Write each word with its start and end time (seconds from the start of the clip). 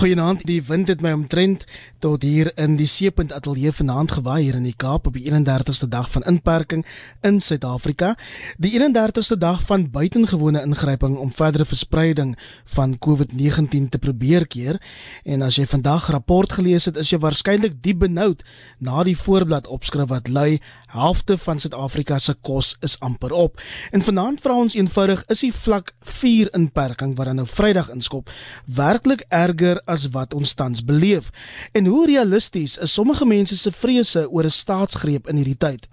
Goeienaand. 0.00 0.46
Die 0.48 0.62
wind 0.64 0.88
het 0.88 1.02
my 1.04 1.10
omtrent 1.12 1.66
tot 2.00 2.22
hier 2.24 2.48
in 2.56 2.78
die 2.78 2.86
Seepunt 2.88 3.34
Ateljee 3.36 3.72
vanaand 3.76 4.14
gewaai 4.16 4.38
hier 4.42 4.54
in 4.56 4.64
die 4.64 4.72
Kaap 4.72 5.10
op 5.10 5.16
die 5.18 5.26
31ste 5.28 5.90
dag 5.92 6.06
van 6.08 6.22
inperking 6.24 6.86
in 7.20 7.40
Suid-Afrika. 7.44 8.14
Die 8.56 8.70
31ste 8.80 9.36
dag 9.36 9.60
van 9.68 9.84
buitengewone 9.92 10.62
ingryping 10.64 11.18
om 11.20 11.32
verdere 11.36 11.66
verspreiding 11.68 12.32
van 12.64 12.94
COVID-19 12.96 13.90
te 13.92 14.00
probeer 14.00 14.46
keer. 14.46 14.78
En 15.24 15.44
as 15.44 15.58
jy 15.60 15.66
vandag 15.68 16.08
rapport 16.16 16.52
gelees 16.56 16.88
het, 16.88 16.96
is 16.96 17.12
jy 17.12 17.20
waarskynlik 17.20 17.76
diep 17.84 18.00
benoud 18.06 18.40
na 18.78 19.04
die 19.04 19.16
voorblad 19.20 19.68
opskrif 19.68 20.08
wat 20.08 20.32
lui: 20.32 20.62
"Halfte 20.96 21.36
van 21.36 21.60
Suid-Afrika 21.60 22.18
se 22.18 22.34
kos 22.40 22.76
is 22.80 22.96
amper 23.00 23.32
op." 23.32 23.60
En 23.92 24.00
vanaand 24.00 24.40
vra 24.40 24.56
ons 24.56 24.74
eenvoudig: 24.74 25.24
is 25.28 25.40
die 25.40 25.52
vlak 25.52 25.92
4 26.00 26.48
inperking 26.56 27.16
wat 27.16 27.26
dan 27.26 27.36
nou 27.36 27.46
Vrydag 27.46 27.90
inskop 27.92 28.30
werklik 28.64 29.24
erger 29.28 29.82
as 29.90 30.08
wat 30.14 30.34
ons 30.34 30.54
tans 30.54 30.84
beleef. 30.84 31.30
En 31.72 31.86
hoe 31.90 32.06
realisties 32.06 32.78
is 32.78 32.94
sommige 32.94 33.26
mense 33.26 33.56
se 33.58 33.72
vrese 33.72 34.28
oor 34.30 34.44
'n 34.44 34.58
staatsgreep 34.62 35.28
in 35.28 35.36
hierdie 35.36 35.58
tyd? 35.58 35.88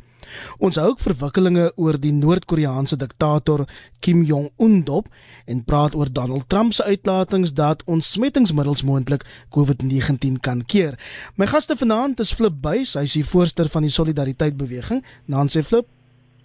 Ons 0.59 0.77
hou 0.79 0.89
ook 0.91 1.01
verwikkelinge 1.03 1.71
oor 1.75 1.97
die 2.01 2.11
Noord-Koreaanse 2.15 2.97
diktator 2.99 3.65
Kim 4.03 4.23
Jong-un 4.27 4.83
dop 4.87 5.07
en 5.45 5.63
praat 5.63 5.95
oor 5.95 6.11
Donald 6.11 6.49
Trump 6.51 6.73
se 6.73 6.83
uitlatings 6.83 7.53
dat 7.57 7.83
ons 7.85 8.11
smettingsmiddels 8.11 8.83
moontlik 8.87 9.25
COVID-19 9.55 10.39
kan 10.41 10.63
keer. 10.65 10.97
My 11.35 11.47
gaste 11.47 11.75
vanaand 11.75 12.19
is 12.19 12.33
Flip 12.33 12.53
Buys, 12.61 12.95
hy 12.99 13.05
is 13.07 13.17
die 13.19 13.25
voorsteur 13.25 13.71
van 13.71 13.87
die 13.87 13.93
Solidariteit 13.93 14.57
Beweging. 14.57 15.03
Nancy 15.25 15.63
Flip. 15.63 15.87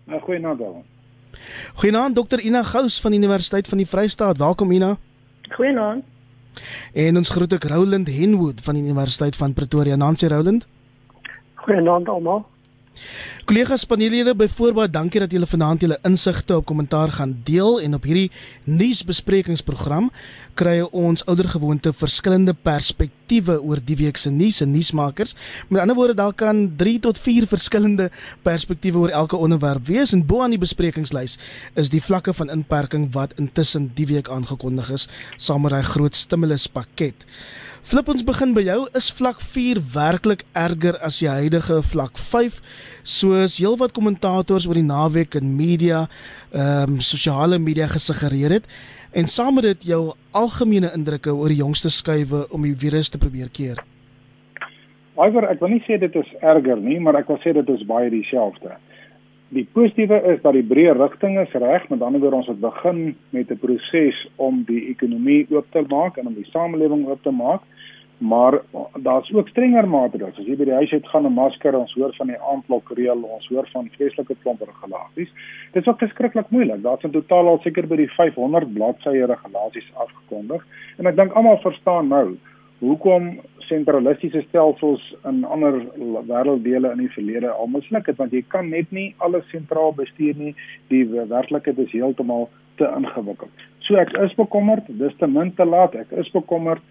Nou, 0.07 0.21
goeienaand 0.21 0.60
al. 0.60 0.80
Goeienaand 1.80 2.16
Dr 2.16 2.41
Ina 2.41 2.62
Gous 2.62 3.01
van 3.01 3.15
die 3.15 3.21
Universiteit 3.21 3.69
van 3.69 3.79
die 3.79 3.88
Vrystaat. 3.88 4.38
Welkom 4.38 4.71
Ina. 4.71 4.96
Goeienaand. 5.57 6.05
En 6.92 7.16
ons 7.16 7.30
groet 7.30 7.55
ook 7.55 7.65
Roland 7.65 8.09
Henwood 8.09 8.60
van 8.60 8.74
die 8.74 8.83
Universiteit 8.83 9.37
van 9.37 9.52
Pretoria. 9.52 9.97
Nancy 9.97 10.27
Roland. 10.27 10.66
Goeienaand 11.54 12.09
almal. 12.09 12.46
Kollegas 13.43 13.82
paneellede, 13.85 14.37
byvoorbeeld 14.38 14.93
dankie 14.93 15.21
dat 15.21 15.32
julle 15.35 15.46
vanaand 15.51 15.82
julle 15.82 15.96
insigte 16.07 16.54
op 16.57 16.66
kommentaar 16.66 17.10
gaan 17.10 17.32
deel 17.43 17.80
en 17.80 17.95
op 17.95 18.04
hierdie 18.07 18.30
nuusbesprekingsprogram 18.71 20.12
kry 20.54 20.76
ons 20.95 21.24
oudergewoonte 21.26 21.90
verskillende 21.93 22.54
perspektiewe 22.54 23.57
oor 23.59 23.82
die 23.82 23.96
week 23.98 24.20
se 24.20 24.30
nuus 24.30 24.60
en 24.63 24.70
nuusmakers. 24.70 25.35
Met 25.68 25.82
ander 25.82 25.98
woorde, 25.98 26.15
daar 26.15 26.37
kan 26.38 26.68
3 26.76 27.01
tot 27.09 27.18
4 27.18 27.48
verskillende 27.51 28.10
perspektiewe 28.46 28.98
oor 28.98 29.16
elke 29.24 29.37
onderwerp 29.37 29.90
wees 29.90 30.15
en 30.15 30.23
bo 30.26 30.45
aan 30.46 30.54
die 30.54 30.63
besprekingslys 30.63 31.35
is 31.74 31.90
die 31.90 32.02
vlakke 32.02 32.37
van 32.37 32.51
inperking 32.51 33.10
wat 33.16 33.35
intussen 33.43 33.90
die 33.98 34.07
week 34.07 34.30
aangekondig 34.30 34.95
is 34.95 35.09
saam 35.37 35.66
met 35.66 35.74
daai 35.74 35.82
groot 35.90 36.15
stimuluspakket. 36.15 37.26
Flip 37.82 38.07
ons 38.13 38.23
begin 38.23 38.52
by 38.54 38.63
jou. 38.63 38.85
Is 38.95 39.09
vlak 39.10 39.40
4 39.43 39.80
werklik 39.90 40.45
erger 40.54 40.95
as 41.02 41.16
die 41.18 41.26
huidige 41.26 41.80
vlak 41.82 42.15
5? 42.15 42.60
Soos 43.43 43.59
heelwat 43.59 43.90
kommentators 43.90 44.68
oor 44.68 44.79
die 44.79 44.87
naweek 44.87 45.35
in 45.40 45.48
media, 45.59 46.04
ehm 46.54 46.93
um, 46.95 47.01
sosiale 47.02 47.59
media 47.59 47.88
gesuggereer 47.90 48.54
het 48.60 48.68
en 49.18 49.26
saam 49.26 49.57
met 49.59 49.65
dit 49.66 49.88
jou 49.90 50.12
algemene 50.30 50.93
indrukke 50.95 51.35
oor 51.35 51.51
die 51.51 51.59
jongste 51.59 51.90
skuwe 51.90 52.45
om 52.54 52.63
die 52.63 52.76
virus 52.85 53.10
te 53.10 53.18
probeer 53.18 53.51
keer. 53.51 53.82
Alhoewel 55.16 55.51
ek 55.51 55.59
wil 55.60 55.74
nie 55.74 55.82
sê 55.88 55.98
dit 55.98 56.15
is 56.15 56.30
erger 56.38 56.79
nie, 56.79 57.01
maar 57.02 57.18
ek 57.18 57.35
wil 57.35 57.40
sê 57.43 57.51
dit 57.57 57.74
is 57.74 57.82
baie 57.88 58.13
dieselfde. 58.15 58.79
Die 59.52 59.66
positiewe 59.74 60.23
is 60.32 60.38
dat 60.46 60.54
die 60.54 60.65
breë 60.65 60.95
rigting 61.01 61.40
is 61.43 61.59
reg, 61.59 61.90
met 61.90 62.07
ander 62.07 62.23
woorde 62.23 62.45
ons 62.45 62.52
het 62.52 62.63
begin 62.63 63.16
met 63.35 63.51
'n 63.51 63.59
proses 63.59 64.22
om 64.37 64.62
die 64.70 64.87
ekonomie 64.94 65.48
oop 65.50 65.66
te 65.72 65.82
maak 65.91 66.16
en 66.16 66.31
om 66.31 66.38
die 66.38 66.50
samelewing 66.54 67.09
oop 67.10 67.22
te 67.26 67.34
maak 67.34 67.66
maar 68.22 68.60
daar's 68.94 69.32
ook 69.34 69.48
strenger 69.48 69.88
maatreëls. 69.88 70.38
As 70.38 70.47
jy 70.47 70.54
by 70.56 70.69
die 70.69 70.76
huis 70.78 70.92
uit 70.92 71.06
gaan 71.10 71.26
'n 71.26 71.34
masker, 71.34 71.75
ons 71.75 71.94
hoor 71.94 72.15
van 72.15 72.26
die 72.31 72.38
aandklokreël, 72.38 73.22
ons 73.22 73.48
hoor 73.48 73.69
van 73.72 73.91
vreeslike 73.97 74.37
klomp 74.42 74.60
regulasies. 74.62 75.32
Dit 75.72 75.82
is 75.82 75.88
ook 75.88 75.98
verskriklik 75.98 76.50
moeilik. 76.50 76.82
Daar's 76.82 77.02
in 77.02 77.10
totaal 77.10 77.48
al 77.48 77.58
seker 77.62 77.86
by 77.86 77.97
die 77.97 78.10
500 78.10 78.74
bladsye 78.74 79.26
regulasies 79.26 79.91
afgekondig. 79.94 80.66
En 80.98 81.06
ek 81.06 81.16
dink 81.16 81.32
almal 81.32 81.58
verstaan 81.58 82.08
nou 82.08 82.36
hoekom 82.78 83.41
sentralistiese 83.58 84.44
stelsels 84.48 85.14
in 85.24 85.44
ander 85.44 85.80
wêrelddele 86.26 86.92
in 86.92 86.98
die 86.98 87.12
verlede 87.14 87.50
al 87.50 87.66
misluk 87.66 88.06
het, 88.06 88.16
want 88.16 88.32
jy 88.32 88.44
kan 88.48 88.68
net 88.68 88.91
nie 88.91 89.14
alles 89.18 89.50
sentraal 89.50 89.92
bestuur 89.94 90.34
nie. 90.36 90.54
Die 90.88 91.04
werklikheid 91.08 91.78
is 91.78 91.92
heeltemal 91.92 92.48
te 92.76 92.86
ingewikkeld. 92.97 93.50
So 93.78 93.94
ek 93.97 94.12
is 94.12 94.34
bekommerd, 94.34 94.86
dis 94.86 95.14
te 95.18 95.26
min 95.26 95.54
te 95.54 95.64
laat. 95.64 95.94
Ek 95.94 96.10
is 96.10 96.30
bekommerd 96.30 96.82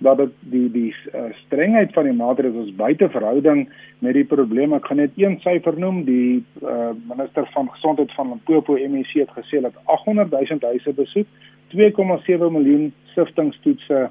dat 0.00 0.16
dit 0.16 0.32
die 0.52 0.68
die 0.72 0.90
uh, 1.12 1.28
strengheid 1.44 1.92
van 1.92 2.08
die 2.08 2.16
maatreëls 2.16 2.66
is 2.66 2.76
buite 2.76 3.08
verhouding 3.12 3.66
met 4.00 4.16
die 4.16 4.24
probleem. 4.24 4.72
Ek 4.72 4.88
gaan 4.88 5.02
net 5.02 5.18
een 5.20 5.36
syfer 5.44 5.76
noem. 5.76 6.02
Die 6.08 6.40
uh, 6.64 6.92
minister 7.10 7.48
van 7.52 7.68
gesondheid 7.74 8.12
van 8.16 8.32
Limpopo 8.32 8.78
MEC 8.80 9.12
het 9.20 9.34
gesê 9.36 9.60
dat 9.60 9.76
800 9.84 10.32
000 10.32 10.64
huise 10.72 10.96
besoek, 10.96 11.28
2,7 11.76 12.48
miljoen 12.56 12.88
siftingstoetse 13.14 14.08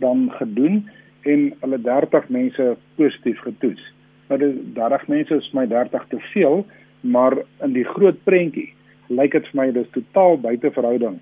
dan 0.00 0.28
gedoen 0.40 0.82
en 1.28 1.50
hulle 1.60 1.80
30 1.84 2.28
mense 2.28 2.76
positief 2.96 3.44
getoets. 3.44 3.92
Nou 4.32 4.40
dis 4.40 4.56
30 4.74 5.08
mense 5.12 5.40
is 5.42 5.52
my 5.52 5.66
30 5.68 6.06
te 6.08 6.20
veel, 6.32 6.64
maar 7.00 7.36
in 7.60 7.74
die 7.76 7.84
groot 7.84 8.16
prentjie 8.24 8.70
lyk 9.10 9.34
dit 9.36 9.48
vir 9.52 9.60
my 9.60 9.72
dis 9.74 9.88
totaal 9.92 10.38
buite 10.40 10.70
verhouding 10.72 11.18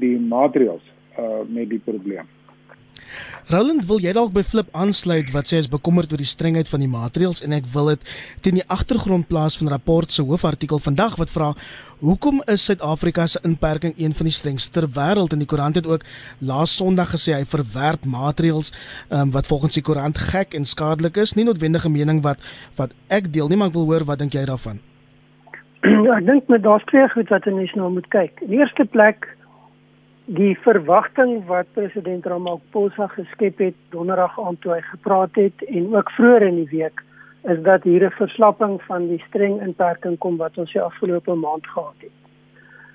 die 0.00 0.14
maatreëls 0.16 0.84
uh, 1.18 1.42
met 1.50 1.68
die 1.68 1.82
probleem. 1.84 2.28
Roland, 3.50 3.84
wil 3.86 3.98
jy 4.00 4.12
dalk 4.14 4.32
by 4.32 4.42
Flip 4.46 4.68
aansluit 4.72 5.32
wat 5.34 5.50
sê 5.50 5.58
hy 5.58 5.64
is 5.64 5.70
bekommerd 5.72 6.12
oor 6.12 6.20
die 6.22 6.28
strengheid 6.28 6.68
van 6.70 6.80
die 6.84 6.90
maatreëls 6.90 7.42
en 7.44 7.52
ek 7.56 7.66
wil 7.74 7.90
dit 7.92 8.06
teen 8.44 8.60
die 8.60 8.66
agtergrond 8.70 9.26
plaas 9.28 9.58
van 9.60 9.68
rapport 9.72 10.12
se 10.12 10.22
hoofartikel 10.22 10.80
vandag 10.82 11.18
wat 11.20 11.32
vra 11.32 11.50
hoekom 12.00 12.40
is 12.50 12.64
Suid-Afrika 12.66 13.26
se 13.26 13.42
inperking 13.46 13.92
een 13.98 14.14
van 14.16 14.30
die 14.30 14.34
strengste 14.34 14.72
ter 14.78 14.88
wêreld 14.96 15.34
en 15.34 15.42
die 15.42 15.48
koerant 15.50 15.76
het 15.78 15.90
ook 15.90 16.06
laas 16.40 16.76
Sondag 16.78 17.12
gesê 17.14 17.34
hy 17.36 17.44
verwerp 17.48 18.06
maatreëls 18.06 18.72
um, 19.10 19.30
wat 19.34 19.46
volgens 19.50 19.76
die 19.78 19.84
koerant 19.86 20.18
gek 20.30 20.56
en 20.58 20.64
skadelik 20.64 21.20
is, 21.22 21.34
nie 21.36 21.44
noodwendige 21.46 21.90
mening 21.92 22.22
wat 22.24 22.40
wat 22.78 22.94
ek 23.12 23.28
deel 23.34 23.50
nie, 23.50 23.58
maar 23.58 23.70
ek 23.70 23.76
wil 23.76 23.90
hoor 23.90 24.06
wat 24.08 24.22
dink 24.22 24.34
jy 24.38 24.46
daarvan? 24.48 24.80
Ja, 26.06 26.16
ek 26.18 26.26
dink 26.26 26.50
met 26.50 26.62
daar's 26.62 26.84
twee 26.90 27.08
goed 27.10 27.30
wat 27.34 27.46
'n 27.46 27.56
mens 27.58 27.72
nou 27.74 27.90
moet 27.90 28.08
kyk. 28.14 28.40
In 28.46 28.50
die 28.54 28.58
eerste 28.62 28.84
plek 28.84 29.26
die 30.32 30.54
verwagting 30.64 31.42
wat 31.46 31.66
president 31.76 32.26
Ramaphosa 32.26 33.06
geskep 33.12 33.58
het 33.58 33.74
donderdag 33.92 34.38
aand 34.40 34.60
toe 34.64 34.72
hy 34.72 34.80
gepraat 34.86 35.34
het 35.36 35.64
en 35.68 35.90
ook 35.92 36.10
vroeër 36.16 36.46
in 36.46 36.60
die 36.62 36.70
week 36.70 37.02
is 37.52 37.60
dat 37.66 37.84
hier 37.84 38.06
'n 38.06 38.16
verslapping 38.16 38.80
van 38.82 39.08
die 39.08 39.22
streng 39.28 39.60
inperking 39.60 40.18
kom 40.18 40.36
wat 40.36 40.58
ons 40.58 40.72
die 40.72 40.80
afgelope 40.80 41.34
maand 41.34 41.66
gehad 41.66 41.98
het. 41.98 42.16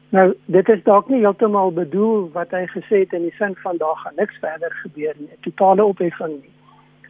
Nou, 0.10 0.34
dit 0.46 0.70
is 0.70 0.84
dalk 0.84 1.10
nie 1.10 1.20
heeltemal 1.20 1.72
bedoel 1.72 2.30
wat 2.34 2.52
hy 2.52 2.66
gesê 2.66 3.00
het 3.04 3.14
in 3.14 3.22
die 3.22 3.36
sin 3.38 3.56
van 3.56 3.78
daar 3.78 3.96
gaan 3.96 4.16
niks 4.16 4.38
verder 4.40 4.72
gebeur 4.72 5.14
nie, 5.18 5.30
'n 5.30 5.42
totale 5.42 5.84
opheffing 5.84 6.42
nie. 6.42 6.54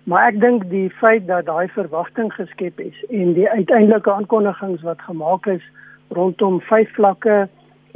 Maar 0.03 0.27
ek 0.27 0.39
dink 0.39 0.69
die 0.69 0.89
feit 0.89 1.27
dat 1.27 1.45
daai 1.45 1.67
verwagting 1.67 2.33
geskep 2.33 2.79
is 2.79 3.05
en 3.09 3.33
die 3.33 3.49
uiteindelike 3.49 4.11
aankondigings 4.11 4.81
wat 4.81 5.01
gemaak 5.01 5.45
is 5.45 5.63
rondom 6.09 6.61
vyf 6.61 6.93
vlakke 6.93 7.47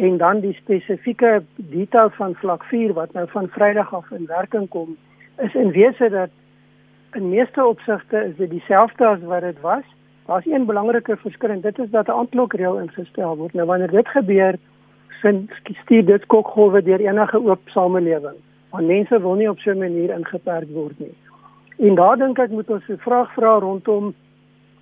en 0.01 0.17
dan 0.17 0.39
die 0.39 0.53
spesifieke 0.53 1.43
detail 1.55 2.09
van 2.09 2.35
vlak 2.35 2.63
4 2.63 2.93
wat 2.93 3.13
nou 3.13 3.27
van 3.29 3.47
Vrydag 3.47 3.93
af 3.93 4.11
in 4.11 4.25
werking 4.25 4.69
kom 4.69 4.95
is 5.37 5.53
in 5.53 5.71
wese 5.71 6.09
dat 6.09 6.29
in 7.11 7.29
meeste 7.29 7.65
opsigte 7.65 8.17
is 8.17 8.35
dit 8.35 8.49
dieselfde 8.49 9.05
as 9.05 9.19
wat 9.21 9.41
dit 9.41 9.59
was. 9.61 9.83
Daar's 10.25 10.45
een 10.45 10.65
belangrike 10.65 11.17
verskil 11.17 11.49
en 11.49 11.61
dit 11.61 11.79
is 11.79 11.89
dat 11.89 12.07
'n 12.07 12.11
aanklokreël 12.11 12.79
ingestel 12.79 13.37
word. 13.37 13.53
Nou 13.53 13.67
wanneer 13.67 13.91
dit 13.91 14.07
gebeur, 14.07 14.55
vind 15.21 15.51
stuur 15.63 16.05
dit 16.05 16.25
kokgolwe 16.25 16.83
deur 16.83 16.99
enige 16.99 17.43
oop 17.45 17.61
samelewing. 17.65 18.37
Want 18.69 18.87
mense 18.87 19.21
wil 19.21 19.33
nie 19.33 19.49
op 19.49 19.59
so 19.59 19.71
'n 19.71 19.77
manier 19.77 20.09
ingeperk 20.09 20.69
word 20.73 20.99
nie. 20.99 21.15
En 21.77 21.95
daar 21.95 22.17
dink 22.17 22.37
ek 22.37 22.49
moet 22.49 22.69
ons 22.69 22.87
'n 22.87 22.97
vraag 22.97 23.33
vra 23.33 23.59
rondom 23.59 24.13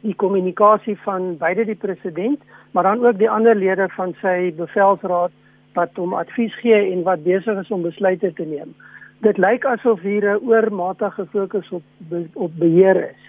die 0.02 0.16
kommunikasie 0.16 0.98
van 1.04 1.38
beide 1.38 1.66
die 1.66 1.76
president 1.76 2.40
maar 2.72 2.84
dan 2.84 3.06
ook 3.06 3.18
die 3.18 3.30
ander 3.30 3.56
lede 3.56 3.90
van 3.90 4.14
sy 4.22 4.54
bevelsraad 4.56 5.32
wat 5.74 5.96
hom 5.96 6.14
advies 6.14 6.56
gee 6.62 6.80
en 6.92 7.04
wat 7.04 7.24
besig 7.24 7.60
is 7.62 7.72
om 7.72 7.82
besluite 7.82 8.34
te 8.34 8.46
neem. 8.46 8.74
Dit 9.26 9.38
lyk 9.38 9.66
asof 9.66 10.02
hier 10.02 10.26
'n 10.34 10.44
oormatige 10.48 11.26
fokus 11.26 11.70
op 11.70 11.84
op 12.34 12.52
beheer 12.58 13.10
is. 13.10 13.24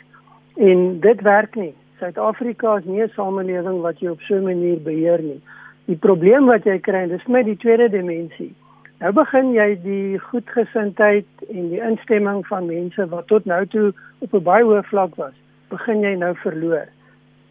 En 0.57 1.01
dit 1.01 1.21
werk 1.21 1.55
nie. 1.55 1.75
Suid-Afrika 1.99 2.77
is 2.77 2.85
nie 2.85 3.03
'n 3.03 3.13
samelewing 3.15 3.81
wat 3.81 4.01
jy 4.01 4.09
op 4.09 4.21
so 4.21 4.35
'n 4.35 4.45
manier 4.45 4.83
beheer 4.83 5.23
nie. 5.23 5.41
Die 5.85 5.97
probleem 5.97 6.47
wat 6.47 6.65
jy 6.65 6.79
kry, 6.79 7.07
dis 7.09 7.27
met 7.27 7.45
die 7.45 7.57
tweede 7.57 7.89
dimensie. 7.89 8.55
Nou 9.01 9.13
begin 9.13 9.53
jy 9.53 9.79
die 9.83 10.19
goedgesindheid 10.19 11.27
en 11.49 11.69
die 11.69 11.81
instemming 11.81 12.47
van 12.47 12.67
mense 12.67 13.09
wat 13.09 13.27
tot 13.27 13.45
nou 13.45 13.67
toe 13.67 13.93
op 14.19 14.35
'n 14.35 14.43
baie 14.43 14.65
hoë 14.65 14.83
vlak 14.83 15.15
was, 15.15 15.33
begin 15.71 16.03
jy 16.05 16.15
nou 16.19 16.35
verloor. 16.43 16.89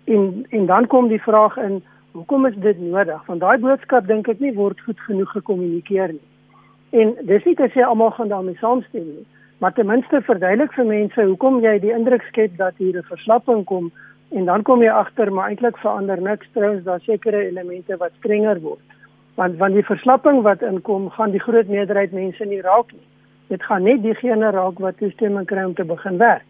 En 0.06 0.46
en 0.50 0.66
dan 0.66 0.88
kom 0.88 1.08
die 1.08 1.22
vraag 1.22 1.58
in, 1.58 1.82
hoekom 2.12 2.46
is 2.46 2.56
dit 2.56 2.80
nodig? 2.80 3.26
Want 3.26 3.40
daai 3.40 3.58
boodskap 3.58 4.08
dink 4.08 4.28
ek 4.28 4.40
nie 4.40 4.54
word 4.54 4.82
goed 4.86 5.00
genoeg 5.08 5.32
gekommunikeer 5.38 6.16
nie. 6.16 6.28
En 6.90 7.14
dis 7.30 7.46
nie 7.46 7.56
te 7.56 7.70
sê 7.74 7.86
almal 7.86 8.12
gaan 8.18 8.32
daarmee 8.32 8.58
saamstem 8.62 9.06
nie, 9.06 9.26
maar 9.62 9.74
ten 9.74 9.86
minste 9.86 10.22
verduidelik 10.26 10.74
vir 10.74 10.88
mense 10.90 11.26
hoekom 11.32 11.60
jy 11.62 11.76
die 11.84 11.94
indruk 11.94 12.26
skep 12.32 12.58
dat 12.58 12.78
hier 12.82 12.98
'n 12.98 13.12
verslapping 13.12 13.66
kom 13.66 13.92
en 14.30 14.46
dan 14.46 14.64
kom 14.64 14.82
jy 14.82 14.90
agter 14.90 15.32
maar 15.34 15.50
eintlik 15.50 15.78
verander 15.78 16.22
niks 16.22 16.50
trouens 16.54 16.84
daar 16.84 17.02
sekere 17.02 17.46
elemente 17.46 17.98
wat 17.98 18.12
strenger 18.18 18.62
word. 18.62 18.82
Want 19.36 19.58
want 19.58 19.74
die 19.74 19.86
verslapping 19.86 20.42
wat 20.42 20.62
inkom 20.62 21.10
gaan 21.10 21.32
die 21.32 21.46
groot 21.46 21.68
meerderheid 21.68 22.12
mense 22.12 22.46
nie 22.46 22.62
raak 22.62 22.92
nie. 22.92 23.08
Dit 23.48 23.64
gaan 23.64 23.84
net 23.84 24.02
diegene 24.02 24.52
raak 24.52 24.80
wat 24.80 24.98
toestemming 24.98 25.46
kry 25.46 25.64
om 25.64 25.74
te 25.74 25.86
begin 25.86 26.18
werk. 26.18 26.49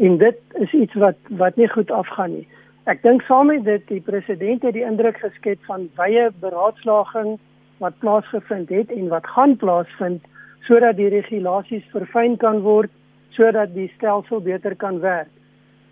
En 0.00 0.16
dit 0.18 0.36
is 0.54 0.72
iets 0.72 0.94
wat 0.94 1.16
wat 1.28 1.56
nie 1.56 1.68
goed 1.68 1.90
afgaan 1.90 2.32
nie. 2.32 2.46
Ek 2.84 3.02
dink 3.02 3.22
saam 3.22 3.50
met 3.50 3.64
dit 3.64 3.82
die 3.88 4.00
president 4.00 4.62
het 4.62 4.72
die 4.72 4.86
indruk 4.86 5.18
geskep 5.20 5.64
van 5.68 5.88
wye 5.98 6.28
beraadslaging 6.40 7.38
wat 7.82 7.98
plaasgevind 7.98 8.68
het 8.68 8.92
en 8.94 9.08
wat 9.08 9.26
gaan 9.26 9.56
plaasvind 9.56 10.24
sodat 10.66 10.96
die 10.96 11.10
regulasies 11.12 11.84
verfyn 11.92 12.36
kan 12.36 12.62
word 12.64 12.90
sodat 13.36 13.74
die 13.74 13.90
stelsel 13.96 14.40
beter 14.42 14.74
kan 14.76 15.00
werk. 15.00 15.28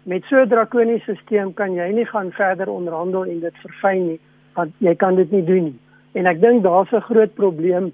Met 0.03 0.25
so 0.31 0.41
'n 0.41 0.49
drakoniese 0.49 1.15
stelsel 1.23 1.53
kan 1.55 1.75
jy 1.75 1.91
nie 1.93 2.07
gaan 2.07 2.33
verder 2.33 2.69
onderhandel 2.69 3.25
en 3.25 3.41
dit 3.41 3.57
verfyn 3.63 4.07
nie, 4.07 4.21
want 4.55 4.73
jy 4.79 4.95
kan 4.95 5.15
dit 5.15 5.31
nie 5.31 5.45
doen 5.45 5.65
nie. 5.65 5.79
En 6.13 6.27
ek 6.27 6.41
dink 6.41 6.63
daar's 6.63 6.93
'n 6.93 7.01
groot 7.01 7.35
probleem 7.35 7.93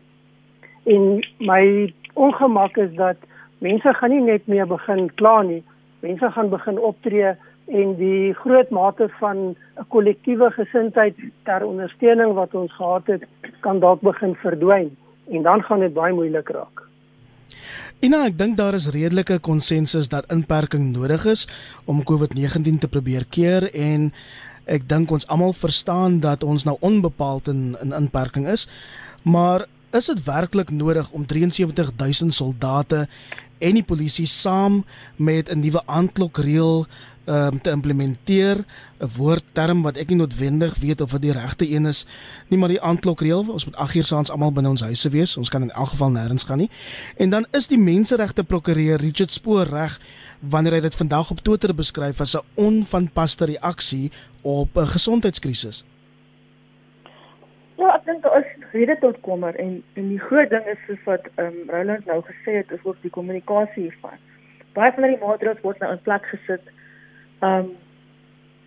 en 0.85 1.21
my 1.39 1.93
ongemak 2.15 2.77
is 2.77 2.95
dat 2.95 3.17
mense 3.59 3.95
gaan 3.95 4.11
nie 4.11 4.21
net 4.21 4.47
meer 4.47 4.67
begin 4.67 5.11
kla 5.15 5.43
nie. 5.43 5.63
Mense 6.03 6.31
gaan 6.35 6.51
begin 6.51 6.79
optree 6.79 7.35
en 7.71 7.95
die 7.97 8.35
groot 8.35 8.71
mate 8.71 9.09
van 9.21 9.55
'n 9.55 9.87
kollektiewe 9.89 10.51
gesindheid 10.51 11.17
ter 11.45 11.65
ondersteuning 11.65 12.35
wat 12.35 12.55
ons 12.55 12.73
gehad 12.73 13.07
het 13.07 13.23
kan 13.61 13.79
dalk 13.81 14.01
begin 14.01 14.35
verdwyn 14.35 14.97
en 15.31 15.43
dan 15.43 15.63
gaan 15.63 15.81
dit 15.81 15.95
baie 15.95 16.13
moeilik 16.13 16.49
raak. 16.49 16.83
En 18.01 18.15
ek 18.15 18.39
dink 18.39 18.57
daar 18.57 18.75
is 18.75 18.91
redelike 18.91 19.39
konsensus 19.39 20.09
dat 20.09 20.33
inperking 20.33 20.93
nodig 20.93 21.25
is 21.25 21.49
om 21.85 22.03
COVID-19 22.03 22.79
te 22.79 22.89
probeer 22.89 23.25
keer 23.31 23.75
en 23.75 24.13
ek 24.65 24.89
dink 24.89 25.11
ons 25.11 25.27
almal 25.27 25.53
verstaan 25.53 26.21
dat 26.21 26.43
ons 26.43 26.65
nou 26.65 26.77
onbepaald 26.81 27.49
in 27.49 27.77
in 27.83 27.93
inperking 27.93 28.49
is. 28.49 28.69
Maar 29.23 29.67
is 29.95 30.11
dit 30.11 30.25
werklik 30.25 30.71
nodig 30.71 31.11
om 31.11 31.27
73000 31.27 32.35
soldate 32.35 33.07
en 33.59 33.79
die 33.79 33.87
polisie 33.87 34.27
saam 34.27 34.85
met 35.17 35.51
'n 35.51 35.61
nuwe 35.61 35.83
aanklokreël 35.87 36.87
um, 37.27 37.61
te 37.61 37.71
implementeer? 37.71 38.65
'n 38.99 39.11
woordterm 39.17 39.83
wat 39.83 39.97
ek 39.97 40.09
nie 40.09 40.17
noodwendig 40.17 40.75
weet 40.79 41.01
of 41.01 41.11
dit 41.11 41.23
die 41.23 41.33
regte 41.33 41.71
een 41.71 41.87
is 41.87 42.07
nie 42.49 42.59
maar 42.59 42.69
die 42.69 42.83
aanklokreël 42.83 43.45
ons 43.49 43.65
moet 43.65 43.77
8 43.77 43.95
uur 43.95 44.05
saans 44.05 44.31
almal 44.31 44.53
binne 44.53 44.69
ons 44.69 44.83
huise 44.83 45.09
wees. 45.09 45.37
Ons 45.37 45.49
kan 45.49 45.63
in 45.63 45.71
elk 45.71 45.89
geval 45.89 46.11
nêrens 46.11 46.45
gaan 46.45 46.59
nie. 46.59 46.71
En 47.17 47.31
dan 47.31 47.47
is 47.51 47.69
die 47.69 47.79
menseregte 47.79 48.45
prokureur 48.45 49.01
Richard 49.01 49.31
Spoor 49.31 49.67
reg 49.67 50.01
wanneer 50.41 50.73
hy 50.73 50.81
dit 50.81 50.95
vandag 50.95 51.31
op 51.31 51.41
Twitter 51.41 51.75
beskryf 51.75 52.21
as 52.21 52.37
'n 52.37 52.47
onvanpaste 52.55 53.45
reaksie 53.45 54.11
op 54.43 54.77
'n 54.77 54.87
gesondheidskrisis. 54.87 55.85
Ja, 57.79 57.95
ek 57.95 58.05
dink 58.05 58.25
is 58.25 58.52
rede 58.73 58.97
tot 59.01 59.21
kommer 59.21 59.55
en 59.55 59.83
en 59.95 60.09
die 60.09 60.21
groot 60.21 60.51
ding 60.51 60.67
is 60.67 60.85
soos 60.87 61.03
wat 61.05 61.29
ehm 61.35 61.47
um, 61.47 61.71
Roland 61.71 62.07
nou 62.07 62.21
gesê 62.23 62.61
het, 62.61 62.71
is 62.71 62.85
ook 62.85 63.01
die 63.01 63.11
kommunikasie 63.11 63.83
hiervan. 63.83 64.19
Baie 64.73 64.93
van 64.93 65.09
die 65.09 65.19
maatreëls 65.21 65.61
word 65.61 65.79
nou 65.79 65.93
in 65.93 66.03
plek 66.03 66.27
gesit 66.35 66.73
Ehm 67.43 67.59
um, 67.59 67.71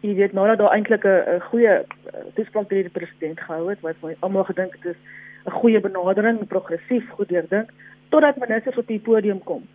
jy 0.06 0.14
weet 0.16 0.34
nou 0.38 0.48
dat 0.48 0.58
daar 0.58 0.74
eintlik 0.76 1.06
'n 1.06 1.40
goeie 1.50 1.70
eh, 1.70 1.86
toespraak 2.34 2.70
deur 2.70 2.84
die 2.84 2.98
president 2.98 3.40
gehou 3.40 3.70
het 3.70 3.80
wat 3.82 3.96
almal 4.20 4.44
gedink 4.44 4.74
het 4.74 4.86
is 4.86 5.00
'n 5.46 5.52
goeie 5.52 5.80
benadering, 5.80 6.48
progressief, 6.48 7.10
goed 7.10 7.30
deurdink 7.30 7.70
totdat 8.10 8.38
ministers 8.38 8.78
op 8.78 8.88
die 8.88 9.00
podium 9.00 9.44
kom. 9.44 9.68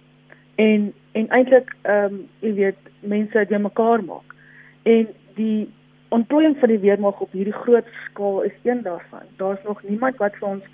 En 0.54 0.92
en 1.12 1.28
eintlik 1.28 1.74
ehm 1.82 2.04
um, 2.04 2.28
jy 2.38 2.54
weet 2.54 2.76
mense 3.00 3.38
uit 3.38 3.50
mekaar 3.50 4.04
maak. 4.04 4.34
En 4.82 5.08
die 5.34 5.70
ontplooiing 6.10 6.56
van 6.58 6.68
die 6.68 6.78
weermag 6.82 7.20
op 7.20 7.32
hierdie 7.32 7.54
groot 7.54 7.86
skaal 8.04 8.42
is 8.42 8.56
een 8.62 8.82
daarvan. 8.82 9.26
Daar's 9.36 9.62
nog 9.64 9.82
niemand 9.82 10.16
wat 10.16 10.36
vir 10.38 10.48
ons 10.48 10.64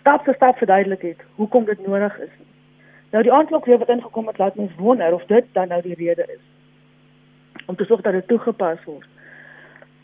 stap 0.00 0.24
vir 0.24 0.34
stap 0.34 0.58
verduidelik 0.58 1.02
het 1.02 1.22
hoekom 1.34 1.64
dit 1.64 1.86
nodig 1.86 2.18
is. 2.18 2.34
Nou 3.10 3.22
die 3.22 3.32
aanklok 3.32 3.64
weer 3.64 3.78
wat 3.78 3.88
ingekom 3.88 4.26
het 4.26 4.38
laat 4.38 4.54
mens 4.54 4.74
wonder 4.76 5.14
of 5.14 5.24
dit 5.30 5.46
dan 5.52 5.68
nou 5.68 5.82
die 5.82 5.94
rede 5.94 6.26
is 6.28 6.44
om 7.66 7.76
te 7.76 7.84
sorg 7.84 8.00
dat 8.02 8.12
dit 8.12 8.26
toegepas 8.26 8.84
word. 8.84 9.06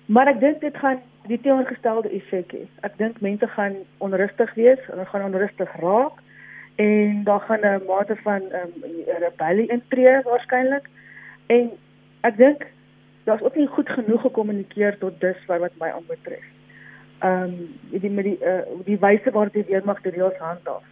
Maar 0.07 0.29
ek 0.31 0.41
dink 0.41 0.61
dit 0.63 0.77
gaan 0.79 1.01
die 1.27 1.41
teenoorgestelde 1.43 2.13
effek 2.15 2.53
hê. 2.55 2.63
Ek 2.87 2.95
dink 3.01 3.19
mense 3.25 3.47
gaan 3.57 3.75
onrustig 3.99 4.53
wees, 4.55 4.83
hulle 4.87 5.07
gaan 5.11 5.27
onrustig 5.27 5.73
raak 5.83 6.23
en 6.77 7.25
daar 7.25 7.41
gaan 7.49 7.67
'n 7.67 7.87
mate 7.89 8.17
van 8.23 8.43
ehm 8.51 8.71
um, 8.85 9.03
rebellie 9.25 9.67
intree 9.67 10.23
waarskynlik. 10.23 10.87
En 11.47 11.71
ek 12.21 12.37
dink 12.37 12.67
daar's 13.27 13.43
ook 13.43 13.57
nie 13.59 13.67
goed 13.67 13.89
genoeg 13.89 14.21
gekommunikeer 14.21 14.99
tot 14.99 15.21
dusver 15.21 15.59
wat 15.59 15.79
my 15.83 15.91
aanbetref. 15.91 16.45
Ehm 17.19 17.43
um, 17.43 17.55
die 17.91 18.11
met 18.11 18.25
die 18.25 18.39
uh, 18.45 18.63
die 18.85 18.99
wyse 19.01 19.31
waarop 19.31 19.53
die 19.53 19.67
weermag 19.69 20.01
die 20.03 20.13
reëls 20.15 20.39
handhaaf. 20.39 20.85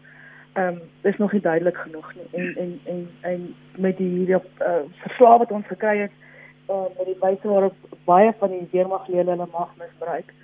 Ehm 0.52 0.66
um, 0.66 0.81
is 1.02 1.16
nog 1.16 1.32
nie 1.32 1.40
duidelik 1.40 1.76
genoeg 1.76 2.14
nie. 2.14 2.28
En 2.32 2.56
en 2.56 2.81
en 2.84 3.08
en 3.20 3.54
met 3.76 3.96
die 3.96 4.08
hierdie 4.08 4.34
uh, 4.34 4.82
verslae 5.04 5.38
wat 5.38 5.50
ons 5.50 5.66
gekry 5.66 5.98
het 5.98 6.16
uh, 6.69 6.82
met 6.98 7.06
die 7.06 7.19
wyse 7.20 7.48
waarop 7.48 7.75
baie 8.04 8.32
van 8.38 8.50
die 8.50 8.69
weermaglede 8.70 9.31
hulle 9.31 9.48
mag 9.52 9.70
misbruik. 9.78 10.34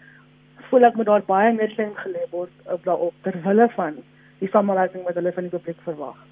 Voel 0.71 0.87
ek 0.87 0.95
moet 0.95 1.07
daar 1.07 1.27
baie 1.27 1.53
meer 1.53 1.75
klem 1.75 1.95
gelê 2.05 2.27
word 2.31 2.73
op 2.77 2.85
daarop 2.85 3.15
ter 3.27 3.43
wille 3.45 3.69
van 3.75 4.03
die 4.39 4.49
samelewing 4.49 5.05
wat 5.05 5.15
hulle 5.15 5.33
van 5.33 5.49
die 5.49 5.57
publiek 5.59 5.81
verwag. 5.89 6.30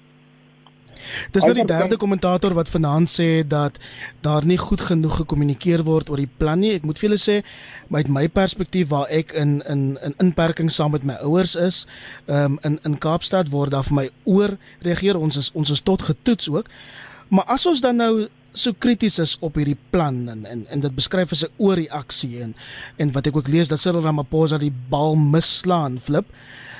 Dis 1.31 1.45
nou 1.45 1.53
die 1.53 1.65
derde 1.65 1.97
kommentator 1.97 2.53
wat 2.57 2.69
vanaand 2.69 3.09
sê 3.11 3.47
dat 3.47 3.77
daar 4.25 4.45
nie 4.45 4.57
goed 4.57 4.81
genoeg 4.81 5.15
gekommunikeer 5.23 5.83
word 5.83 6.09
oor 6.09 6.21
die 6.21 6.29
plan 6.37 6.59
nie. 6.59 6.73
Ek 6.77 6.87
moet 6.87 6.99
vir 6.99 7.09
julle 7.09 7.21
sê, 7.21 7.37
uit 7.89 8.07
my 8.07 8.27
perspektief 8.27 8.89
waar 8.93 9.09
ek 9.09 9.33
in 9.33 9.59
in 9.69 9.97
in 10.05 10.15
inperking 10.19 10.71
saam 10.71 10.91
met 10.91 11.03
my 11.03 11.17
ouers 11.23 11.55
is, 11.55 11.85
um, 12.27 12.59
in 12.63 12.79
in 12.83 12.97
Kaapstad 12.97 13.49
word 13.49 13.71
daar 13.71 13.87
vir 13.87 13.95
my 14.01 14.09
oor 14.23 14.57
reageer. 14.85 15.17
Ons 15.17 15.37
is 15.37 15.51
ons 15.53 15.69
is 15.69 15.81
tot 15.81 16.01
getoets 16.01 16.49
ook. 16.49 16.69
Maar 17.29 17.45
as 17.45 17.65
ons 17.65 17.81
dan 17.81 17.95
nou 17.95 18.27
so 18.53 18.73
krities 18.73 19.19
is 19.19 19.35
op 19.45 19.59
hierdie 19.59 19.77
plan 19.93 20.23
en 20.29 20.45
en, 20.49 20.65
en 20.69 20.79
dit 20.79 20.95
beskryf 20.95 21.31
as 21.31 21.43
'n 21.45 21.53
oorreaksie 21.57 22.41
en 22.41 22.55
en 22.97 23.11
wat 23.11 23.27
ek 23.27 23.37
ook 23.37 23.47
lees 23.47 23.69
dat 23.69 23.79
Cyril 23.79 24.01
Ramaphosa 24.01 24.57
die 24.57 24.73
bal 24.89 25.15
misslaan 25.15 25.99
flip. 25.99 26.25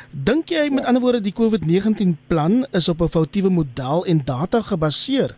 Dink 0.10 0.50
jy 0.50 0.72
met 0.74 0.88
ander 0.90 1.04
woorde 1.04 1.22
die 1.22 1.36
COVID-19 1.38 2.16
plan 2.28 2.66
is 2.74 2.90
op 2.90 3.02
'n 3.02 3.14
foutiewe 3.14 3.50
model 3.50 4.06
en 4.06 4.22
data 4.26 4.62
gebaseer? 4.62 5.36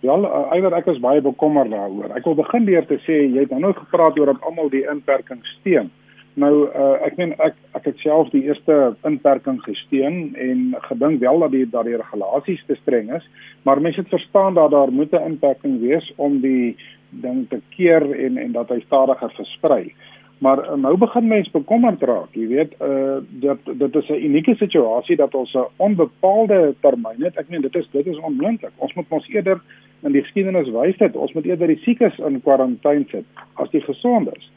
Ja, 0.00 0.16
eiwer 0.50 0.72
ek 0.72 0.86
is 0.86 1.00
baie 1.00 1.20
bekommerd 1.20 1.70
daaroor. 1.70 2.16
Ek 2.16 2.24
wil 2.24 2.34
begin 2.34 2.64
deur 2.64 2.86
te 2.86 2.98
sê 3.04 3.28
jy 3.34 3.40
het 3.44 3.50
nou 3.50 3.72
gepraat 3.72 4.18
oor 4.18 4.26
dat 4.26 4.40
almal 4.40 4.68
die 4.70 4.86
inperking 4.88 5.44
steun. 5.44 5.90
Nou 6.34 6.68
uh, 6.68 7.06
ek 7.06 7.16
meen 7.16 7.32
ek 7.40 7.54
ek 7.72 7.84
het 7.84 7.98
self 7.98 8.30
die 8.30 8.44
eerste 8.44 8.96
inperking 9.04 9.60
gesteun 9.64 10.34
en 10.34 10.74
gedink 10.88 11.20
wel 11.20 11.38
dat 11.38 11.50
die 11.50 11.66
dat 11.70 11.84
die 11.84 11.96
regulasies 11.96 12.64
te 12.66 12.76
streng 12.82 13.12
is, 13.16 13.24
maar 13.62 13.80
mense 13.80 14.00
het 14.00 14.08
verstaan 14.08 14.54
dat 14.54 14.70
daar 14.70 14.92
moet 14.92 15.12
'n 15.12 15.26
inperking 15.32 15.80
wees 15.80 16.12
om 16.16 16.40
die 16.40 16.76
ding 17.10 17.48
te 17.48 17.60
keer 17.76 18.04
en 18.24 18.36
en 18.36 18.52
dat 18.52 18.68
hy 18.68 18.80
stadiger 18.80 19.30
versprei. 19.30 19.94
Maar 20.38 20.58
uh, 20.58 20.74
nou 20.76 20.96
begin 20.96 21.26
mense 21.26 21.50
bekommerd 21.50 22.02
raak. 22.02 22.34
Jy 22.36 22.46
weet, 22.48 22.74
uh 22.80 23.18
dit 23.28 23.78
dit 23.78 23.94
is 23.96 24.08
'n 24.08 24.24
unieke 24.28 24.54
situasie 24.54 25.16
dat 25.16 25.34
ons 25.34 25.54
'n 25.54 25.66
onbepaalde 25.76 26.74
termyn 26.80 27.22
het. 27.24 27.36
Ek 27.36 27.48
meen 27.48 27.62
dit 27.62 27.74
is 27.74 27.88
dit 27.90 28.06
is 28.06 28.20
onmoontlik. 28.20 28.72
Ons 28.76 28.94
moet 28.94 29.06
ons 29.08 29.28
eerder 29.28 29.60
in 30.02 30.12
die 30.12 30.22
geskiedenis 30.22 30.70
wys 30.70 30.96
dit 30.96 31.16
ons 31.16 31.32
moet 31.32 31.44
eerder 31.44 31.66
die 31.66 31.80
siekes 31.84 32.18
in 32.18 32.42
kwarantyne 32.42 33.06
sit 33.10 33.24
as 33.54 33.70
die 33.70 33.80
gesondes 33.80 34.50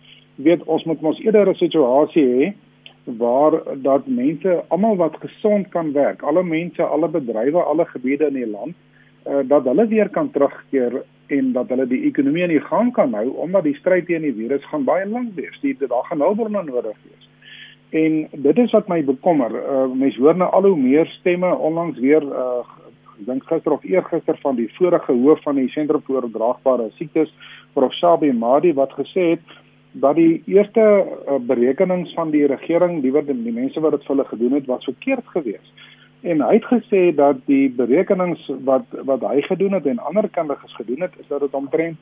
weet 0.44 0.64
ons 0.72 0.84
moet 0.88 1.02
mos 1.02 1.20
eerder 1.24 1.50
'n 1.50 1.56
situasie 1.56 2.26
hê 2.26 2.54
waar 3.20 3.62
dat 3.82 4.08
mense 4.08 4.64
almal 4.68 4.96
wat 4.96 5.16
gesond 5.20 5.70
kan 5.70 5.92
werk, 5.92 6.22
alle 6.22 6.44
mense, 6.44 6.84
alle 6.84 7.08
bedrywe, 7.08 7.64
alle 7.64 7.86
gebiede 7.86 8.28
in 8.28 8.34
die 8.34 8.48
land, 8.48 8.76
uh, 9.28 9.40
dat 9.44 9.64
hulle 9.64 9.88
weer 9.88 10.10
kan 10.10 10.32
terugkeer 10.32 11.04
en 11.30 11.52
dat 11.54 11.70
hulle 11.70 11.86
die 11.90 12.04
ekonomie 12.10 12.48
in 12.48 12.62
gang 12.68 12.92
kan 12.94 13.14
hou 13.14 13.28
omdat 13.46 13.68
die 13.68 13.78
stryd 13.78 14.08
teen 14.10 14.26
die 14.26 14.36
virus 14.36 14.66
gaan 14.72 14.86
baie 14.88 15.06
lank 15.06 15.36
wees. 15.38 15.58
Dit 15.62 15.80
daar 15.90 16.06
gaan 16.10 16.26
hulpbronne 16.26 16.64
nodig 16.64 16.98
wees. 17.06 17.30
En 17.90 18.28
dit 18.32 18.58
is 18.58 18.72
wat 18.72 18.88
my 18.88 19.04
bekommer. 19.04 19.54
Uh, 19.54 19.86
mense 19.94 20.22
hoor 20.22 20.38
nou 20.38 20.50
al 20.54 20.68
hoe 20.70 20.78
meer 20.78 21.08
stemme 21.20 21.50
onlangs 21.56 21.98
weer 22.00 22.26
uh, 22.26 22.66
ek 23.20 23.26
dink 23.28 23.48
gister 23.50 23.76
of 23.76 23.84
eergister 23.84 24.38
van 24.44 24.56
die 24.56 24.70
vorige 24.78 25.14
hoof 25.14 25.42
van 25.44 25.58
die 25.60 25.70
sentrum 25.74 26.04
vir 26.08 26.22
oordraagbare 26.22 26.88
siektes, 26.96 27.32
Prof 27.76 27.92
Shabi 27.98 28.32
Madi 28.32 28.72
wat 28.78 28.94
gesê 28.96 29.34
het 29.36 29.58
dat 30.00 30.16
die 30.16 30.42
eerste 30.48 30.84
uh, 30.86 31.40
berekenings 31.50 32.14
van 32.16 32.32
die 32.32 32.46
regering, 32.48 33.02
die 33.02 33.12
wat 33.12 33.28
die 33.28 33.54
mense 33.54 33.82
wat 33.82 33.98
dit 33.98 34.06
vir 34.06 34.16
hulle 34.16 34.28
gedoen 34.30 34.58
het, 34.60 34.70
was 34.70 34.86
verkeerd 34.86 35.26
geweest. 35.34 35.88
En 36.22 36.42
hy 36.42 36.54
het 36.54 36.66
gesê 36.68 37.16
dat 37.16 37.38
die 37.48 37.70
berekenings 37.72 38.52
wat 38.68 38.86
wat 39.08 39.22
hy 39.24 39.42
gedoen 39.42 39.78
het 39.78 39.86
en 39.86 40.00
ander 40.00 40.30
kundiges 40.30 40.76
gedoen 40.76 41.02
het, 41.02 41.14
is 41.20 41.28
dat 41.28 41.40
dit 41.40 41.54
omtrent 41.54 41.98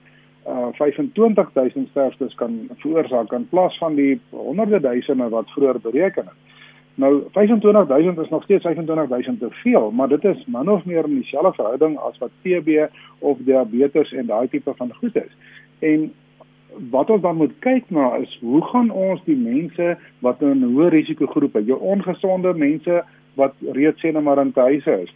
uh, 0.47 0.67
25000 0.73 1.87
sterftes 1.89 2.35
kan 2.35 2.69
veroorsaak 2.81 3.31
in 3.31 3.49
plaas 3.49 3.77
van 3.77 3.95
die 3.95 4.19
honderde 4.29 4.79
duisende 4.79 5.29
wat 5.29 5.49
vroeër 5.49 5.79
bereken 5.81 6.25
het. 6.25 6.55
Nou 6.97 7.23
25000 7.31 8.17
is 8.17 8.29
nog 8.29 8.43
steeds 8.43 8.63
25000 8.63 9.39
te 9.39 9.47
veel, 9.49 9.91
maar 9.91 10.07
dit 10.07 10.23
is 10.23 10.45
min 10.45 10.69
of 10.69 10.85
meer 10.85 11.05
in 11.05 11.19
dieselfde 11.19 11.53
verhouding 11.53 11.97
as 11.97 12.17
wat 12.17 12.31
TB 12.41 12.89
of 13.19 13.37
diabetes 13.37 14.13
en 14.13 14.25
daai 14.25 14.47
tipe 14.47 14.73
van 14.75 14.93
goed 14.93 15.15
is. 15.15 15.35
En 15.79 16.13
wat 16.89 17.09
ons 17.09 17.21
dan 17.21 17.35
moet 17.35 17.53
kyk 17.59 17.89
na 17.89 18.15
is 18.15 18.37
hoe 18.41 18.61
gaan 18.65 18.89
ons 18.89 19.21
die 19.25 19.37
mense 19.37 19.97
wat 20.19 20.41
in 20.41 20.63
hoë 20.63 20.89
risikogroep 20.89 21.55
is, 21.55 21.69
jou 21.69 21.79
ongesonde 21.79 22.53
mense 22.57 23.03
wat 23.37 23.55
reeds 23.77 24.01
sê 24.01 24.11
net 24.11 24.23
maar 24.25 24.41
in 24.41 24.51
huise 24.55 24.99
is. 25.05 25.13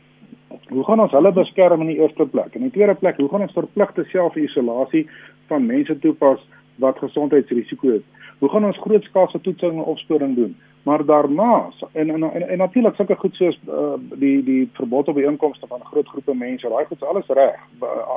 Hoe 0.70 0.84
gaan 0.88 1.00
ons 1.04 1.14
hulle 1.16 1.32
beskerm 1.36 1.82
in 1.82 1.94
die 1.94 2.00
eerste 2.00 2.26
plek? 2.26 2.56
In 2.56 2.68
die 2.68 2.74
tweede 2.76 2.96
plek, 2.96 3.20
hoe 3.20 3.30
gaan 3.30 3.46
ons 3.48 3.56
verpligte 3.56 4.06
self-isolasie 4.12 5.06
van 5.52 5.66
mense 5.66 5.96
toepas 6.00 6.44
wat 6.84 7.00
gesondheidsrisiko 7.04 7.96
het? 7.98 8.06
Hoe 8.40 8.50
gaan 8.50 8.66
ons 8.66 8.82
grootskaalse 8.84 9.42
toetsing 9.42 9.78
en 9.78 9.90
opsporing 9.94 10.36
doen? 10.36 10.56
Maar 10.84 11.06
daarna 11.06 11.70
en 11.92 12.10
en 12.10 12.24
en, 12.24 12.48
en 12.50 12.58
natuurlik 12.58 12.96
sulke 12.96 13.16
goed 13.16 13.36
soos 13.36 13.60
uh, 13.70 13.98
die 14.18 14.44
die 14.44 14.70
verbod 14.74 15.08
op 15.08 15.16
die 15.16 15.28
inkomste 15.30 15.68
van 15.68 15.84
groot 15.92 16.08
groepe 16.08 16.34
mense, 16.34 16.70
daai 16.70 16.86
goed 16.86 17.02
is 17.02 17.08
alles 17.08 17.28
reg, 17.28 17.60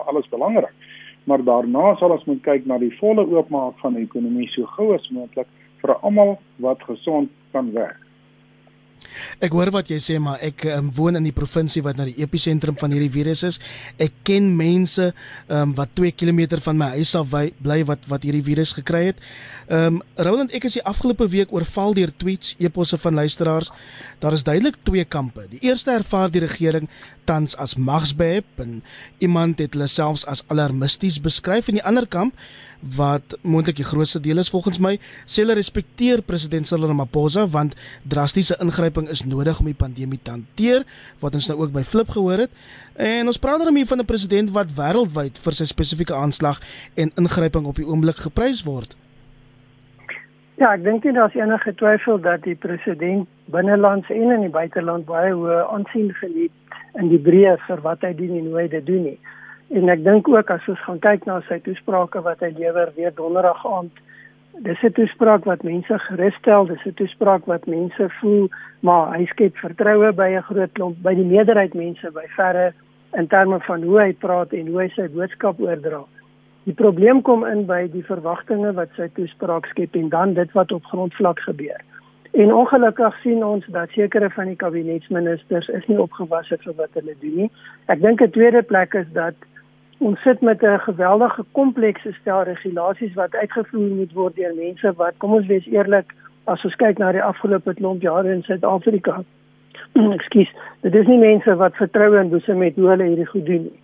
alles 0.07 0.29
belangrik. 0.29 0.73
Maar 1.25 1.45
daarna 1.45 1.95
sal 1.97 2.17
ons 2.17 2.25
moet 2.25 2.41
kyk 2.43 2.65
na 2.67 2.79
die 2.79 2.95
volle 3.01 3.27
oopmaak 3.29 3.77
van 3.85 3.97
die 3.97 4.05
ekonomie 4.05 4.49
so 4.53 4.65
gou 4.77 4.95
as 4.95 5.11
moontlik 5.13 5.49
vir 5.83 5.93
almal 6.01 6.39
wat 6.57 6.83
gesond 6.89 7.29
kan 7.53 7.73
werk. 7.73 8.04
Ek 9.43 9.55
hoor 9.55 9.71
wat 9.75 9.91
jy 9.91 9.99
sê, 10.03 10.19
maar 10.23 10.43
ek 10.45 10.65
um, 10.75 10.91
woon 10.95 11.19
in 11.19 11.27
die 11.27 11.35
provinsie 11.35 11.83
wat 11.85 11.99
na 11.99 12.07
die 12.09 12.17
episentrum 12.23 12.77
van 12.81 12.95
hierdie 12.95 13.13
virus 13.13 13.45
is. 13.47 13.61
Ek 14.01 14.15
ken 14.27 14.51
mense 14.59 15.11
um, 15.49 15.75
wat 15.79 15.95
2 15.99 16.15
km 16.19 16.59
van 16.65 16.79
my 16.81 16.91
huis 16.99 17.15
af 17.19 17.35
bly 17.35 17.81
wat 17.89 18.09
wat 18.11 18.27
hierdie 18.27 18.45
virus 18.45 18.75
gekry 18.77 19.07
het. 19.13 19.23
Ehm 19.69 20.01
um, 20.01 20.03
Roland, 20.21 20.53
ek 20.55 20.67
is 20.69 20.79
die 20.79 20.85
afgelope 20.87 21.27
week 21.31 21.53
oorval 21.55 21.95
deur 21.97 22.13
tweets, 22.13 22.55
eposse 22.63 22.99
van 23.01 23.17
luisteraars. 23.23 23.73
Daar 24.21 24.37
is 24.37 24.45
duidelik 24.45 24.77
twee 24.83 25.05
kampe. 25.05 25.47
Die 25.51 25.63
eerste 25.65 25.95
ervaar 25.95 26.31
die 26.31 26.45
regering 26.45 26.89
tans 27.25 27.57
as 27.57 27.77
magsbehep 27.81 28.61
en 28.61 28.83
iemand 29.25 29.59
het 29.63 29.75
hulle 29.75 29.89
selfs 29.89 30.27
as 30.29 30.45
alarmisties 30.53 31.21
beskryf 31.25 31.69
en 31.69 31.81
die 31.81 31.87
ander 31.87 32.07
kamp 32.07 32.37
wat 32.97 33.37
moontlik 33.41 33.79
die 33.81 33.87
grootste 33.87 34.21
deel 34.21 34.43
is 34.43 34.51
volgens 34.53 34.79
my 34.83 34.99
sê 35.25 35.41
hulle 35.41 35.57
respekteer 35.57 36.21
president 36.27 36.69
Cyril 36.69 36.91
Ramaphosa 36.91 37.47
want 37.49 37.77
drastiese 38.05 38.59
ingryping 38.61 38.84
is 39.11 39.25
nodig 39.25 39.61
om 39.61 39.67
die 39.67 39.75
pandemie 39.75 40.21
te 40.23 40.31
hanteer 40.31 40.85
wat 41.21 41.35
ons 41.35 41.49
nou 41.49 41.59
ook 41.61 41.73
by 41.73 41.83
Flip 41.83 42.09
gehoor 42.09 42.39
het 42.39 42.51
en 42.97 43.27
ons 43.27 43.39
praat 43.39 43.61
daarmee 43.61 43.87
van 43.87 43.99
'n 44.01 44.05
president 44.05 44.51
wat 44.51 44.75
wêreldwyd 44.77 45.39
vir 45.39 45.53
sy 45.53 45.65
spesifieke 45.65 46.15
aanslag 46.15 46.61
en 46.95 47.11
ingryping 47.17 47.67
op 47.67 47.77
die 47.77 47.87
oomblik 47.87 48.17
geprys 48.17 48.65
word 48.65 48.97
Ja, 50.55 50.69
ek 50.71 50.85
dink 50.85 51.05
nie 51.05 51.13
daar's 51.17 51.35
enige 51.35 51.73
twyfel 51.75 52.21
dat 52.23 52.45
die 52.47 52.55
president 52.55 53.27
binnelands 53.51 54.11
en 54.11 54.31
in 54.31 54.45
die 54.47 54.53
buiteland 54.55 55.05
baie 55.09 55.33
hoë 55.35 55.65
aansien 55.75 56.13
geniet 56.15 56.53
in 56.95 57.09
die 57.11 57.19
breë 57.19 57.57
vir 57.67 57.81
wat 57.83 58.05
hy 58.07 58.13
doen 58.15 58.37
en 58.39 58.53
hoe 58.53 58.61
hy 58.61 58.69
dit 58.71 58.87
doen 58.87 59.03
nie. 59.09 59.19
En 59.75 59.91
ek 59.91 60.05
dink 60.05 60.31
ook 60.31 60.53
as 60.55 60.69
ons 60.71 60.85
gaan 60.87 61.01
kyk 61.03 61.27
na 61.27 61.41
sy 61.49 61.59
toesprake 61.65 62.23
wat 62.23 62.45
hy 62.47 62.53
lewer 62.55 62.93
weer 62.95 63.11
donderdag 63.19 63.65
aand, 63.67 63.99
dis 64.63 64.83
'n 64.83 64.93
toespraak 64.93 65.45
wat 65.45 65.63
mense 65.63 65.99
gerus 65.99 66.35
stel, 66.35 66.67
dis 66.67 66.87
'n 66.87 66.95
toespraak 66.95 67.45
wat 67.47 67.67
mense 67.67 68.09
voel 68.21 68.49
maar 68.81 69.17
hy 69.17 69.25
skep 69.27 69.57
vertroue 69.57 70.13
by 70.13 70.29
'n 70.37 70.43
groot 70.43 70.73
klomp 70.73 70.97
by 71.03 71.15
die 71.15 71.25
meerderheid 71.25 71.75
mense 71.75 72.11
by 72.11 72.27
verre 72.37 72.73
in 73.13 73.27
terme 73.27 73.61
van 73.61 73.83
hoe 73.83 74.01
hy 74.01 74.13
praat 74.13 74.53
en 74.53 74.67
hoe 74.67 74.81
hy 74.81 74.89
sy 74.89 75.09
boodskap 75.09 75.61
oordra. 75.61 76.05
Die 76.65 76.75
probleem 76.75 77.23
kom 77.23 77.45
in 77.45 77.67
by 77.67 77.89
die 77.93 78.05
verwagtinge 78.05 78.73
wat 78.73 78.89
sy 78.97 79.09
toespraak 79.15 79.67
skep 79.67 79.95
en 79.95 80.09
dan 80.09 80.35
dit 80.35 80.53
wat 80.53 80.73
op 80.73 80.85
grondvlak 80.85 81.41
gebeur. 81.41 81.81
En 82.33 82.55
ongelukkig 82.55 83.21
sien 83.23 83.45
ons 83.45 83.67
dat 83.67 83.91
sekere 83.91 84.31
van 84.31 84.47
die 84.47 84.57
kabinetsministers 84.57 85.69
is 85.69 85.87
nie 85.87 86.01
opgewasse 86.01 86.57
vir 86.65 86.75
wat 86.77 86.91
hulle 86.93 87.15
doen 87.21 87.37
nie. 87.37 87.51
Ek 87.87 88.01
dink 88.01 88.21
'n 88.21 88.31
tweede 88.31 88.63
plek 88.63 88.95
is 88.95 89.07
dat 89.13 89.35
ons 89.99 90.21
sit 90.23 90.41
met 90.41 90.63
'n 90.63 90.79
geweldige 90.79 91.45
komplekse 91.53 92.13
stel 92.13 92.43
regulasies 92.43 93.15
wat 93.15 93.35
uitgevoer 93.35 93.91
moet 93.91 94.13
word 94.13 94.37
deur 94.37 94.55
mense 94.55 94.93
wat 94.97 95.15
kom 95.19 95.33
ons 95.33 95.47
wees 95.47 95.67
eerlik 95.67 96.15
as 96.45 96.65
ons 96.65 96.75
kyk 96.77 96.99
na 96.99 97.13
die 97.13 97.23
afgelope 97.23 97.75
klomp 97.75 98.03
jare 98.03 98.33
in 98.33 98.43
Suid-Afrika. 98.43 99.23
Ekskuus, 99.95 100.51
dit 100.85 100.95
is 100.95 101.07
nie 101.07 101.19
mense 101.19 101.57
wat 101.57 101.77
vertrou 101.77 102.21
in 102.21 102.29
boese 102.29 102.55
met 102.55 102.77
hoe 102.77 102.89
hulle 102.89 103.05
hierdie 103.05 103.27
goed 103.27 103.47
doen 103.47 103.63
nie. 103.63 103.81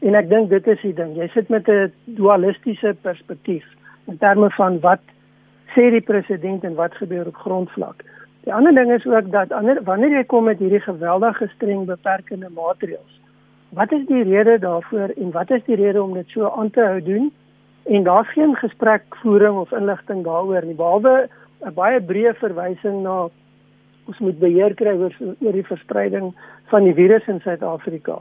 En 0.00 0.14
ek 0.14 0.28
dink 0.28 0.50
dit 0.50 0.66
is 0.66 0.80
die 0.80 0.94
ding. 0.94 1.16
Jy 1.16 1.28
sit 1.28 1.48
met 1.48 1.68
'n 1.68 1.92
dualistiese 2.04 2.96
perspektief 3.02 3.64
in 4.06 4.18
terme 4.18 4.50
van 4.50 4.80
wat 4.80 5.00
sê 5.74 5.90
die 5.90 6.00
president 6.00 6.64
en 6.64 6.74
wat 6.74 6.94
gebeur 6.94 7.26
op 7.26 7.36
grondvlak. 7.36 8.02
Die 8.44 8.54
ander 8.54 8.74
ding 8.74 8.92
is 8.92 9.06
ook 9.06 9.30
dat 9.30 9.52
ander 9.52 9.82
wanneer 9.84 10.10
jy 10.10 10.24
kom 10.24 10.44
met 10.44 10.58
hierdie 10.58 10.80
geweldige 10.80 11.48
streng 11.54 11.86
beperkende 11.86 12.48
maatreëls 12.48 13.21
Wat 13.72 13.92
is 13.92 14.06
die 14.06 14.22
rede 14.22 14.58
daarvoor 14.58 15.14
en 15.16 15.30
wat 15.30 15.50
is 15.50 15.62
die 15.64 15.76
rede 15.76 16.02
om 16.02 16.12
dit 16.12 16.28
so 16.28 16.48
aan 16.50 16.70
te 16.70 16.80
hou 16.84 17.02
doen? 17.02 17.32
En 17.82 18.02
daar's 18.02 18.32
geen 18.32 18.54
gesprekvoering 18.56 19.56
of 19.58 19.72
inligting 19.72 20.24
daaroor 20.24 20.64
nie, 20.64 20.74
behalwe 20.74 21.28
'n 21.64 21.72
baie 21.74 22.00
breë 22.00 22.34
verwysing 22.34 23.02
na 23.02 23.28
ons 24.06 24.18
moet 24.18 24.38
beheer 24.38 24.74
kry 24.74 24.92
oor 24.92 25.14
oor 25.40 25.52
die 25.52 25.66
verspreiding 25.66 26.34
van 26.64 26.84
die 26.84 26.94
virus 26.94 27.26
in 27.26 27.40
Suid-Afrika. 27.40 28.20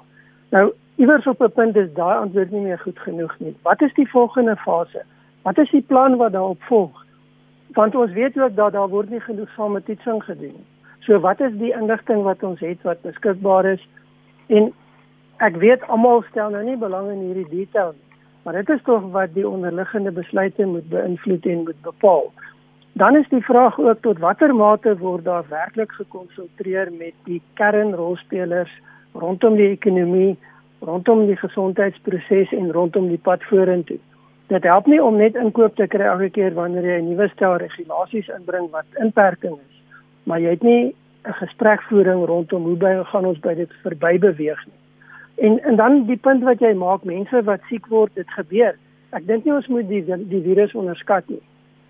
Nou, 0.51 0.71
iewers 0.95 1.27
op 1.27 1.41
'n 1.41 1.51
punt 1.51 1.75
is 1.75 1.93
daai 1.93 2.17
antwoord 2.17 2.51
nie 2.51 2.61
meer 2.61 2.79
goed 2.79 2.99
genoeg 2.99 3.39
nie. 3.39 3.55
Wat 3.61 3.81
is 3.81 3.93
die 3.93 4.09
volgende 4.09 4.55
fase? 4.55 5.03
Wat 5.41 5.57
is 5.57 5.69
die 5.69 5.85
plan 5.87 6.15
wat 6.17 6.31
daarop 6.31 6.61
volg? 6.61 7.05
Want 7.73 7.95
ons 7.95 8.11
weet 8.11 8.39
ook 8.39 8.55
dat 8.55 8.71
daar 8.71 8.89
word 8.89 9.09
nie 9.09 9.21
genoeg 9.21 9.49
van 9.53 9.71
met 9.71 9.85
toetsing 9.85 10.23
gedoen 10.23 10.55
nie. 10.55 10.67
So 10.99 11.19
wat 11.19 11.39
is 11.39 11.51
die 11.57 11.73
inligting 11.73 12.23
wat 12.23 12.43
ons 12.43 12.59
het 12.59 12.81
wat 12.81 13.01
beskikbaar 13.01 13.65
is? 13.65 13.87
En 14.47 14.73
ek 15.41 15.57
weet 15.57 15.81
almal 15.89 16.21
stel 16.29 16.51
nou 16.53 16.61
nie 16.63 16.77
belang 16.77 17.09
in 17.09 17.21
hierdie 17.25 17.49
detail 17.49 17.95
nie, 17.95 18.19
maar 18.43 18.59
dit 18.59 18.69
is 18.69 18.83
tog 18.85 19.07
wat 19.15 19.33
die 19.33 19.47
onderliggende 19.47 20.11
besluite 20.13 20.65
moet 20.69 20.87
beïnvloed 20.89 21.45
en 21.45 21.63
moet 21.65 21.81
bepaal. 21.87 22.29
Dan 22.93 23.15
is 23.15 23.29
die 23.29 23.41
vraag 23.41 23.79
ook 23.79 24.01
tot 24.05 24.19
watter 24.19 24.53
mate 24.55 24.93
word 24.99 25.25
daar 25.25 25.45
werklik 25.49 25.91
gekonsulteer 25.97 26.91
met 26.91 27.15
die 27.25 27.41
kernrolspelers 27.53 28.71
rondom 29.13 29.55
die 29.55 29.71
ekonomie, 29.71 30.37
rondom 30.79 31.25
die 31.25 31.37
gesondheidsproses 31.39 32.51
en 32.57 32.71
rondom 32.71 33.07
die 33.09 33.21
pad 33.21 33.43
vorentoe. 33.49 33.97
Dit 34.51 34.67
help 34.67 34.89
nie 34.91 34.99
om 35.03 35.17
net 35.17 35.39
inkoop 35.39 35.75
te 35.79 35.87
kry 35.87 36.05
elke 36.11 36.29
keer 36.35 36.53
wanneer 36.53 36.85
jy 36.85 36.99
'n 37.01 37.09
nuwe 37.09 37.29
stel 37.33 37.55
regulasies 37.57 38.29
inbring 38.37 38.69
wat 38.71 38.99
inperking 38.99 39.57
is, 39.57 39.81
maar 40.23 40.39
jy 40.39 40.49
het 40.49 40.63
nie 40.63 40.93
'n 41.25 41.33
gesprekvoering 41.33 42.25
rondom 42.25 42.63
hoe 42.63 42.75
by 42.75 43.03
gaan 43.03 43.25
ons 43.25 43.39
by 43.39 43.53
dit 43.55 43.71
verby 43.83 44.19
beweeg 44.19 44.65
nie. 44.65 44.81
En 45.41 45.63
en 45.63 45.75
dan 45.75 46.03
die 46.05 46.17
punt 46.17 46.43
wat 46.45 46.59
jy 46.61 46.73
maak, 46.77 47.05
mense 47.09 47.39
wat 47.47 47.63
siek 47.69 47.87
word, 47.89 48.13
dit 48.19 48.29
gebeur. 48.37 48.75
Ek 49.17 49.25
dink 49.25 49.47
nie 49.47 49.53
ons 49.55 49.69
moet 49.73 49.87
die 49.89 50.03
die 50.05 50.41
virus 50.45 50.75
onderskat 50.77 51.29
nie. 51.33 51.41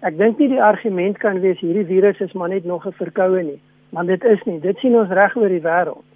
Ek 0.08 0.16
dink 0.18 0.40
nie 0.40 0.48
die 0.54 0.62
argument 0.64 1.20
kan 1.20 1.42
wees 1.44 1.60
hierdie 1.60 1.84
virus 1.90 2.22
is 2.24 2.32
maar 2.34 2.50
net 2.54 2.66
nog 2.66 2.88
'n 2.88 2.96
verkoue 3.00 3.44
nie, 3.44 3.60
want 3.90 4.08
dit 4.08 4.24
is 4.24 4.44
nie. 4.46 4.60
Dit 4.60 4.78
sien 4.78 4.96
ons 4.96 5.12
reg 5.12 5.36
oor 5.36 5.52
die 5.52 5.66
wêreld. 5.68 6.08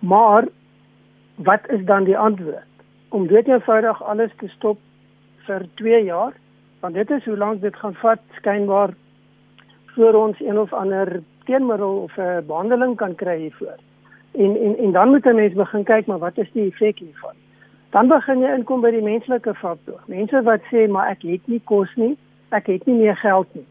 Maar 0.00 0.48
wat 1.36 1.68
is 1.68 1.84
dan 1.84 2.04
die 2.04 2.18
antwoord? 2.18 2.64
Om 3.08 3.26
dit 3.26 3.48
eenvoudig 3.48 4.02
alles 4.02 4.32
te 4.38 4.48
stop 4.48 4.78
vir 5.46 5.68
2 5.74 6.04
jaar? 6.04 6.32
Want 6.80 6.94
dit 6.94 7.10
is 7.10 7.24
hoe 7.24 7.36
lank 7.36 7.60
dit 7.60 7.76
gaan 7.76 7.94
vat 7.94 8.20
skynbaar 8.36 8.94
voor 9.94 10.14
ons 10.14 10.40
een 10.40 10.58
of 10.58 10.72
ander 10.72 11.22
teenmiddel 11.44 12.02
of 12.02 12.16
'n 12.16 12.46
behandeling 12.46 12.96
kan 12.96 13.14
kry 13.14 13.38
hiervoor. 13.38 13.89
En 14.32 14.56
en 14.56 14.76
en 14.78 14.92
dan 14.92 15.08
moet 15.08 15.26
'n 15.26 15.34
mens 15.34 15.54
begin 15.54 15.84
kyk 15.84 16.06
maar 16.06 16.18
wat 16.18 16.38
is 16.38 16.52
die 16.52 16.70
effek 16.70 16.98
hiervan? 16.98 17.34
Dan 17.90 18.08
begin 18.08 18.40
jy 18.40 18.54
inkom 18.54 18.80
by 18.80 18.90
die 18.90 19.02
menslike 19.02 19.54
faktor. 19.54 20.00
Mense 20.06 20.42
wat 20.42 20.60
sê 20.70 20.88
maar 20.88 21.10
ek 21.10 21.22
het 21.22 21.46
nie 21.46 21.60
kos 21.64 21.94
nie, 21.96 22.16
ek 22.48 22.66
het 22.66 22.86
nie 22.86 22.94
meer 22.94 23.16
geld 23.16 23.54
nie. 23.54 23.66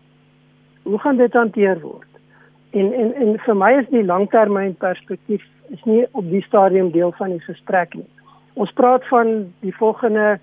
Hoe 0.83 0.99
gaan 0.99 1.17
dit 1.17 1.33
hanteer 1.33 1.79
word? 1.79 2.07
En 2.69 2.93
en 2.93 3.13
en 3.13 3.39
vir 3.39 3.55
my 3.55 3.71
is 3.79 3.87
die 3.89 4.03
langtermyn 4.03 4.75
perspektief 4.75 5.43
is 5.69 5.83
nie 5.83 6.05
op 6.11 6.25
die 6.29 6.41
stadium 6.41 6.91
deel 6.91 7.11
van 7.11 7.29
die 7.29 7.45
gesprek 7.45 7.93
nie. 7.93 8.09
Ons 8.53 8.71
praat 8.71 9.07
van 9.07 9.53
die 9.59 9.75
volgende 9.75 10.39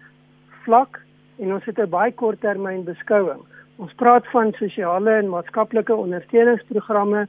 vlak 0.65 1.01
en 1.39 1.53
ons 1.53 1.65
het 1.65 1.79
'n 1.79 1.91
baie 1.91 2.13
korttermyn 2.13 2.85
beskouing. 2.85 3.41
Ons 3.77 3.93
praat 3.93 4.27
van 4.33 4.53
sosiale 4.53 5.11
en 5.11 5.29
maatskaplike 5.29 5.95
ondersteuningsprogramme 5.95 7.27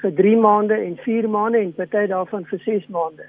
vir 0.00 0.14
3 0.14 0.36
maande 0.36 0.74
en 0.74 0.96
4 0.96 1.28
maande 1.28 1.58
en 1.58 1.72
party 1.74 2.06
daarvan 2.06 2.44
vir 2.44 2.58
6 2.64 2.86
maande. 2.88 3.24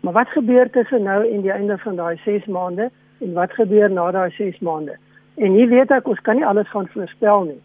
Maar 0.00 0.12
wat 0.12 0.28
gebeur 0.28 0.70
tussen 0.70 1.02
nou 1.02 1.20
en 1.28 1.40
die 1.40 1.52
einde 1.52 1.78
van 1.78 1.96
daai 1.96 2.16
6 2.24 2.46
maande 2.46 2.90
en 3.20 3.32
wat 3.32 3.52
gebeur 3.52 3.90
na 3.90 4.10
daai 4.10 4.30
6 4.30 4.58
maande? 4.58 4.96
En 5.34 5.52
hier 5.52 5.68
weet 5.68 5.90
ek 5.90 6.08
ons 6.08 6.20
kan 6.20 6.36
nie 6.36 6.46
alles 6.46 6.68
van 6.70 6.88
voorspel 6.88 7.44
nie. 7.44 7.60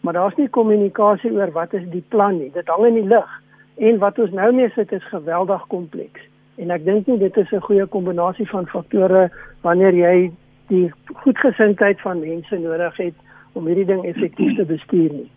Maar 0.00 0.12
daar's 0.12 0.36
nie 0.36 0.48
kommunikasie 0.48 1.32
oor 1.32 1.52
wat 1.52 1.72
is 1.74 1.84
die 1.92 2.04
plan 2.08 2.38
nie. 2.38 2.50
Dit 2.54 2.66
hang 2.66 2.86
in 2.86 2.94
die 2.94 3.06
lug. 3.06 3.28
En 3.76 3.98
wat 3.98 4.18
ons 4.18 4.30
nou 4.34 4.52
mee 4.54 4.70
sit 4.74 4.92
is 4.92 5.04
geweldig 5.12 5.66
kompleks. 5.66 6.20
En 6.58 6.70
ek 6.74 6.84
dink 6.84 7.06
nie 7.06 7.18
dit 7.18 7.36
is 7.36 7.52
'n 7.52 7.66
goeie 7.66 7.86
kombinasie 7.86 8.48
van 8.48 8.66
faktore 8.66 9.30
wanneer 9.62 9.94
jy 9.94 10.30
die 10.68 10.92
goedgesindheid 11.14 12.00
van 12.00 12.20
mense 12.20 12.58
nodig 12.58 12.96
het 12.96 13.14
om 13.52 13.66
hierdie 13.66 13.86
ding 13.86 14.04
effektief 14.04 14.56
te 14.56 14.64
bestuur 14.64 15.12
nie. 15.12 15.30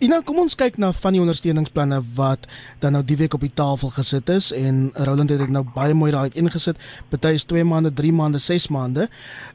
Ina, 0.00 0.20
kom 0.24 0.38
ons 0.42 0.54
kyk 0.58 0.78
na 0.80 0.90
van 0.96 1.12
die 1.12 1.20
ondersteuningsplanne 1.22 2.00
wat 2.16 2.46
dan 2.82 2.92
nou 2.96 3.02
die 3.04 3.16
week 3.20 3.34
op 3.36 3.44
die 3.44 3.52
tafel 3.54 3.92
gesit 3.94 4.28
is 4.32 4.50
en 4.56 4.90
Roland 4.94 5.30
het 5.30 5.42
dit 5.42 5.52
nou 5.52 5.64
baie 5.74 5.94
mooi 5.94 6.10
daai 6.14 6.30
ingesit. 6.40 6.78
Party 7.12 7.34
is 7.38 7.44
2 7.44 7.64
maande, 7.64 7.92
3 7.92 8.12
maande, 8.12 8.38
6 8.38 8.68
maande. 8.68 9.08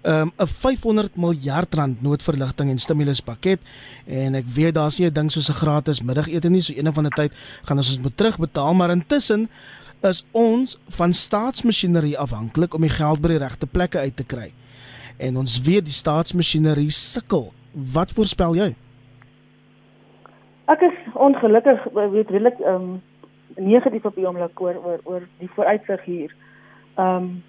Um 0.03 0.31
'n 0.37 0.47
500 0.47 1.17
miljard 1.17 1.73
rand 1.75 2.01
noodverligting 2.01 2.69
en 2.69 2.77
stimuluspakket 2.77 3.59
en 4.05 4.35
ek 4.35 4.45
weet 4.47 4.73
daar's 4.73 4.99
nie 4.99 5.07
'n 5.07 5.13
ding 5.13 5.31
soos 5.31 5.49
'n 5.49 5.53
gratis 5.53 6.01
middagete 6.01 6.49
nie, 6.49 6.61
so 6.61 6.73
een 6.75 6.93
van 6.93 7.03
die 7.03 7.13
tyd 7.15 7.33
gaan 7.63 7.77
ons 7.77 7.89
ons 7.89 7.99
moet 7.99 8.17
terugbetaal, 8.17 8.73
maar 8.73 8.89
intussen 8.89 9.49
is 10.01 10.25
ons 10.31 10.77
van 10.87 11.13
staatsmasjinerie 11.13 12.17
afhanklik 12.17 12.73
om 12.73 12.81
die 12.81 12.89
geld 12.89 13.21
by 13.21 13.27
die 13.27 13.37
regte 13.37 13.65
plekke 13.65 13.99
uit 13.99 14.15
te 14.15 14.23
kry. 14.23 14.53
En 15.17 15.37
ons 15.37 15.61
weet 15.61 15.85
die 15.85 15.93
staatsmasjinerie 15.93 16.91
sukkel. 16.91 17.53
Wat 17.71 18.11
voorspel 18.11 18.55
jy? 18.55 18.75
Ek 20.65 20.81
is 20.81 20.95
ongelukkig 21.13 21.83
weet 21.93 22.29
redelik 22.29 22.59
ehm 22.59 22.75
um, 22.75 23.01
negatief 23.55 24.05
op 24.05 24.15
die 24.15 24.25
oomblik 24.25 24.61
oor 24.61 24.77
oor 24.83 24.99
oor 25.03 25.27
die 25.37 25.49
vooruitsig 25.57 26.01
hier. 26.03 26.31
Ehm 26.95 27.15
um, 27.15 27.43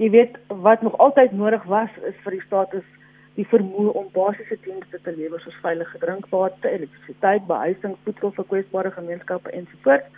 jy 0.00 0.08
weet 0.10 0.38
wat 0.48 0.82
nog 0.82 0.96
altyd 0.98 1.32
nodig 1.32 1.64
was 1.64 1.90
is 2.08 2.16
vir 2.24 2.38
die 2.38 2.46
staat 2.46 2.72
is 2.74 2.86
die 3.34 3.46
vermoë 3.50 3.92
om 4.00 4.08
basiese 4.14 4.56
dienste 4.64 4.98
te 5.02 5.12
lewer 5.16 5.40
soos 5.40 5.60
veilige 5.62 5.98
drinkwater, 5.98 6.70
elektrisiteit, 6.70 7.46
behuising, 7.46 7.96
voedsel 8.04 8.32
vir 8.32 8.48
kwesbare 8.50 8.90
gemeenskappe 8.96 9.50
ensovoorts. 9.50 10.08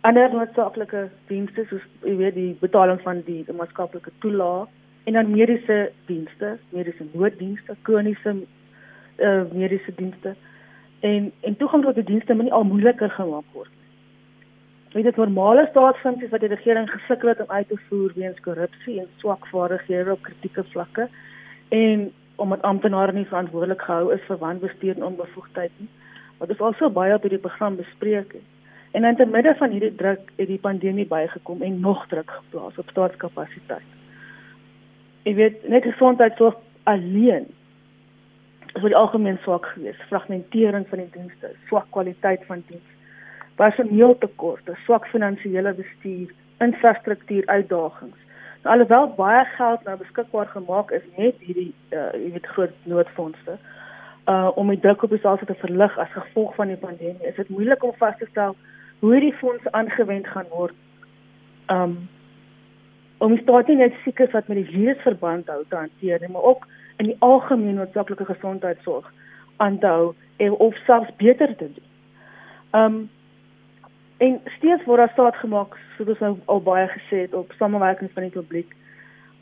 Ander 0.00 0.30
noodsaaklike 0.34 1.08
dienste 1.26 1.64
soos 1.70 1.88
jy 2.04 2.16
weet 2.20 2.34
die 2.34 2.56
betaling 2.60 3.00
van 3.02 3.24
die, 3.26 3.42
die 3.48 3.56
maatskaplike 3.56 4.12
toelaag 4.20 4.68
en 5.06 5.18
dan 5.18 5.30
mediese 5.32 5.92
dienste, 6.06 6.56
mediese 6.70 7.06
nooddienste, 7.12 7.76
kroniese 7.82 8.36
uh, 8.36 9.44
mediese 9.54 9.94
dienste 9.96 10.36
en 11.02 11.32
en 11.40 11.56
toegang 11.56 11.84
tot 11.84 11.94
die 11.98 12.04
dienste 12.04 12.34
moet 12.34 12.48
nie 12.48 12.52
al 12.58 12.64
moeiliker 12.64 13.10
gemaak 13.10 13.44
word. 13.52 13.70
Weet 14.92 15.08
dit 15.08 15.16
normale 15.16 15.66
staatsfunksies 15.70 16.30
wat 16.30 16.42
die 16.44 16.50
regering 16.52 16.90
gesukkel 16.90 17.32
het 17.32 17.40
om 17.40 17.50
uit 17.50 17.68
te 17.68 17.78
voer 17.88 18.12
weens 18.14 18.40
korrupsie 18.44 18.98
en 19.00 19.08
swak 19.22 19.46
vaardighede 19.50 20.12
op 20.12 20.22
kritieke 20.22 20.64
vlakke 20.74 21.08
en 21.68 22.10
omdat 22.36 22.62
amptenare 22.62 23.12
nie 23.12 23.26
verantwoordelik 23.26 23.82
gehou 23.82 24.12
is 24.14 24.22
vir 24.28 24.38
wanbestuur 24.38 24.94
en 24.96 25.08
onbevoegdheid 25.10 25.72
nie. 25.78 25.88
Wat 26.38 26.50
is 26.50 26.60
also 26.60 26.90
baie 26.90 27.14
op 27.14 27.22
hierdie 27.26 27.42
program 27.42 27.76
bespreek 27.76 28.32
het. 28.32 28.46
En 28.92 29.04
in 29.04 29.16
te 29.16 29.26
midde 29.26 29.54
van 29.58 29.70
hierdie 29.70 29.94
druk 29.94 30.30
het 30.36 30.48
die 30.48 30.60
pandemie 30.60 31.06
bygekom 31.08 31.62
en 31.62 31.80
nog 31.80 32.06
druk 32.06 32.30
geplaas 32.30 32.78
op 32.78 32.90
staatskapasiteit. 32.90 33.90
Ek 35.22 35.34
weet 35.38 35.68
net 35.68 35.86
gesondheidsorg 35.86 36.58
alleen 36.84 37.46
is 38.74 38.80
vir 38.80 38.92
die 38.92 38.98
algemeen 38.98 39.38
swak 39.44 39.66
geweest. 39.74 40.00
Fragmentering 40.08 40.86
van 40.88 41.04
die 41.04 41.10
dienste, 41.12 41.52
swak 41.68 41.90
kwaliteit 41.90 42.44
van 42.48 42.64
diens, 42.68 42.90
personeeltekorte, 43.60 44.76
swak 44.86 45.06
finansiële 45.12 45.74
bestuur, 45.76 46.32
infrastruktuur 46.64 47.46
uitdagings. 47.46 48.18
Nou 48.62 48.74
alhoewel 48.76 49.08
baie 49.18 49.44
geld 49.56 49.84
nou 49.84 49.96
beskikbaar 49.98 50.46
gemaak 50.46 50.90
is 50.94 51.04
met 51.16 51.38
hierdie 51.42 51.72
uh 51.90 52.10
jy 52.14 52.28
weet 52.36 52.46
groot 52.54 52.74
noodfondse 52.86 53.56
uh 54.30 54.50
om 54.54 54.70
die 54.70 54.78
druk 54.80 55.02
op 55.02 55.10
die 55.10 55.18
stelsel 55.18 55.50
te 55.50 55.58
verlig 55.64 55.98
as 55.98 56.12
gevolg 56.14 56.54
van 56.54 56.70
die 56.70 56.78
pandemie, 56.78 57.26
is 57.26 57.36
dit 57.36 57.50
moeilik 57.50 57.82
om 57.82 57.94
vas 57.98 58.14
te 58.20 58.28
stel 58.30 58.54
hoe 59.00 59.12
hierdie 59.12 59.34
fondse 59.40 59.72
aangewend 59.72 60.30
gaan 60.30 60.50
word. 60.54 60.78
Um 61.66 61.96
om 63.18 63.34
die 63.34 63.42
staat 63.42 63.68
nie 63.70 63.80
net 63.82 63.98
seker 64.04 64.30
wat 64.30 64.48
met 64.50 64.62
die 64.62 64.70
virus 64.70 65.02
verband 65.02 65.50
hou 65.50 65.60
te 65.68 65.76
hanteer 65.76 66.22
nie, 66.22 66.30
maar 66.30 66.46
ook 66.52 66.66
in 66.96 67.06
die 67.06 67.16
algemeen 67.18 67.74
noodsaaklike 67.74 68.24
gesondheidsorg 68.24 69.12
aan 69.56 69.78
te 69.78 69.86
hou 69.86 70.12
en 70.36 70.52
of 70.52 70.76
selfs 70.86 71.16
beter 71.16 71.56
te 71.56 71.68
doen. 71.74 71.90
Um 72.82 73.10
en 74.22 74.40
steeds 74.56 74.84
word 74.84 74.98
daar 74.98 75.10
staat 75.12 75.36
gemaak 75.36 75.74
soos 75.96 76.18
nou 76.18 76.36
al 76.44 76.62
baie 76.62 76.86
gesê 76.88 77.24
het 77.24 77.34
op 77.34 77.52
samewerking 77.58 78.10
van 78.14 78.28
die 78.28 78.36
publiek. 78.36 78.76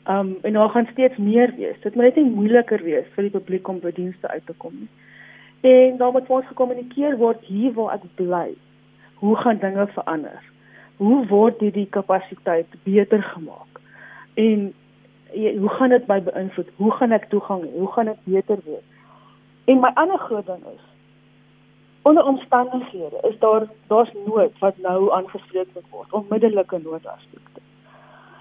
Um 0.08 0.36
en 0.42 0.52
daar 0.52 0.68
gaan 0.68 0.88
steeds 0.92 1.16
meer 1.16 1.52
wees. 1.56 1.80
Dit 1.80 1.94
moet 1.94 2.04
net 2.04 2.16
nie 2.16 2.30
moeiliker 2.30 2.82
wees 2.82 3.06
vir 3.14 3.28
die 3.28 3.36
publiek 3.38 3.68
om 3.68 3.80
by 3.80 3.92
dienste 3.92 4.28
uit 4.28 4.46
te 4.46 4.56
kom 4.56 4.74
nie. 4.78 4.90
En 5.60 5.96
daar 5.96 6.12
moet 6.12 6.28
ons 6.28 6.46
gekommunikeer 6.46 7.16
word 7.16 7.44
hier 7.44 7.72
waar 7.76 7.98
ek 7.98 8.06
bly. 8.16 8.54
Hoe 9.20 9.36
gaan 9.36 9.58
dinge 9.60 9.86
verander? 9.92 10.40
Hoe 10.96 11.26
word 11.26 11.60
hierdie 11.60 11.88
kapasiteit 11.92 12.66
beter 12.84 13.22
gemaak? 13.22 13.80
En 14.34 14.72
hoe 15.34 15.68
gaan 15.68 15.88
dit 15.88 16.06
my 16.06 16.22
beïnvloed? 16.22 16.68
Hoe 16.76 16.92
gaan 16.92 17.12
ek 17.12 17.28
toegang? 17.28 17.66
Hoe 17.72 17.92
gaan 17.92 18.08
ek 18.08 18.22
beter 18.24 18.58
wees? 18.64 18.86
En 19.64 19.80
my 19.80 19.90
ander 19.94 20.18
groot 20.18 20.46
ding 20.46 20.64
is 20.74 20.86
onder 22.02 22.24
omstandighede 22.24 23.18
is 23.28 23.38
daar 23.38 23.66
daar's 23.86 24.12
nood 24.26 24.58
wat 24.58 24.76
nou 24.76 25.12
aangespreek 25.12 25.68
moet 25.74 25.90
word, 25.90 26.12
onmiddellike 26.12 26.78
noodaspekte. 26.82 27.60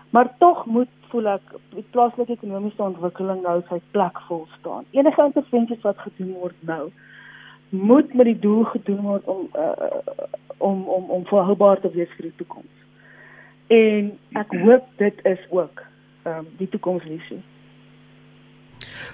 Maar 0.10 0.34
tog 0.38 0.66
moet 0.66 0.88
voel 1.10 1.28
ek 1.34 1.54
die 1.74 1.86
plaaslike 1.92 2.32
ekonomiese 2.38 2.84
ontwikkeling 2.84 3.42
nou 3.44 3.60
sy 3.70 3.82
plek 3.92 4.22
vol 4.30 4.46
staan. 4.60 4.86
Enige 4.92 5.26
intervensies 5.26 5.84
wat 5.86 6.00
gedoen 6.06 6.34
word 6.40 6.56
nou 6.60 6.90
moet 7.70 8.14
met 8.14 8.26
die 8.26 8.40
doel 8.40 8.64
gedoen 8.74 9.02
word 9.06 9.26
om 9.30 9.48
uh, 9.54 9.92
om 10.58 10.88
om 10.88 11.10
om 11.18 11.28
volhoubaar 11.30 11.82
te 11.82 11.92
wees 11.94 12.10
vir 12.18 12.30
die 12.30 12.38
toekoms. 12.42 12.76
En 13.68 14.12
ek 14.42 14.56
hoop 14.64 14.88
dit 14.98 15.26
is 15.30 15.46
ook 15.50 15.84
um, 16.26 16.48
die 16.58 16.70
toekomsvisie. 16.70 17.42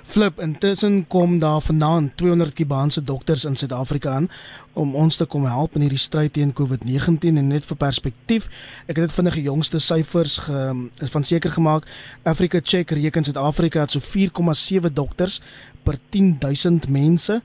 Flip, 0.04 0.40
intussen 0.40 1.08
kom 1.08 1.40
daar 1.40 1.62
vanaand 1.62 2.18
200 2.18 2.54
Kubaanse 2.54 3.02
dokters 3.02 3.46
in 3.46 3.56
Suid-Afrika 3.56 4.12
aan 4.12 4.30
om 4.74 4.96
ons 4.96 5.16
te 5.18 5.26
kom 5.26 5.46
help 5.46 5.76
in 5.76 5.82
hierdie 5.82 6.00
stryd 6.00 6.34
teen 6.34 6.54
COVID-19 6.54 7.40
en 7.42 7.48
net 7.48 7.66
vir 7.66 7.78
perspektief. 7.80 8.48
Ek 8.86 9.00
het 9.00 9.08
dit 9.08 9.16
vinnige 9.16 9.42
jongste 9.42 9.80
syfers 9.80 10.38
ge, 10.46 10.60
van 11.14 11.24
seker 11.24 11.52
gemaak. 11.52 11.88
Africa 12.24 12.60
Check 12.64 12.92
reken 12.92 13.26
Suid-Afrika 13.26 13.88
het 13.88 13.96
so 13.96 14.04
4,7 14.04 14.94
dokters 14.94 15.40
per 15.84 15.98
10000 16.10 16.90
mense 16.90 17.42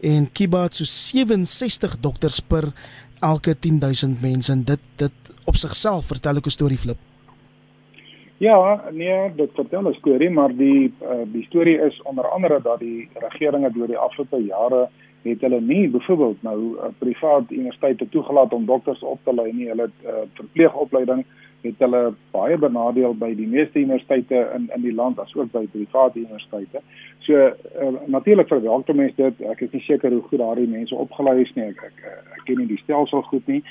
en 0.00 0.28
Kuba 0.32 0.62
het 0.68 0.78
so 0.78 0.84
67 0.84 1.98
dokters 2.00 2.40
per 2.40 2.70
elke 3.20 3.56
10000 3.58 4.20
mense 4.22 4.52
en 4.52 4.64
dit 4.64 4.80
dit 4.96 5.34
op 5.44 5.56
sigself 5.56 6.06
vertel 6.06 6.38
'n 6.38 6.50
storie 6.50 6.78
flip. 6.78 6.98
Ja, 8.44 8.84
nee, 8.90 9.34
dit 9.34 9.50
vertel 9.54 9.88
'n 9.88 9.94
storie, 9.94 10.30
maar 10.30 10.56
die 10.56 10.92
uh, 11.02 11.24
die 11.24 11.44
storie 11.44 11.78
is 11.80 12.02
onder 12.02 12.28
andere 12.28 12.60
dat 12.62 12.78
die 12.78 13.08
regeringe 13.14 13.70
deur 13.72 13.86
die 13.86 13.98
afgelope 13.98 14.44
jare 14.44 14.88
het 15.22 15.40
hulle 15.40 15.60
nie 15.60 15.88
byvoorbeeld 15.88 16.42
nou 16.42 16.58
uh, 16.76 16.84
privaat 16.98 17.50
universiteite 17.50 18.08
toegelaat 18.08 18.52
om 18.52 18.66
dokters 18.66 19.00
op 19.00 19.18
te 19.22 19.34
lei 19.34 19.52
nie. 19.52 19.68
Hulle 19.68 19.82
het 19.82 19.98
uh, 20.04 20.10
verpleegopleiding 20.32 21.24
het 21.64 21.80
hulle 21.82 22.02
baie 22.34 22.56
benadeel 22.60 23.14
by 23.18 23.32
die 23.34 23.48
meeste 23.48 23.80
universiteite 23.80 24.44
in 24.54 24.68
in 24.74 24.84
die 24.84 24.94
land 24.94 25.18
asook 25.18 25.50
by 25.52 25.64
private 25.72 26.18
universiteite. 26.18 26.82
So 27.26 27.34
uh, 27.34 27.92
natuurlik 28.06 28.48
verwelkom 28.48 28.96
mense 29.00 29.16
dit. 29.16 29.44
Ek 29.48 29.60
is 29.64 29.72
nie 29.72 29.84
seker 29.86 30.12
hoe 30.12 30.22
goed 30.28 30.42
daardie 30.42 30.68
mense 30.68 30.94
opgelei 30.94 31.40
is 31.42 31.52
nie. 31.56 31.70
Ek 31.72 31.84
ek, 31.88 32.02
ek 32.36 32.42
ken 32.48 32.60
nie 32.60 32.70
die 32.74 32.80
stelsel 32.82 33.24
goed 33.30 33.46
nie, 33.48 33.62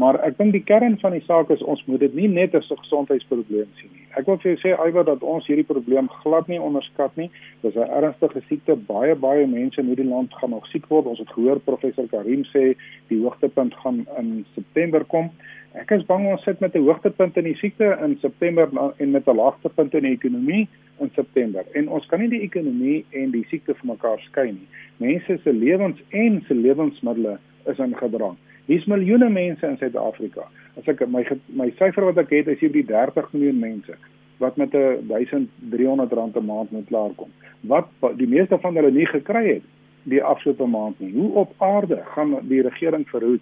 maar 0.00 0.20
ek 0.24 0.38
dink 0.38 0.56
die 0.56 0.64
kern 0.64 0.96
van 1.02 1.12
die 1.16 1.24
saak 1.26 1.52
is 1.52 1.62
ons 1.62 1.84
moet 1.86 2.00
dit 2.00 2.14
nie 2.16 2.28
net 2.28 2.54
as 2.54 2.70
'n 2.70 2.80
gesondheidsprobleem 2.84 3.68
sien 3.80 3.92
nie. 3.92 4.06
Ek 4.16 4.26
wil 4.28 4.36
vir 4.36 4.52
jou 4.52 4.58
sê 4.60 4.72
Iwer 4.76 5.04
dat 5.08 5.22
ons 5.24 5.46
hierdie 5.48 5.64
probleem 5.64 6.08
glad 6.20 6.48
nie 6.48 6.60
onderskat 6.60 7.16
nie. 7.16 7.30
Dis 7.62 7.76
'n 7.76 7.88
ernstige 7.98 8.42
siekte. 8.48 8.76
Baie 8.76 9.14
baie 9.14 9.46
mense 9.46 9.80
in 9.80 9.86
hierdie 9.86 10.08
land 10.08 10.34
gaan 10.34 10.50
nog 10.50 10.66
siek 10.66 10.86
word. 10.88 11.06
Ons 11.06 11.18
het 11.18 11.32
gehoor 11.32 11.60
professor 11.60 12.08
Karim 12.08 12.44
sê 12.44 12.76
die 13.08 13.20
hoogtepunt 13.20 13.74
gaan 13.74 14.06
in 14.18 14.44
September 14.54 15.04
kom. 15.04 15.30
Ek 15.72 15.88
is 15.96 16.02
bang 16.04 16.26
ons 16.28 16.42
sit 16.44 16.60
met 16.60 16.74
'n 16.76 16.84
hoogtepunt 16.84 17.36
in 17.40 17.44
die 17.44 17.56
siekte 17.56 17.96
in 18.04 18.18
September 18.20 18.68
en 18.98 19.10
met 19.10 19.26
'n 19.26 19.36
laagtepunt 19.36 19.94
in 19.94 20.02
die 20.02 20.12
ekonomie 20.12 20.68
in 21.00 21.10
September. 21.14 21.64
En 21.72 21.88
ons 21.88 22.06
kan 22.06 22.20
nie 22.20 22.28
die 22.28 22.40
ekonomie 22.40 23.04
en 23.10 23.30
die 23.30 23.44
siekte 23.48 23.74
van 23.74 23.88
mekaar 23.88 24.20
skei 24.20 24.52
nie. 24.52 24.68
Mense 24.96 25.38
se 25.42 25.52
lewens 25.52 26.02
en 26.10 26.44
se 26.46 26.54
lewensmiddels 26.54 27.40
is 27.66 27.78
in 27.78 27.96
gedrang. 27.96 28.36
Hier's 28.66 28.84
miljoene 28.84 29.28
mense 29.28 29.66
in 29.66 29.78
Suid-Afrika. 29.78 30.44
As 30.76 30.88
ek 30.88 31.08
my 31.08 31.24
my 31.48 31.70
syfer 31.70 32.04
wat 32.04 32.18
ek 32.18 32.30
het 32.30 32.48
is 32.48 32.60
hier 32.60 32.72
die 32.72 32.86
30 32.86 33.32
miljoen 33.32 33.58
mense 33.58 33.96
wat 34.38 34.56
met 34.56 34.74
'n 34.74 35.06
1300 35.08 36.12
rand 36.12 36.36
'n 36.36 36.44
maand 36.44 36.70
moet 36.70 36.86
klaarkom. 36.86 37.30
Wat 37.60 37.88
die 38.16 38.28
meeste 38.28 38.58
van 38.58 38.76
hulle 38.76 38.90
nie 38.90 39.06
gekry 39.06 39.46
het 39.46 39.62
die 40.02 40.22
afgelope 40.22 40.66
maand 40.66 41.00
nie. 41.00 41.12
Hoe 41.12 41.32
op 41.32 41.54
aarde 41.58 42.02
gaan 42.04 42.36
die 42.48 42.62
regering 42.62 43.08
verhoed 43.08 43.40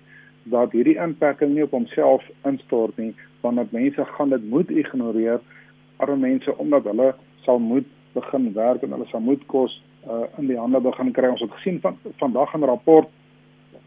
dat 0.50 0.72
hierdie 0.72 0.98
inperking 0.98 1.54
nie 1.54 1.64
op 1.64 1.70
homself 1.76 2.26
instort 2.48 2.96
nie, 2.96 3.14
want 3.40 3.56
dat 3.56 3.72
mense 3.72 4.04
gaan 4.04 4.30
dit 4.34 4.44
moet 4.50 4.70
ignoreer, 4.70 5.40
arme 5.96 6.16
mense 6.16 6.56
omdat 6.58 6.84
hulle 6.84 7.14
sal 7.44 7.58
moet 7.58 7.86
begin 8.12 8.52
werk 8.52 8.82
en 8.82 8.92
hulle 8.96 9.06
sal 9.10 9.20
moet 9.20 9.42
kos 9.46 9.82
uh, 10.06 10.26
in 10.38 10.46
die 10.50 10.58
hande 10.58 10.80
begin 10.80 11.12
kry. 11.12 11.30
Ons 11.30 11.44
het 11.44 11.52
gesien 11.58 11.80
van 11.80 11.98
vandag 12.22 12.54
'n 12.56 12.64
rapport 12.64 13.08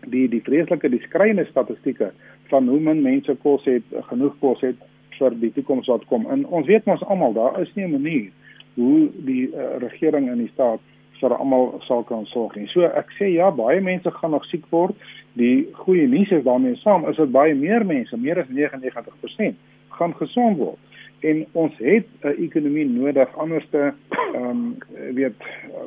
die 0.08 0.28
die 0.30 0.42
vreeslike 0.42 0.90
die 0.90 1.02
skreeuende 1.08 1.46
statistieke 1.50 2.12
van 2.52 2.68
hoe 2.68 2.80
min 2.80 3.02
mense 3.02 3.36
kos 3.42 3.66
het, 3.66 3.84
genoeg 4.10 4.36
kos 4.40 4.62
het 4.62 4.80
vir 5.18 5.36
die 5.40 5.52
toekoms 5.54 5.88
wat 5.88 6.06
kom. 6.06 6.26
En 6.32 6.46
ons 6.46 6.68
weet 6.68 6.86
mos 6.86 7.04
almal 7.04 7.34
daar 7.34 7.62
is 7.62 7.74
nie 7.76 7.86
'n 7.86 7.92
manier 7.92 8.32
hoe 8.76 9.10
die 9.26 9.48
uh, 9.48 9.78
regering 9.78 10.30
in 10.30 10.38
die 10.38 10.52
staat 10.54 10.80
vir 11.24 11.36
almal 11.38 11.70
sal 11.88 12.04
kan 12.08 12.26
sorg 12.32 12.56
nie. 12.60 12.68
So 12.74 12.86
ek 12.86 13.12
sê 13.18 13.32
ja, 13.34 13.50
baie 13.56 13.82
mense 13.82 14.12
gaan 14.20 14.36
nog 14.36 14.46
siek 14.52 14.66
word. 14.70 14.96
Die 15.40 15.70
goeie 15.86 16.08
nuus 16.08 16.32
is 16.36 16.44
daarmee 16.46 16.76
saam 16.84 17.08
is 17.10 17.18
dit 17.18 17.32
baie 17.32 17.56
meer 17.58 17.86
mense, 17.86 18.18
meer 18.18 18.44
as 18.44 18.52
99% 18.52 19.56
gaan 19.98 20.14
gesond 20.20 20.60
word 20.60 20.82
en 21.24 21.46
ons 21.52 21.74
het 21.78 22.08
'n 22.22 22.36
ekonomie 22.46 22.86
nodig 22.90 23.38
anderste 23.38 23.94
ehm 24.34 24.46
um, 24.46 24.78
weet 25.16 25.36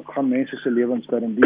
gaan 0.04 0.28
mense 0.28 0.56
se 0.56 0.70
lewens 0.70 1.06
daarin 1.06 1.36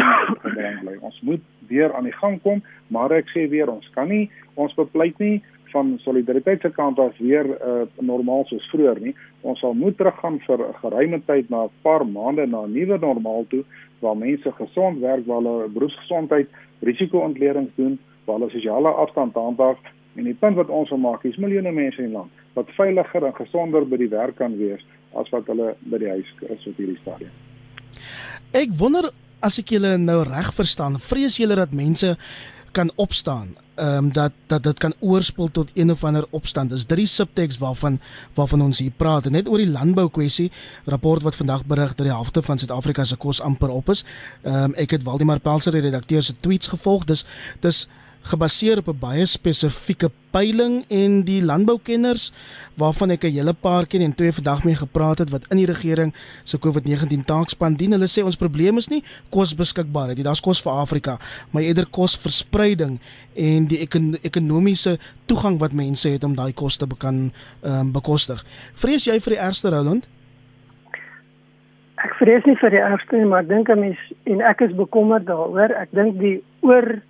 gebring 0.43 0.79
bly. 0.79 0.95
Ons 0.99 1.21
moet 1.21 1.41
weer 1.67 1.93
aan 1.93 2.03
die 2.03 2.19
gang 2.21 2.41
kom, 2.41 2.63
maar 2.87 3.11
ek 3.11 3.27
sê 3.29 3.49
weer 3.49 3.69
ons 3.69 3.89
kan 3.89 4.07
nie 4.07 4.31
ons 4.53 4.73
bepleit 4.73 5.17
nie 5.19 5.43
van 5.71 5.95
solidariteit 6.03 6.61
se 6.61 6.69
kant 6.69 6.99
af 6.99 7.17
weer 7.17 7.45
uh, 7.45 7.81
normaal 7.99 8.45
soos 8.49 8.69
vroeër 8.71 8.99
nie. 8.99 9.15
Ons 9.41 9.59
sal 9.59 9.73
moet 9.73 9.97
teruggaan 9.97 10.39
vir 10.47 10.59
'n 10.67 10.73
geruime 10.81 11.21
tyd 11.25 11.49
na 11.49 11.63
'n 11.63 11.73
paar 11.81 12.05
maande 12.05 12.45
na 12.47 12.65
'n 12.65 12.73
nuwe 12.73 12.97
normaal 12.99 13.45
toe 13.49 13.63
waar 13.99 14.17
mense 14.17 14.51
gesond 14.51 14.99
werk, 14.99 15.25
waar 15.25 15.41
hulle 15.41 15.69
beroepsgesondheid 15.69 16.47
risiko-ontledings 16.81 17.71
doen, 17.75 17.99
waar 18.25 18.39
hulle 18.39 18.51
sosiale 18.51 18.89
afstand 18.89 19.33
handhaaf 19.33 19.77
en 20.15 20.23
die 20.23 20.33
punt 20.33 20.55
wat 20.55 20.69
ons 20.69 20.89
wil 20.89 20.97
maak 20.97 21.23
is 21.23 21.37
miljoene 21.37 21.71
mense 21.71 22.01
in 22.03 22.11
land 22.11 22.31
wat 22.53 22.71
veiliger 22.75 23.25
en 23.25 23.35
gesonder 23.35 23.85
by 23.87 23.97
die 24.01 24.09
werk 24.11 24.35
kan 24.35 24.57
wees 24.59 24.83
as 25.19 25.29
wat 25.31 25.47
hulle 25.51 25.73
by 25.91 25.99
die 26.01 26.09
huis 26.11 26.31
is 26.49 26.67
op 26.67 26.79
hierdie 26.79 26.99
stadium. 27.01 27.31
Ek 28.57 28.73
wonder 28.79 29.07
as 29.41 29.59
ek 29.61 29.71
julle 29.75 29.95
nou 29.97 30.21
reg 30.27 30.51
verstaan, 30.53 30.99
vrees 30.99 31.37
julle 31.39 31.55
dat 31.55 31.75
mense 31.75 32.15
kan 32.75 32.91
opstaan 33.01 33.55
ehm 33.75 33.97
um, 33.97 34.11
dat 34.11 34.31
dat 34.47 34.63
dit 34.63 34.77
kan 34.77 34.93
oorspoel 34.99 35.51
tot 35.51 35.71
een 35.73 35.91
of 35.91 36.03
ander 36.03 36.25
opstand. 36.29 36.69
Dis 36.69 36.85
drie 36.85 37.05
subtekst 37.05 37.59
waarvan 37.59 37.99
waarvan 38.33 38.61
ons 38.61 38.79
hier 38.79 38.91
praat. 38.91 39.25
En 39.25 39.31
net 39.31 39.47
oor 39.47 39.57
die 39.57 39.69
landbou 39.69 40.09
kwessie, 40.09 40.51
rapport 40.85 41.21
wat 41.21 41.35
vandag 41.35 41.65
berig 41.65 41.95
dat 41.95 42.05
die 42.05 42.15
helfte 42.15 42.41
van 42.41 42.57
Suid-Afrika 42.57 43.03
se 43.03 43.15
kos 43.15 43.41
amper 43.41 43.69
op 43.69 43.89
is. 43.89 44.05
Ehm 44.41 44.63
um, 44.63 44.73
ek 44.73 44.91
het 44.91 45.03
Waldemar 45.03 45.39
Pelser 45.39 45.71
die 45.71 45.81
redakteur 45.81 46.23
se 46.23 46.33
tweets 46.39 46.67
gevolg. 46.67 47.03
Dis 47.03 47.25
dis 47.59 47.87
gebaseer 48.21 48.77
op 48.77 48.87
'n 48.87 48.99
baie 48.99 49.25
spesifieke 49.25 50.11
peiling 50.31 50.85
en 50.89 51.23
die 51.23 51.43
landboukenners 51.43 52.31
waarvan 52.77 53.11
ek 53.11 53.23
'n 53.23 53.31
hele 53.31 53.53
paar 53.53 53.85
ken 53.87 54.01
en 54.01 54.15
twee 54.15 54.31
vandag 54.31 54.63
mee 54.63 54.75
gepraat 54.75 55.17
het 55.17 55.29
wat 55.29 55.47
in 55.49 55.57
die 55.57 55.65
regering 55.65 56.13
se 56.43 56.57
COVID-19 56.57 57.25
taakspan 57.25 57.73
dien. 57.75 57.91
Hulle 57.91 58.07
sê 58.07 58.23
ons 58.23 58.35
probleem 58.35 58.77
is 58.77 58.87
nie 58.87 59.03
kosbeskikbaarheid 59.29 60.15
nie. 60.15 60.23
Daar's 60.23 60.41
kos 60.41 60.61
vir 60.61 60.71
Afrika, 60.71 61.19
maar 61.51 61.63
eerder 61.63 61.85
kosverspreiding 61.85 62.99
en 63.35 63.67
die 63.67 63.79
ekon 63.79 64.17
ekonomiese 64.21 64.99
toegang 65.25 65.59
wat 65.59 65.73
mense 65.73 66.09
het 66.09 66.23
om 66.23 66.35
daai 66.35 66.53
kos 66.53 66.77
te 66.77 66.87
kan 66.97 67.31
um, 67.63 67.91
bekostig. 67.91 68.45
Vrees 68.73 69.05
jy 69.05 69.19
vir 69.19 69.33
die 69.33 69.41
ergste 69.41 69.69
Roland? 69.69 70.07
Ek 71.95 72.13
vrees 72.17 72.45
nie 72.45 72.55
vir 72.55 72.69
die 72.69 72.81
ergste 72.81 73.17
nie, 73.17 73.25
maar 73.25 73.43
ek 73.43 73.49
dink 73.49 73.69
'n 73.69 73.79
mens 73.79 73.97
en 74.23 74.41
ek 74.41 74.61
is 74.61 74.75
bekommerd 74.75 75.25
daaroor. 75.25 75.71
Ek 75.71 75.89
dink 75.91 76.19
die 76.19 76.43
oor 76.61 77.01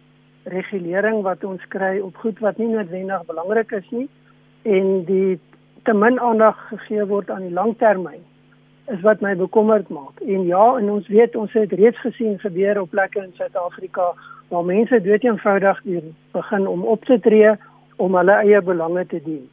regulering 0.43 1.21
wat 1.21 1.43
ons 1.43 1.61
kry 1.67 1.99
op 1.99 2.15
goed 2.15 2.39
wat 2.39 2.57
nie 2.57 2.67
noodwendig 2.67 3.25
belangrik 3.25 3.71
is 3.71 3.89
nie 3.89 4.09
en 4.63 5.05
die 5.05 5.39
te 5.83 5.93
min 5.93 6.19
aandag 6.19 6.57
gegee 6.69 7.05
word 7.05 7.29
aan 7.29 7.47
die 7.47 7.53
langtermyn 7.53 8.21
is 8.91 9.01
wat 9.01 9.21
my 9.21 9.35
bekommerd 9.35 9.89
maak. 9.89 10.19
En 10.19 10.45
ja, 10.45 10.63
en 10.77 10.89
ons 10.89 11.07
weet 11.07 11.35
ons 11.35 11.53
het 11.53 11.73
reeds 11.73 11.99
gesien 12.01 12.39
gebeur 12.39 12.81
op 12.81 12.89
plekke 12.89 13.21
in 13.23 13.33
Suid-Afrika 13.37 14.11
waar 14.49 14.65
mense 14.65 15.01
dood 15.01 15.23
eenvoudig 15.23 15.81
begin 16.31 16.67
om 16.67 16.83
op 16.83 17.05
te 17.05 17.19
tree 17.19 17.53
om 17.95 18.15
hulle 18.15 18.37
eie 18.43 18.61
belange 18.61 19.05
te 19.05 19.21
dien. 19.23 19.49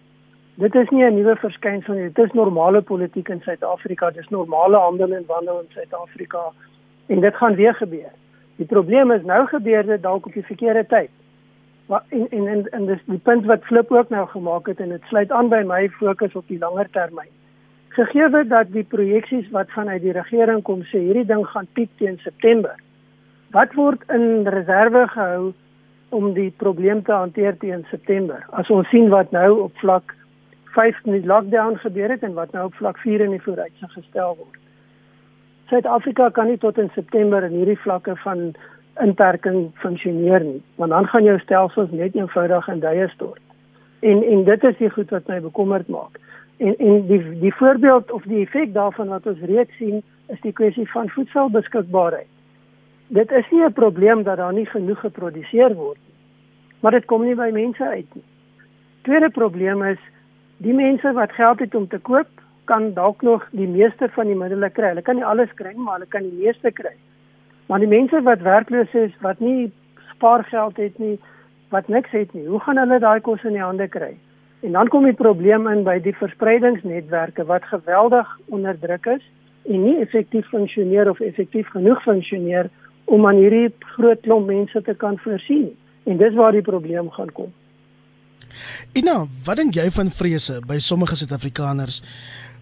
Dit 0.59 0.75
is 0.75 0.89
nie 0.91 1.05
'n 1.05 1.15
nuwe 1.15 1.37
verskynsel 1.37 1.95
nie. 1.95 2.13
Dit 2.13 2.25
is 2.25 2.33
normale 2.33 2.83
politiek 2.83 3.29
in 3.29 3.41
Suid-Afrika. 3.41 4.11
Dit 4.11 4.23
is 4.23 4.29
normale 4.29 4.77
handel 4.77 5.13
en 5.13 5.25
wandel 5.27 5.61
in 5.61 5.71
Suid-Afrika 5.71 6.53
en 7.07 7.21
dit 7.21 7.35
gaan 7.35 7.55
weer 7.55 7.75
gebeur. 7.75 8.13
Die 8.59 8.67
probleem 8.67 9.13
is 9.15 9.25
nou 9.27 9.47
gebeur 9.47 9.87
dit 9.87 10.03
dalk 10.03 10.27
op 10.27 10.35
die 10.35 10.47
verkeerde 10.47 10.85
tyd. 10.91 11.11
Maar 11.89 12.03
en 12.09 12.27
en 12.31 12.47
en, 12.47 12.65
en 12.77 12.87
dis 12.87 13.05
die 13.07 13.21
punt 13.23 13.47
wat 13.47 13.65
Flip 13.65 13.93
ook 13.93 14.09
nou 14.09 14.27
gemaak 14.29 14.67
het 14.67 14.81
en 14.81 14.89
dit 14.89 15.05
sluit 15.09 15.31
aan 15.33 15.49
by 15.49 15.63
my 15.67 15.89
fokus 16.01 16.35
op 16.37 16.49
die 16.51 16.59
langer 16.59 16.91
termyn. 16.91 17.31
Gegee 17.99 18.45
dat 18.49 18.73
die 18.73 18.85
projeksies 18.85 19.49
wat 19.51 19.71
vanuit 19.71 20.03
die 20.03 20.13
regering 20.13 20.63
kom 20.63 20.83
sê 20.91 21.01
hierdie 21.07 21.27
ding 21.27 21.47
gaan 21.47 21.67
piek 21.73 21.91
teen 21.97 22.19
September. 22.23 22.75
Wat 23.51 23.73
word 23.75 24.03
in 24.13 24.47
reserve 24.47 25.07
gehou 25.15 25.53
om 26.09 26.33
die 26.35 26.51
probleem 26.57 27.03
te 27.03 27.13
hanteer 27.13 27.57
teen 27.59 27.87
September? 27.91 28.45
As 28.51 28.71
ons 28.71 28.89
sien 28.89 29.09
wat 29.09 29.31
nou 29.31 29.61
op 29.65 29.79
vlak 29.81 30.15
5 30.77 31.01
in 31.05 31.13
die 31.13 31.27
lockdown 31.27 31.79
gebeur 31.81 32.11
het 32.11 32.23
en 32.23 32.35
wat 32.35 32.53
nou 32.53 32.67
op 32.69 32.75
vlak 32.75 32.99
4 32.99 33.21
in 33.21 33.31
die 33.31 33.43
vooruitsig 33.43 33.93
gestel 33.93 34.37
word. 34.37 34.61
Suid-Afrika 35.69 36.31
kan 36.31 36.49
nie 36.49 36.59
tot 36.59 36.79
in 36.79 36.89
September 36.95 37.45
in 37.45 37.53
hierdie 37.53 37.81
vlakke 37.83 38.15
van 38.23 38.55
inperking 39.03 39.69
funksioneer 39.83 40.45
nie, 40.45 40.63
want 40.81 40.91
dan 40.91 41.07
gaan 41.13 41.27
jou 41.27 41.37
stelsels 41.43 41.91
net 41.91 42.17
eenvoudig 42.17 42.69
in 42.73 42.81
duie 42.81 43.09
stort. 43.13 43.43
En 44.01 44.23
en 44.23 44.45
dit 44.45 44.65
is 44.65 44.79
die 44.79 44.91
goed 44.91 45.11
wat 45.11 45.29
my 45.29 45.41
bekommerd 45.45 45.89
maak. 45.93 46.17
En 46.57 46.77
en 46.77 47.05
die 47.11 47.21
die 47.43 47.55
voorbeeld 47.55 48.11
of 48.13 48.25
die 48.31 48.41
effek 48.47 48.73
daarvan 48.73 49.13
wat 49.13 49.27
ons 49.27 49.45
reeds 49.51 49.77
sien, 49.77 50.03
is 50.29 50.41
die 50.41 50.53
kwessie 50.53 50.89
van 50.91 51.09
voedselbeskikbaarheid. 51.09 52.31
Dit 53.09 53.31
is 53.33 53.51
nie 53.51 53.65
'n 53.65 53.73
probleem 53.73 54.23
dat 54.23 54.37
daar 54.37 54.53
nie 54.53 54.67
genoeg 54.67 55.01
geproduseer 55.01 55.75
word 55.75 55.99
nie, 56.07 56.17
maar 56.81 56.93
dit 56.93 57.05
kom 57.05 57.25
nie 57.25 57.35
by 57.35 57.51
mense 57.53 57.85
uit 57.85 58.15
nie. 58.15 58.25
Tweede 59.03 59.31
probleem 59.31 59.83
is 59.83 59.99
die 60.57 60.75
mense 60.75 61.13
wat 61.13 61.33
geld 61.33 61.59
het 61.59 61.75
om 61.75 61.89
te 61.89 61.99
koop, 61.99 62.29
kan 62.69 62.93
dalk 62.97 63.23
nog 63.27 63.47
die 63.57 63.69
meeste 63.69 64.09
van 64.15 64.31
die 64.31 64.37
middele 64.37 64.71
kry. 64.71 64.93
Hulle 64.93 65.05
kan 65.07 65.17
nie 65.17 65.27
alles 65.27 65.53
kry 65.57 65.73
nie, 65.73 65.85
maar 65.85 65.99
hulle 65.99 66.13
kan 66.13 66.27
die 66.27 66.45
meeste 66.45 66.73
kry. 66.75 66.95
Maar 67.69 67.85
die 67.85 67.91
mense 67.91 68.23
wat 68.25 68.45
werkloos 68.45 68.95
is, 68.97 69.13
wat 69.25 69.41
nie 69.45 69.71
spaargeld 70.15 70.77
het 70.81 70.99
nie, 71.03 71.17
wat 71.75 71.89
niks 71.93 72.15
het 72.17 72.33
nie, 72.37 72.47
hoe 72.49 72.61
gaan 72.65 72.81
hulle 72.81 73.01
daai 73.03 73.21
kos 73.21 73.45
in 73.45 73.57
die 73.59 73.65
hande 73.65 73.89
kry? 73.93 74.15
En 74.67 74.73
dan 74.75 74.89
kom 74.89 75.05
die 75.07 75.17
probleem 75.17 75.69
in 75.71 75.85
by 75.87 75.99
die 76.03 76.15
verspreidingsnetwerke 76.19 77.45
wat 77.47 77.69
geweldig 77.71 78.31
onder 78.49 78.79
druk 78.81 79.07
is 79.19 79.25
en 79.69 79.85
nie 79.85 79.99
effektief 80.03 80.49
funksioneer 80.51 81.11
of 81.11 81.21
effektief 81.21 81.69
genoeg 81.77 82.03
funksioneer 82.03 82.71
om 83.05 83.27
aan 83.29 83.39
hierdie 83.39 83.69
groot 83.95 84.21
klomp 84.25 84.49
mense 84.49 84.83
te 84.83 84.95
kan 84.95 85.19
voorsien. 85.23 85.71
En 86.09 86.17
dis 86.17 86.35
waar 86.35 86.57
die 86.57 86.65
probleem 86.65 87.11
gaan 87.11 87.33
kom. 87.33 87.53
Ina, 88.97 89.27
wat 89.45 89.61
dink 89.61 89.77
jy 89.77 89.87
van 89.93 90.11
vrese 90.11 90.59
by 90.67 90.79
sommige 90.83 91.19
Suid-Afrikaners 91.21 92.01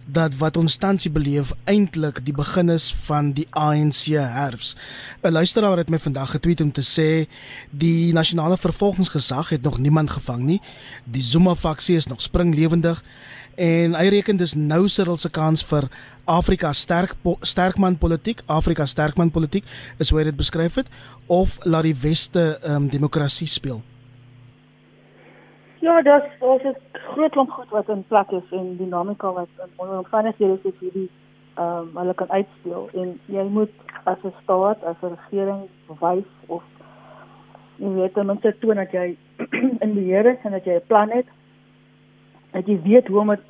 dat 0.07 0.35
wat 0.39 0.57
ons 0.57 0.75
tans 0.75 1.07
beleef 1.11 1.51
eintlik 1.67 2.21
die 2.25 2.33
begin 2.33 2.69
is 2.69 2.87
van 3.07 3.33
die 3.35 3.47
ANC 3.49 4.15
herfs. 4.15 4.75
'n 5.21 5.31
Luisteraar 5.31 5.77
het 5.77 5.89
my 5.89 5.99
vandag 5.99 6.31
getweet 6.31 6.61
om 6.61 6.71
te 6.71 6.81
sê 6.81 7.27
die 7.69 8.13
nasionale 8.13 8.57
vervolgingsgesag 8.57 9.49
het 9.49 9.61
nog 9.61 9.77
niemand 9.77 10.09
gevang 10.09 10.43
nie. 10.43 10.61
Die 11.03 11.21
Zuma-faksie 11.21 11.95
is 11.95 12.07
nog 12.07 12.21
springlewendig 12.21 13.03
en 13.55 13.95
hy 13.95 14.07
reken 14.07 14.37
dis 14.37 14.53
nou 14.53 14.87
Cyril 14.87 15.17
se 15.17 15.29
kans 15.29 15.63
vir 15.63 15.89
Afrika 16.25 16.73
sterk 16.73 17.15
sterkman 17.41 17.97
politiek, 17.97 18.41
Afrika 18.45 18.85
sterkman 18.85 19.31
politiek 19.31 19.65
is 19.97 20.09
hoe 20.09 20.19
hy 20.19 20.23
dit 20.23 20.35
beskryf 20.35 20.75
het 20.75 20.87
of 21.25 21.57
laat 21.65 21.83
die 21.83 21.95
weste 21.95 22.59
um, 22.63 22.89
demokrasie 22.89 23.47
speel. 23.47 23.81
Ja, 25.87 26.01
dat 26.01 26.23
is 26.23 26.61
het 26.63 26.77
groot 26.91 27.31
klomp 27.31 27.49
goed 27.49 27.69
wat 27.69 27.89
in 27.89 28.03
plek 28.07 28.31
is 28.31 28.49
en 28.51 28.75
dinamika 28.77 29.31
wat 29.31 29.47
in 29.57 29.89
omstandighede 29.97 30.57
soos 30.63 30.79
hierdie 30.79 31.09
ehm 31.55 31.77
um, 31.77 31.97
hulle 31.97 32.13
kan 32.13 32.31
uitspeel 32.31 32.89
en 32.93 33.13
jy 33.25 33.45
moet 33.57 33.71
as 34.03 34.17
'n 34.23 34.33
staat, 34.41 34.83
as 34.83 34.99
'n 35.01 35.15
regering 35.15 35.61
wys 36.01 36.27
of 36.47 36.63
jy 37.77 37.93
weet 37.93 38.13
ten 38.13 38.25
minste 38.25 38.55
toon 38.59 38.75
dat 38.75 38.91
jy 38.91 39.17
in 39.85 39.93
beheer 39.93 40.25
is 40.25 40.43
en 40.43 40.51
dat 40.51 40.65
jy 40.65 40.75
'n 40.75 40.87
plan 40.87 41.09
het. 41.09 41.25
Dat 42.51 42.65
jy 42.67 42.81
weet 42.81 43.07
hoe 43.07 43.19
om 43.19 43.27
dit 43.27 43.47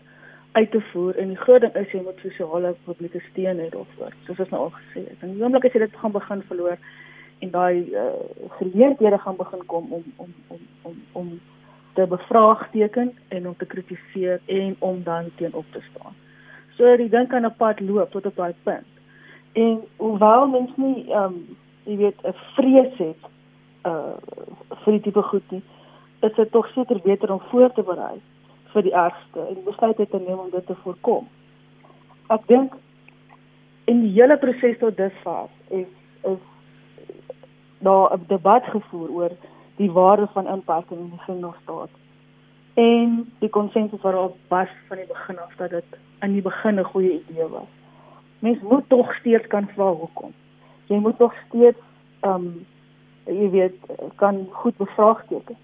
uit 0.52 0.72
te 0.72 0.82
voer 0.82 1.18
en 1.18 1.28
die 1.28 1.44
groot 1.46 1.62
ding 1.62 1.76
is 1.76 1.92
jy 1.92 2.02
moet 2.04 2.20
sosiale 2.22 2.76
publieke 2.86 3.20
steun 3.32 3.58
hê 3.58 3.70
daarvoor. 3.70 4.14
Soos 4.26 4.40
ons 4.40 4.50
nou 4.50 4.62
al 4.62 4.74
gesê 4.80 5.10
het. 5.10 5.20
En 5.22 5.34
die 5.34 5.44
oomblik 5.44 5.66
as 5.66 5.74
jy 5.74 5.80
dit 5.80 5.96
gaan 5.96 6.12
begin 6.12 6.42
verloor 6.42 6.78
en 7.40 7.52
daai 7.52 7.78
uh, 7.92 8.02
geleenthede 8.50 9.18
gaan 9.18 9.36
begin 9.36 9.66
kom 9.66 9.94
om 9.94 10.04
om 10.16 10.34
om 10.48 10.62
om 10.82 10.96
om 11.12 11.40
te 11.98 12.06
bevraagteken 12.08 13.12
en 13.28 13.48
om 13.48 13.56
te 13.58 13.66
kritiseer 13.66 14.42
en 14.46 14.76
om 14.80 15.04
dan 15.04 15.32
teen 15.36 15.54
op 15.54 15.66
te 15.72 15.82
staan. 15.90 16.14
So 16.76 16.96
die 16.98 17.10
ding 17.10 17.28
kan 17.28 17.46
'n 17.46 17.56
pad 17.58 17.80
loop 17.80 18.12
tot 18.12 18.26
op 18.26 18.36
daai 18.36 18.54
punt. 18.64 18.92
En 19.54 19.82
hoewel 19.96 20.48
mens 20.48 20.72
nie 20.76 21.10
ehm 21.12 21.24
um, 21.24 21.58
jy 21.84 21.98
weet 21.98 22.20
'n 22.24 22.36
vrees 22.56 22.98
het 22.98 23.22
uh 23.84 24.14
vir 24.84 24.94
die 24.94 25.02
tipe 25.02 25.22
goed 25.22 25.52
nie, 25.52 25.64
is 26.20 26.36
dit 26.36 26.52
tog 26.52 26.68
seker 26.68 27.00
beter 27.04 27.32
om 27.34 27.42
voor 27.50 27.74
te 27.74 27.84
berei 27.84 28.22
vir 28.74 28.82
die 28.82 28.94
ergste 28.94 29.40
en 29.50 29.64
besluit 29.64 29.96
te 29.98 30.20
neem 30.28 30.40
om 30.40 30.50
dit 30.50 30.66
te 30.66 30.76
voorkom. 30.84 31.28
Ek 32.30 32.48
dink 32.48 32.74
in 33.86 34.02
die 34.02 34.14
hele 34.22 34.38
proses 34.38 34.78
tot 34.78 34.98
dusver 34.98 35.50
is 35.70 35.88
is 36.24 36.42
daar 37.80 38.14
'n 38.14 38.26
debat 38.28 38.64
gevoer 38.64 39.10
oor 39.10 39.32
die 39.78 39.92
waarde 39.92 40.28
van 40.34 40.48
inperking 40.48 41.00
in 41.00 41.10
die 41.10 41.26
genoegstaat. 41.26 41.90
En 42.74 43.34
die 43.40 43.50
konsensus 43.50 44.02
waarop 44.02 44.36
was 44.48 44.70
van 44.88 44.98
die 44.98 45.08
begin 45.08 45.40
af 45.40 45.56
dat 45.58 45.70
dit 45.70 45.98
aan 46.20 46.32
die 46.32 46.42
begin 46.42 46.80
'n 46.80 46.92
goeie 46.94 47.24
idee 47.24 47.48
was. 47.48 47.72
Mens 48.40 48.62
moet 48.62 48.90
tog 48.90 49.14
steeds 49.16 49.48
kan 49.48 49.68
vra 49.76 49.92
hoekom. 49.92 50.34
jy 50.88 50.98
moet 50.98 51.20
nog 51.20 51.34
steeds 51.48 51.78
ehm 52.20 52.34
um, 52.34 52.66
jy 53.28 53.50
weet 53.50 53.76
kan 54.16 54.48
goed 54.52 54.78
bevraagteken. 54.78 55.58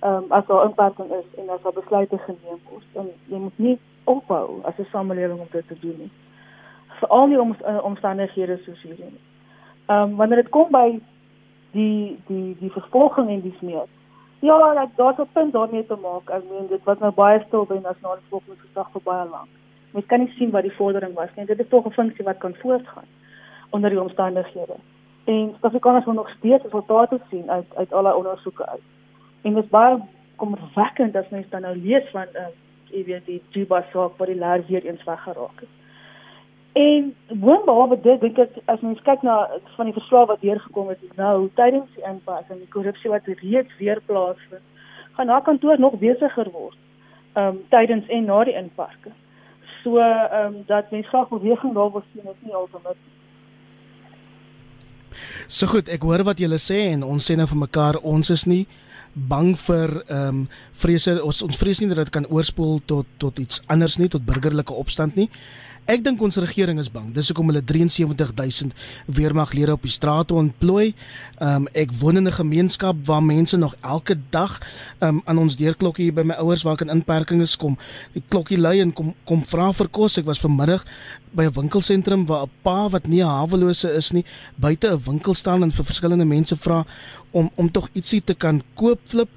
Ehm 0.00 0.14
um, 0.14 0.32
as 0.32 0.46
daar 0.46 0.64
inperking 0.64 1.10
is 1.10 1.40
en 1.40 1.48
as 1.48 1.62
daar 1.62 1.72
besluite 1.72 2.18
geneem 2.18 2.60
word, 2.70 2.84
dan 2.92 3.06
jy 3.26 3.38
moet 3.38 3.58
nie 3.58 3.78
ophou 4.04 4.60
as 4.62 4.78
'n 4.78 4.86
samelewing 4.90 5.40
om 5.40 5.46
dit 5.50 5.68
te 5.68 5.78
doen 5.80 5.96
nie. 5.98 6.10
Veral 6.86 7.26
nie 7.26 7.40
om 7.40 7.56
uh, 7.66 7.84
omstandighede 7.84 8.58
soos 8.64 8.82
hierdie 8.82 9.04
nie. 9.04 9.24
Ehm 9.86 10.02
um, 10.02 10.16
wanneer 10.16 10.42
dit 10.42 10.50
kom 10.50 10.70
by 10.70 11.00
die 11.72 12.18
die 12.26 12.56
die 12.60 12.70
vervolging 12.70 13.28
en 13.28 13.40
dis 13.40 13.60
meer. 13.60 13.86
Ja, 14.40 14.74
dat 14.74 14.88
daar's 14.96 15.18
'n 15.18 15.32
punt 15.32 15.52
daarmee 15.52 15.86
te 15.86 15.96
maak. 15.96 16.30
Ek 16.30 16.42
meen 16.50 16.66
dit 16.68 16.84
was 16.84 16.98
nou 16.98 17.12
baie 17.12 17.44
stil 17.46 17.64
by 17.66 17.78
nasionale 17.82 18.20
volksgesag 18.28 18.90
vir 18.92 19.02
baie 19.04 19.28
lank. 19.28 19.48
Mens 19.92 20.06
kan 20.06 20.20
nie 20.20 20.32
sien 20.36 20.50
wat 20.50 20.62
die 20.62 20.76
vordering 20.76 21.14
was 21.14 21.28
nie. 21.34 21.46
Dit 21.46 21.60
is 21.60 21.68
tog 21.68 21.86
'n 21.86 21.90
funksie 21.90 22.24
wat 22.24 22.38
kan 22.38 22.54
voortgaan 22.54 23.08
onder 23.70 23.90
die 23.90 24.00
omstandighede. 24.00 24.76
En 25.24 25.48
Suid-Afrikaners 25.50 26.04
wil 26.04 26.14
nog 26.14 26.30
steeds 26.30 26.62
resultate 26.62 27.20
sien 27.30 27.50
uit 27.50 27.66
uit 27.74 27.92
al 27.92 28.02
die 28.02 28.14
ondersoeke 28.14 28.66
uit. 28.66 28.86
En 29.42 29.54
dit 29.54 29.64
is 29.64 29.70
baie 29.70 29.98
kommerwekkend 30.36 31.16
as 31.16 31.28
mens 31.28 31.48
dan 31.48 31.60
nou 31.60 31.76
lees 31.76 32.10
van 32.10 32.26
uh, 32.34 32.46
jy 32.90 33.04
weet 33.04 33.26
die 33.26 33.42
Juba 33.50 33.84
saak 33.92 34.16
waar 34.16 34.26
die 34.26 34.38
leer 34.38 34.64
weer 34.68 34.84
eens 34.84 35.04
weggeraak 35.04 35.60
het. 35.60 35.68
En 36.72 37.14
boonbehalwe 37.28 38.00
dit 38.00 38.20
dink 38.20 38.38
ek 38.38 38.58
as 38.64 38.80
mens 38.80 39.00
kyk 39.02 39.22
na 39.26 39.36
van 39.76 39.88
die 39.88 39.96
verslae 39.96 40.26
wat 40.30 40.40
deurgekom 40.40 40.88
het 40.92 41.16
nou 41.16 41.48
tydens 41.54 41.90
die 41.96 42.04
inpas 42.06 42.50
en 42.50 42.60
die 42.60 42.72
korrupsie 42.74 43.10
wat 43.10 43.26
reeds 43.42 43.78
weer 43.78 44.00
plaasvind, 44.06 44.64
gaan 45.16 45.28
haar 45.28 45.42
kantoor 45.42 45.80
nog 45.80 45.98
besigger 45.98 46.50
word. 46.52 46.78
Ehm 47.34 47.46
um, 47.46 47.62
tydens 47.68 48.08
en 48.08 48.24
na 48.24 48.44
die 48.44 48.54
inparke. 48.54 49.14
So 49.82 49.98
ehm 49.98 50.54
um, 50.54 50.64
dat 50.66 50.90
mens 50.90 51.08
graag 51.08 51.28
beweging 51.28 51.74
daar 51.74 51.92
wil 51.92 52.04
sien 52.12 52.30
is 52.30 52.42
nie 52.44 52.54
altemat 52.54 52.96
So 55.46 55.66
goed, 55.66 55.88
ek 55.88 56.04
hoor 56.04 56.22
wat 56.28 56.40
julle 56.42 56.58
sê 56.60 56.90
en 56.92 57.06
ons 57.06 57.24
sê 57.24 57.36
nou 57.38 57.46
vir 57.48 57.62
mekaar 57.62 57.98
ons 58.06 58.30
is 58.30 58.44
nie 58.50 58.66
bang 59.14 59.54
vir 59.58 59.94
ehm 60.04 60.28
um, 60.28 60.42
vrese 60.82 61.14
ons 61.24 61.40
ons 61.42 61.60
vrees 61.60 61.80
nie 61.80 61.88
dat 61.90 62.04
dit 62.04 62.10
kan 62.18 62.28
oorspoel 62.28 62.78
tot 62.86 63.06
tot 63.18 63.38
iets 63.38 63.62
anders 63.66 63.96
nie 63.98 64.10
tot 64.12 64.26
burgerlike 64.26 64.74
opstand 64.74 65.16
nie. 65.16 65.28
Ek 65.88 66.02
dink 66.04 66.20
ons 66.20 66.36
regering 66.36 66.76
is 66.82 66.90
bang. 66.92 67.06
Dis 67.16 67.30
hoekom 67.30 67.48
hulle 67.48 67.62
73000 67.64 68.74
weermaglede 69.16 69.72
op 69.72 69.86
die 69.86 69.92
strate 69.94 70.34
ontplooi. 70.36 70.90
Um 71.40 71.64
ek 71.72 71.94
woon 71.96 72.20
in 72.20 72.28
'n 72.28 72.36
gemeenskap 72.36 72.96
waar 73.08 73.22
mense 73.24 73.56
nog 73.56 73.74
elke 73.80 74.18
dag 74.30 74.60
um 75.00 75.22
aan 75.24 75.38
ons 75.38 75.56
deurklokkie 75.56 76.04
hier 76.04 76.12
by 76.12 76.24
my 76.28 76.34
ouers 76.44 76.62
waar 76.62 76.74
ek 76.74 76.84
in 76.84 76.92
inperkings 76.92 77.56
kom. 77.56 77.78
Die 78.12 78.22
klokkie 78.28 78.58
lui 78.58 78.80
en 78.80 78.92
kom 78.92 79.14
kom 79.24 79.40
vra 79.44 79.72
vir 79.72 79.88
kos. 79.88 80.18
Ek 80.18 80.26
was 80.26 80.44
vanmiddag 80.44 80.84
by 81.32 81.44
'n 81.44 81.52
winkelsentrum 81.52 82.26
waar 82.26 82.44
'n 82.44 82.50
pa 82.62 82.88
wat 82.88 83.08
nie 83.08 83.22
'n 83.22 83.26
hawelose 83.26 83.88
is 83.96 84.12
nie, 84.12 84.24
buite 84.56 84.92
'n 84.92 85.00
winkel 85.00 85.34
staan 85.34 85.62
en 85.62 85.70
vir 85.70 85.84
verskillende 85.84 86.26
mense 86.26 86.56
vra 86.56 86.84
om 87.32 87.50
om 87.56 87.70
tog 87.70 87.88
ietsie 87.94 88.20
te 88.24 88.34
kan 88.34 88.62
koop 88.74 89.00
flip. 89.04 89.30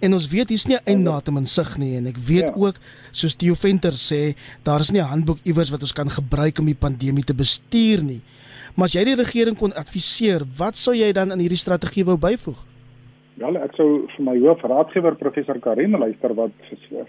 En 0.00 0.12
ons 0.12 0.28
weet 0.28 0.48
hier's 0.52 0.66
nie 0.66 0.76
'n 0.76 0.84
einddatum 0.84 1.36
in 1.36 1.46
sig 1.46 1.78
nie 1.78 1.96
en 1.96 2.06
ek 2.06 2.16
weet 2.16 2.48
ja. 2.48 2.54
ook 2.54 2.76
soos 3.10 3.34
Theo 3.34 3.54
Venter 3.54 3.92
sê, 3.92 4.36
daar 4.62 4.80
is 4.80 4.90
nie 4.90 5.00
'n 5.00 5.12
handboek 5.12 5.38
iewers 5.44 5.70
wat 5.70 5.80
ons 5.80 5.92
kan 5.92 6.08
gebruik 6.08 6.58
om 6.58 6.66
die 6.66 6.74
pandemie 6.74 7.24
te 7.24 7.34
bestuur 7.34 8.02
nie. 8.02 8.20
Maar 8.76 8.84
as 8.84 8.92
jy 8.92 9.04
die 9.04 9.16
regering 9.16 9.56
kon 9.56 9.72
adviseer, 9.72 10.42
wat 10.58 10.76
sou 10.76 10.94
jy 10.94 11.12
dan 11.12 11.32
in 11.32 11.38
hierdie 11.38 11.56
strategie 11.56 12.04
wou 12.04 12.16
byvoeg? 12.16 12.58
Ja, 13.36 13.48
ek 13.48 13.74
sou 13.76 14.06
vir 14.16 14.24
my 14.24 14.38
hoofraadgewer 14.38 15.16
professor 15.16 15.58
Karim 15.58 15.96
luister 15.96 16.34
wat 16.34 16.52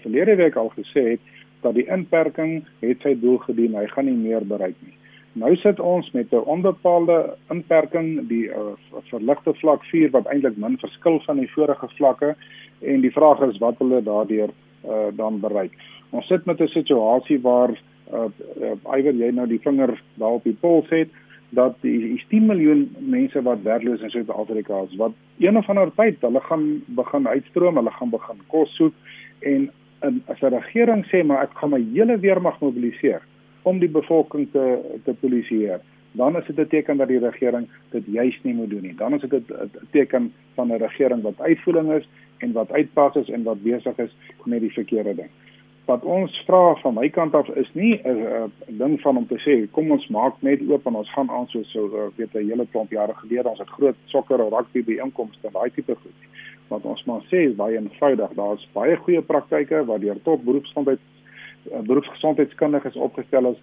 verlede 0.02 0.36
week 0.36 0.56
al 0.56 0.72
gesê 0.76 1.04
het 1.10 1.20
dat 1.62 1.74
die 1.74 1.86
inperking 1.88 2.64
het 2.80 3.00
sy 3.02 3.14
doel 3.20 3.38
gedien, 3.38 3.74
hy 3.74 3.86
gaan 3.86 4.04
nie 4.04 4.16
meer 4.16 4.44
bereik 4.46 4.76
nie. 4.80 4.94
Nou 5.38 5.54
sit 5.56 5.80
ons 5.80 6.10
met 6.12 6.32
'n 6.32 6.44
onbepaalde 6.54 7.36
inperking, 7.50 8.28
die 8.28 8.48
uh, 8.48 8.74
verligte 9.10 9.54
vlak 9.54 9.84
4 9.84 10.10
wat 10.10 10.26
eintlik 10.26 10.56
min 10.56 10.78
verskil 10.78 11.20
van 11.26 11.36
die 11.36 11.50
vorige 11.52 11.88
vlakke 11.96 12.36
en 12.80 13.00
die 13.00 13.12
vraag 13.12 13.40
is 13.40 13.58
wat 13.58 13.78
hulle 13.78 14.02
daardeur 14.02 14.50
uh, 14.84 15.08
dan 15.16 15.40
bereik. 15.40 15.72
Ons 16.10 16.26
sit 16.26 16.44
met 16.44 16.60
'n 16.60 16.66
situasie 16.66 17.40
waar 17.40 17.70
uh, 18.12 18.28
uh 18.60 18.96
iwer 18.98 19.14
jy 19.14 19.30
nou 19.30 19.46
die 19.46 19.60
vinger 19.60 20.02
daar 20.14 20.38
op 20.40 20.44
die 20.44 20.56
pols 20.60 20.88
het 20.88 21.08
dat 21.50 21.76
die, 21.80 21.98
die 21.98 22.24
10 22.28 22.46
miljoen 22.46 22.96
mense 22.98 23.42
wat 23.42 23.62
werkloos 23.62 24.00
in 24.00 24.10
Suid-Afrika 24.10 24.82
is 24.82 24.96
wat 24.96 25.12
een 25.38 25.56
of 25.56 25.68
ander 25.68 25.90
tyd 25.96 26.20
hulle 26.20 26.40
gaan 26.40 26.82
begin 26.86 27.28
uitstroom, 27.28 27.76
hulle 27.76 27.90
gaan 27.90 28.10
begin 28.10 28.40
kos 28.46 28.74
soek 28.76 28.94
en 29.40 29.70
in, 30.02 30.22
as 30.26 30.40
'n 30.40 30.54
regering 30.54 31.04
sê 31.06 31.24
maar 31.24 31.42
ek 31.42 31.54
gaan 31.54 31.70
my 31.70 31.84
hele 31.92 32.18
weermag 32.18 32.60
mobiliseer 32.60 33.22
om 33.62 33.78
die 33.78 33.88
bevolking 33.88 34.48
te 34.52 34.80
te 35.04 35.14
polisieer 35.14 35.80
dan 36.12 36.36
is 36.36 36.46
dit 36.46 36.58
'n 36.58 36.68
teken 36.68 36.96
dat 36.96 37.08
die 37.08 37.18
regering 37.18 37.68
dit 37.90 38.04
juis 38.06 38.38
nie 38.42 38.54
moet 38.54 38.70
doen 38.70 38.82
nie. 38.82 38.94
Dan 38.94 39.14
is 39.14 39.20
dit 39.20 39.32
'n 39.32 39.70
teken 39.90 40.32
van 40.54 40.72
'n 40.72 40.82
regering 40.86 41.22
wat 41.22 41.40
uitvoering 41.40 41.92
is 41.92 42.08
en 42.38 42.52
wat 42.52 42.72
uitpas 42.72 43.14
is 43.14 43.30
en 43.30 43.42
wat 43.42 43.62
besig 43.62 43.98
is 43.98 44.16
met 44.44 44.60
die 44.60 44.72
verkeerde 44.72 45.14
ding. 45.14 45.30
Wat 45.88 46.04
ons 46.04 46.34
vra 46.46 46.74
van 46.82 46.94
my 46.94 47.08
kant 47.08 47.34
af 47.34 47.48
is 47.48 47.68
nie 47.72 48.00
'n 48.04 48.52
ding 48.66 49.00
van 49.00 49.16
om 49.16 49.26
te 49.26 49.38
sê 49.40 49.70
kom 49.70 49.90
ons 49.90 50.08
maak 50.08 50.34
net 50.42 50.60
oop 50.68 50.86
en 50.86 50.94
ons 50.94 51.12
gaan 51.12 51.30
aan 51.30 51.46
so 51.48 51.62
so 51.62 51.86
eh, 51.86 52.10
weet 52.16 52.34
'n 52.34 52.48
hele 52.48 52.66
klomp 52.66 52.90
jare 52.90 53.14
gelede 53.14 53.48
ons 53.48 53.58
het 53.58 53.68
groot 53.68 53.96
sokker 54.04 54.40
of 54.40 54.52
rugby 54.52 54.84
byeenkomste 54.84 55.48
daai 55.52 55.70
tipe 55.70 55.94
goed. 55.94 56.18
Wat 56.68 56.82
ons 56.82 57.04
maar 57.04 57.22
sê 57.30 57.48
is 57.48 57.56
baie 57.56 57.76
eenvoudig. 57.76 58.30
Daar's 58.34 58.68
baie 58.72 58.96
goeie 58.96 59.22
praktyke 59.22 59.84
waar 59.84 60.00
deur 60.00 60.22
top 60.22 60.44
beroepsgesondheid 60.44 60.98
eh, 61.72 61.80
beroepsgesondheidskundiges 61.80 62.96
opgestel 62.96 63.50
is 63.50 63.58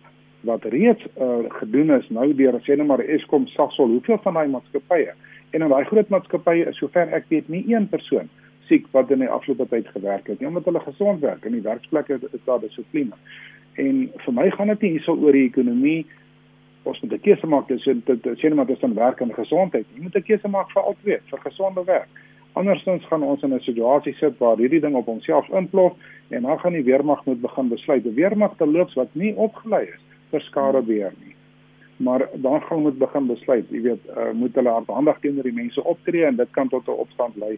wat 0.46 0.64
reeds 0.64 1.06
uh, 1.18 1.38
gedoen 1.60 1.92
is 1.92 2.10
nou 2.10 2.28
deur 2.38 2.58
sê 2.66 2.78
net 2.78 2.88
maar 2.88 3.04
Eskom 3.18 3.48
Sasol 3.48 3.96
hoeveel 3.98 4.20
van 4.24 4.38
daai 4.38 4.48
maatskappye 4.54 5.14
en 5.56 5.62
in 5.66 5.72
daai 5.74 5.86
groot 5.90 6.12
maatskappye 6.14 6.68
is 6.70 6.78
sover 6.82 7.14
ek 7.18 7.30
weet 7.34 7.50
nie 7.50 7.64
een 7.74 7.88
persoon 7.90 8.30
siek 8.68 8.88
wat 8.92 9.12
in 9.12 9.20
die 9.20 9.30
afgelope 9.30 9.68
tyd 9.70 9.88
gewerk 9.88 10.28
het 10.28 10.40
nie 10.40 10.48
omdat 10.48 10.66
hulle 10.66 10.80
gesond 10.80 11.20
werk 11.22 11.46
en 11.46 11.52
die 11.52 11.66
werksplekke 11.66 12.20
is 12.32 12.46
daar 12.46 12.60
dissipline. 12.60 13.18
En 13.76 14.06
vir 14.26 14.34
my 14.34 14.50
gaan 14.52 14.68
dit 14.68 14.82
nie 14.82 14.92
hierso 14.98 15.16
oor 15.16 15.36
die 15.36 15.48
ekonomie 15.50 16.06
ons 16.86 17.02
moet 17.02 17.14
'n 17.14 17.22
keuse 17.22 17.48
maak 17.48 17.68
tussen 17.68 18.04
net 18.06 18.56
maar 18.56 18.66
tussen 18.66 18.94
werk 18.94 19.20
en 19.20 19.34
gesondheid. 19.34 19.86
Jy 19.96 20.02
moet 20.02 20.16
'n 20.16 20.24
keuse 20.24 20.48
maak 20.48 20.70
vir 20.72 20.82
albei, 20.82 21.20
vir 21.30 21.40
gesonde 21.40 21.84
werk. 21.84 22.08
Andersins 22.54 23.06
gaan 23.06 23.24
ons 23.24 23.44
in 23.44 23.54
'n 23.54 23.60
situasie 23.60 24.14
sit 24.14 24.38
waar 24.38 24.58
hierdie 24.58 24.80
ding 24.80 24.96
op 24.96 25.08
onsself 25.08 25.50
inplof 25.50 25.94
en 26.30 26.42
dan 26.42 26.60
gaan 26.60 26.74
die 26.74 26.84
weermag 26.84 27.26
moet 27.26 27.42
begin 27.42 27.70
besluit. 27.70 28.04
Die 28.04 28.14
weermag 28.14 28.56
te 28.58 28.66
loops 28.66 28.94
wat 28.94 29.08
nie 29.12 29.36
opgelei 29.36 29.84
is 29.84 30.02
vir 30.32 30.42
skade 30.42 30.82
beheer 30.82 31.14
nie. 31.24 31.36
Maar 31.98 32.30
dan 32.34 32.62
gaan 32.62 32.82
moet 32.82 32.98
begin 32.98 33.28
besluit, 33.28 33.66
jy 33.70 33.82
weet, 33.82 34.00
uh, 34.18 34.32
moet 34.34 34.56
hulle 34.56 34.70
hardhandig 34.70 35.20
teenoor 35.20 35.44
die 35.44 35.62
mense 35.62 35.84
optree 35.84 36.26
en 36.26 36.36
dit 36.36 36.52
kan 36.52 36.70
tot 36.70 36.88
'n 36.88 36.92
opstand 36.92 37.36
lei 37.36 37.58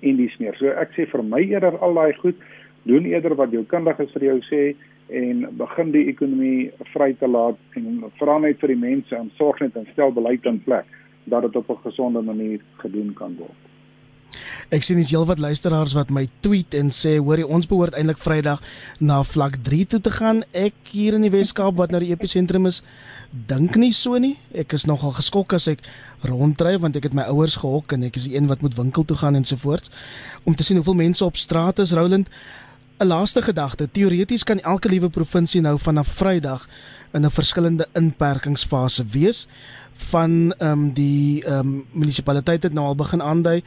en 0.00 0.16
dis 0.16 0.38
meer. 0.38 0.56
So 0.58 0.72
ek 0.72 0.94
sê 0.96 1.06
vir 1.10 1.22
my 1.22 1.42
eerder 1.42 1.78
al 1.78 1.94
daai 1.94 2.14
goed 2.20 2.40
doen 2.84 3.06
eerder 3.08 3.34
wat 3.34 3.52
jou 3.52 3.64
kundiges 3.64 4.12
vir 4.12 4.28
jou 4.30 4.38
sê 4.48 4.62
en 5.08 5.44
begin 5.60 5.92
die 5.92 6.06
ekonomie 6.08 6.70
vry 6.92 7.12
te 7.20 7.28
laat 7.28 7.58
en 7.76 8.04
vra 8.18 8.38
net 8.38 8.60
vir 8.60 8.72
die 8.72 8.80
mense 8.80 9.16
en 9.16 9.30
sorg 9.38 9.60
net 9.60 9.76
en 9.76 9.88
stel 9.92 10.12
beleid 10.12 10.46
in 10.48 10.60
plek 10.64 10.88
dat 11.24 11.42
dit 11.42 11.56
op 11.56 11.70
'n 11.70 11.84
gesonde 11.88 12.22
manier 12.22 12.60
gedoen 12.82 13.14
kan 13.14 13.36
word. 13.38 13.73
Ek 14.74 14.82
sien 14.82 14.98
dis 14.98 15.12
heelwat 15.14 15.38
luisteraars 15.38 15.92
wat 15.94 16.08
my 16.10 16.24
tweet 16.42 16.74
en 16.74 16.88
sê 16.90 17.12
hoorie 17.20 17.44
ons 17.46 17.66
behoort 17.70 17.94
eintlik 17.94 18.18
Vrydag 18.18 18.62
na 18.98 19.20
vlak 19.22 19.60
3 19.62 19.84
toe 19.92 20.00
te 20.02 20.10
gaan. 20.10 20.40
Ek 20.50 20.74
hier 20.90 21.14
in 21.14 21.22
die 21.22 21.30
Weskaap 21.30 21.76
wat 21.78 21.94
nou 21.94 22.00
die 22.02 22.10
episentrum 22.10 22.66
is, 22.66 22.80
dink 23.30 23.78
nie 23.78 23.92
so 23.94 24.18
nie. 24.18 24.32
Ek 24.50 24.74
is 24.74 24.88
nogal 24.90 25.14
geskok 25.14 25.54
as 25.54 25.68
ek 25.70 25.84
ronddry 26.26 26.74
want 26.82 26.98
ek 26.98 27.06
het 27.06 27.14
my 27.14 27.28
ouers 27.30 27.54
gehok 27.62 27.94
en 27.94 28.08
ek 28.08 28.18
is 28.18 28.26
die 28.26 28.34
een 28.34 28.50
wat 28.50 28.66
moet 28.66 28.74
winkel 28.74 29.06
toe 29.06 29.20
gaan 29.20 29.38
ensovoorts 29.38 29.94
om 30.42 30.58
te 30.58 30.66
sien 30.66 30.80
hoeveel 30.80 30.98
mense 31.04 31.22
op 31.22 31.38
straat 31.38 31.78
is 31.84 31.94
Roland 31.94 32.26
'n 32.98 33.06
laaste 33.06 33.42
gedagte 33.42 33.86
teoreties 33.86 34.42
kan 34.42 34.58
elke 34.58 34.88
liewe 34.88 35.10
provinsie 35.10 35.60
nou 35.60 35.78
vanaf 35.78 36.08
Vrydag 36.18 36.66
in 37.12 37.24
'n 37.24 37.30
verskillende 37.30 37.86
inperkingsfase 37.92 39.04
wees 39.04 39.46
van 39.94 40.54
ehm 40.58 40.70
um, 40.70 40.92
die 40.92 41.44
ehm 41.44 41.58
um, 41.58 41.84
munisipaliteit 41.92 42.62
het 42.62 42.72
nou 42.72 42.86
al 42.86 42.96
begin 42.96 43.22
aandui 43.22 43.62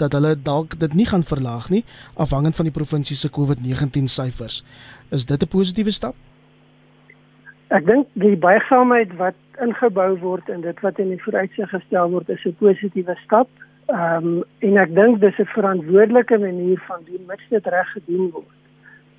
dat 0.00 0.16
hulle 0.16 0.34
dalk 0.34 0.78
dit 0.80 0.96
nie 0.98 1.06
gaan 1.12 1.26
verlaag 1.34 1.70
nie 1.70 1.84
afhangend 2.16 2.56
van 2.56 2.68
die 2.68 2.78
provinsie 2.80 3.16
se 3.16 3.30
COVID-19 3.38 4.10
syfers 4.16 4.64
is 5.10 5.26
dit 5.26 5.42
'n 5.42 5.54
positiewe 5.56 5.94
stap 6.00 6.16
Ek 7.70 7.84
dink 7.86 8.08
die 8.18 8.34
buigsaamheid 8.34 9.12
wat 9.18 9.36
ingebou 9.62 10.16
word 10.18 10.48
in 10.50 10.64
dit 10.64 10.80
wat 10.82 10.98
in 10.98 11.12
die 11.12 11.20
vooruitsig 11.22 11.70
gestel 11.70 12.10
word 12.10 12.30
is 12.34 12.44
'n 12.44 12.56
positiewe 12.58 13.14
stap. 13.24 13.48
Ehm 13.86 14.26
um, 14.26 14.42
en 14.58 14.76
ek 14.76 14.94
dink 14.94 15.20
dis 15.20 15.38
'n 15.38 15.54
verantwoordelike 15.54 16.38
manier 16.38 16.82
van 16.88 17.00
doen 17.06 17.22
mits 17.26 17.46
dit 17.48 17.66
reg 17.66 17.92
gedoen 17.92 18.30
word. 18.30 18.58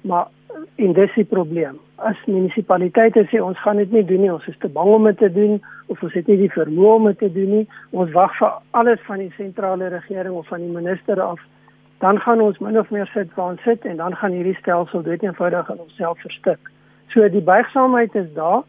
Maar 0.01 0.27
en 0.75 0.93
dis 0.93 1.13
die 1.15 1.25
probleem. 1.25 1.79
As 1.95 2.17
munisipaliteite 2.25 3.25
sê 3.29 3.41
ons 3.41 3.59
gaan 3.61 3.77
dit 3.77 3.91
nie 3.91 4.03
doen 4.05 4.21
nie, 4.21 4.31
ons 4.33 4.47
is 4.47 4.57
te 4.59 4.67
bang 4.67 4.89
om 4.95 5.05
dit 5.09 5.17
te 5.17 5.29
doen 5.31 5.61
of 5.87 6.03
ons 6.03 6.13
het 6.13 6.27
nie 6.27 6.37
die 6.37 6.51
vermoë 6.51 6.95
om 6.95 7.07
dit 7.11 7.19
te 7.19 7.31
doen 7.31 7.55
nie, 7.55 7.67
ons 7.91 8.11
wag 8.11 8.35
vir 8.39 8.57
alles 8.71 9.01
van 9.07 9.19
die 9.19 9.33
sentrale 9.37 9.89
regering 9.93 10.35
of 10.35 10.47
van 10.47 10.63
die 10.65 10.73
minister 10.73 11.21
af, 11.21 11.39
dan 11.99 12.19
gaan 12.19 12.41
ons 12.41 12.59
min 12.59 12.79
of 12.79 12.89
meer 12.89 13.09
sit 13.13 13.33
waar 13.35 13.53
ons 13.53 13.63
sit 13.63 13.85
en 13.85 13.97
dan 13.97 14.15
gaan 14.15 14.31
hierdie 14.31 14.57
stelsel 14.59 15.03
dood 15.05 15.23
eenvoudig 15.23 15.69
in 15.69 15.77
homself 15.77 16.21
verstik. 16.25 16.71
So 17.13 17.27
die 17.29 17.45
buigsaamheid 17.45 18.15
is 18.15 18.33
daar. 18.33 18.63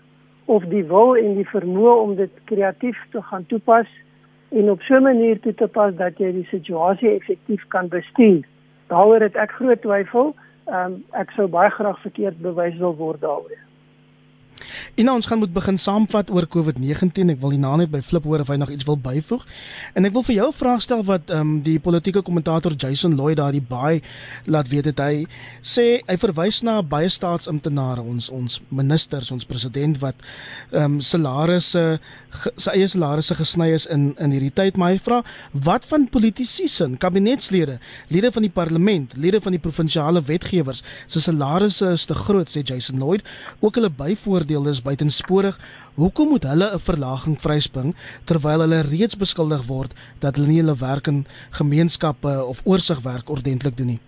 of 0.44 0.64
die 0.64 0.84
wil 0.84 1.16
en 1.16 1.36
die 1.38 1.48
vermoë 1.48 1.92
om 2.04 2.14
dit 2.18 2.32
kreatief 2.50 2.98
te 3.12 3.22
gaan 3.28 3.44
toepas 3.50 3.88
en 4.52 4.70
op 4.70 4.82
so 4.82 4.94
'n 4.96 5.02
manier 5.02 5.40
toe 5.40 5.54
te 5.54 5.66
pas 5.66 5.94
dat 5.94 6.18
jy 6.18 6.32
die 6.32 6.48
situasie 6.50 7.10
effektief 7.10 7.62
kan 7.68 7.88
bestuur. 7.88 8.42
Daaroor 8.86 9.20
het 9.20 9.36
ek 9.36 9.50
groot 9.50 9.80
twyfel. 9.82 10.34
Ehm 10.70 10.92
um, 10.92 11.04
ek 11.18 11.32
sou 11.36 11.48
baie 11.50 11.70
graag 11.70 11.98
verkeerd 12.04 12.38
bewys 12.42 12.76
wil 12.78 12.94
word 12.96 13.20
daaroor. 13.20 13.58
En 14.94 15.04
nou 15.04 15.14
ons 15.16 15.26
gaan 15.26 15.38
moet 15.38 15.52
begin 15.52 15.78
saamvat 15.78 16.30
oor 16.30 16.44
COVID-19. 16.52 17.30
Ek 17.32 17.38
wil 17.40 17.54
hierna 17.54 17.70
net 17.80 17.88
by 17.88 18.02
Flip 18.04 18.26
hoor 18.28 18.42
of 18.44 18.50
hy 18.52 18.58
nog 18.60 18.68
iets 18.74 18.84
wil 18.84 18.98
byvoeg. 19.00 19.46
En 19.96 20.04
ek 20.04 20.12
wil 20.12 20.24
vir 20.26 20.34
jou 20.34 20.48
'n 20.48 20.52
vraag 20.52 20.82
stel 20.84 21.04
wat 21.08 21.30
ehm 21.30 21.40
um, 21.40 21.62
die 21.64 21.78
politieke 21.80 22.20
kommentator 22.22 22.72
Jason 22.76 23.16
Lloyd 23.16 23.36
daar 23.36 23.52
die 23.52 23.64
baie 23.68 24.02
laat 24.44 24.68
weet 24.68 24.84
het 24.84 24.98
hy 24.98 25.26
sê 25.62 26.02
hy 26.06 26.16
verwys 26.16 26.60
na 26.62 26.82
baie 26.82 27.08
staatsamptenare 27.08 28.02
ons 28.02 28.28
ons 28.28 28.60
ministers, 28.68 29.30
ons 29.30 29.44
president 29.44 29.98
wat 29.98 30.14
ehm 30.72 30.84
um, 30.84 31.00
salarisse 31.00 32.00
sy 32.56 32.70
eie 32.76 32.88
salarisse 32.88 33.34
gesny 33.34 33.70
is 33.72 33.86
in 33.86 34.14
in 34.18 34.30
hierdie 34.30 34.52
tyd, 34.52 34.76
maar 34.76 34.92
hy 34.92 34.98
vra 34.98 35.22
wat 35.52 35.84
van 35.84 36.08
politici 36.08 36.68
sin, 36.68 36.98
kabinetslede, 36.98 37.78
lede 38.08 38.32
van 38.32 38.42
die 38.42 38.50
parlement, 38.52 39.16
lede 39.16 39.40
van 39.40 39.52
die 39.52 39.60
provinsiale 39.60 40.20
wetgewers 40.20 40.82
se 41.06 41.20
salarisse 41.20 41.92
is 41.92 42.06
te 42.06 42.14
groot 42.14 42.48
sê 42.48 42.62
Jason 42.62 42.98
Lloyd, 42.98 43.22
ook 43.60 43.74
hulle 43.74 43.90
byvoordeel 43.90 44.68
is 44.68 44.81
buitensporig. 44.82 45.58
Hoekom 45.94 46.28
moet 46.28 46.44
hulle 46.44 46.68
'n 46.74 46.78
verlaging 46.78 47.40
vryspring 47.40 47.94
terwyl 48.24 48.60
hulle 48.60 48.80
reeds 48.80 49.16
beskuldig 49.16 49.66
word 49.66 49.94
dat 50.20 50.36
hulle 50.36 50.48
nie 50.48 50.60
hulle 50.60 50.76
werk 50.78 51.06
in 51.06 51.26
gemeenskappe 51.50 52.44
of 52.44 52.60
oorsigwerk 52.64 53.28
ordentlik 53.28 53.76
doen 53.76 53.86
nie? 53.86 54.00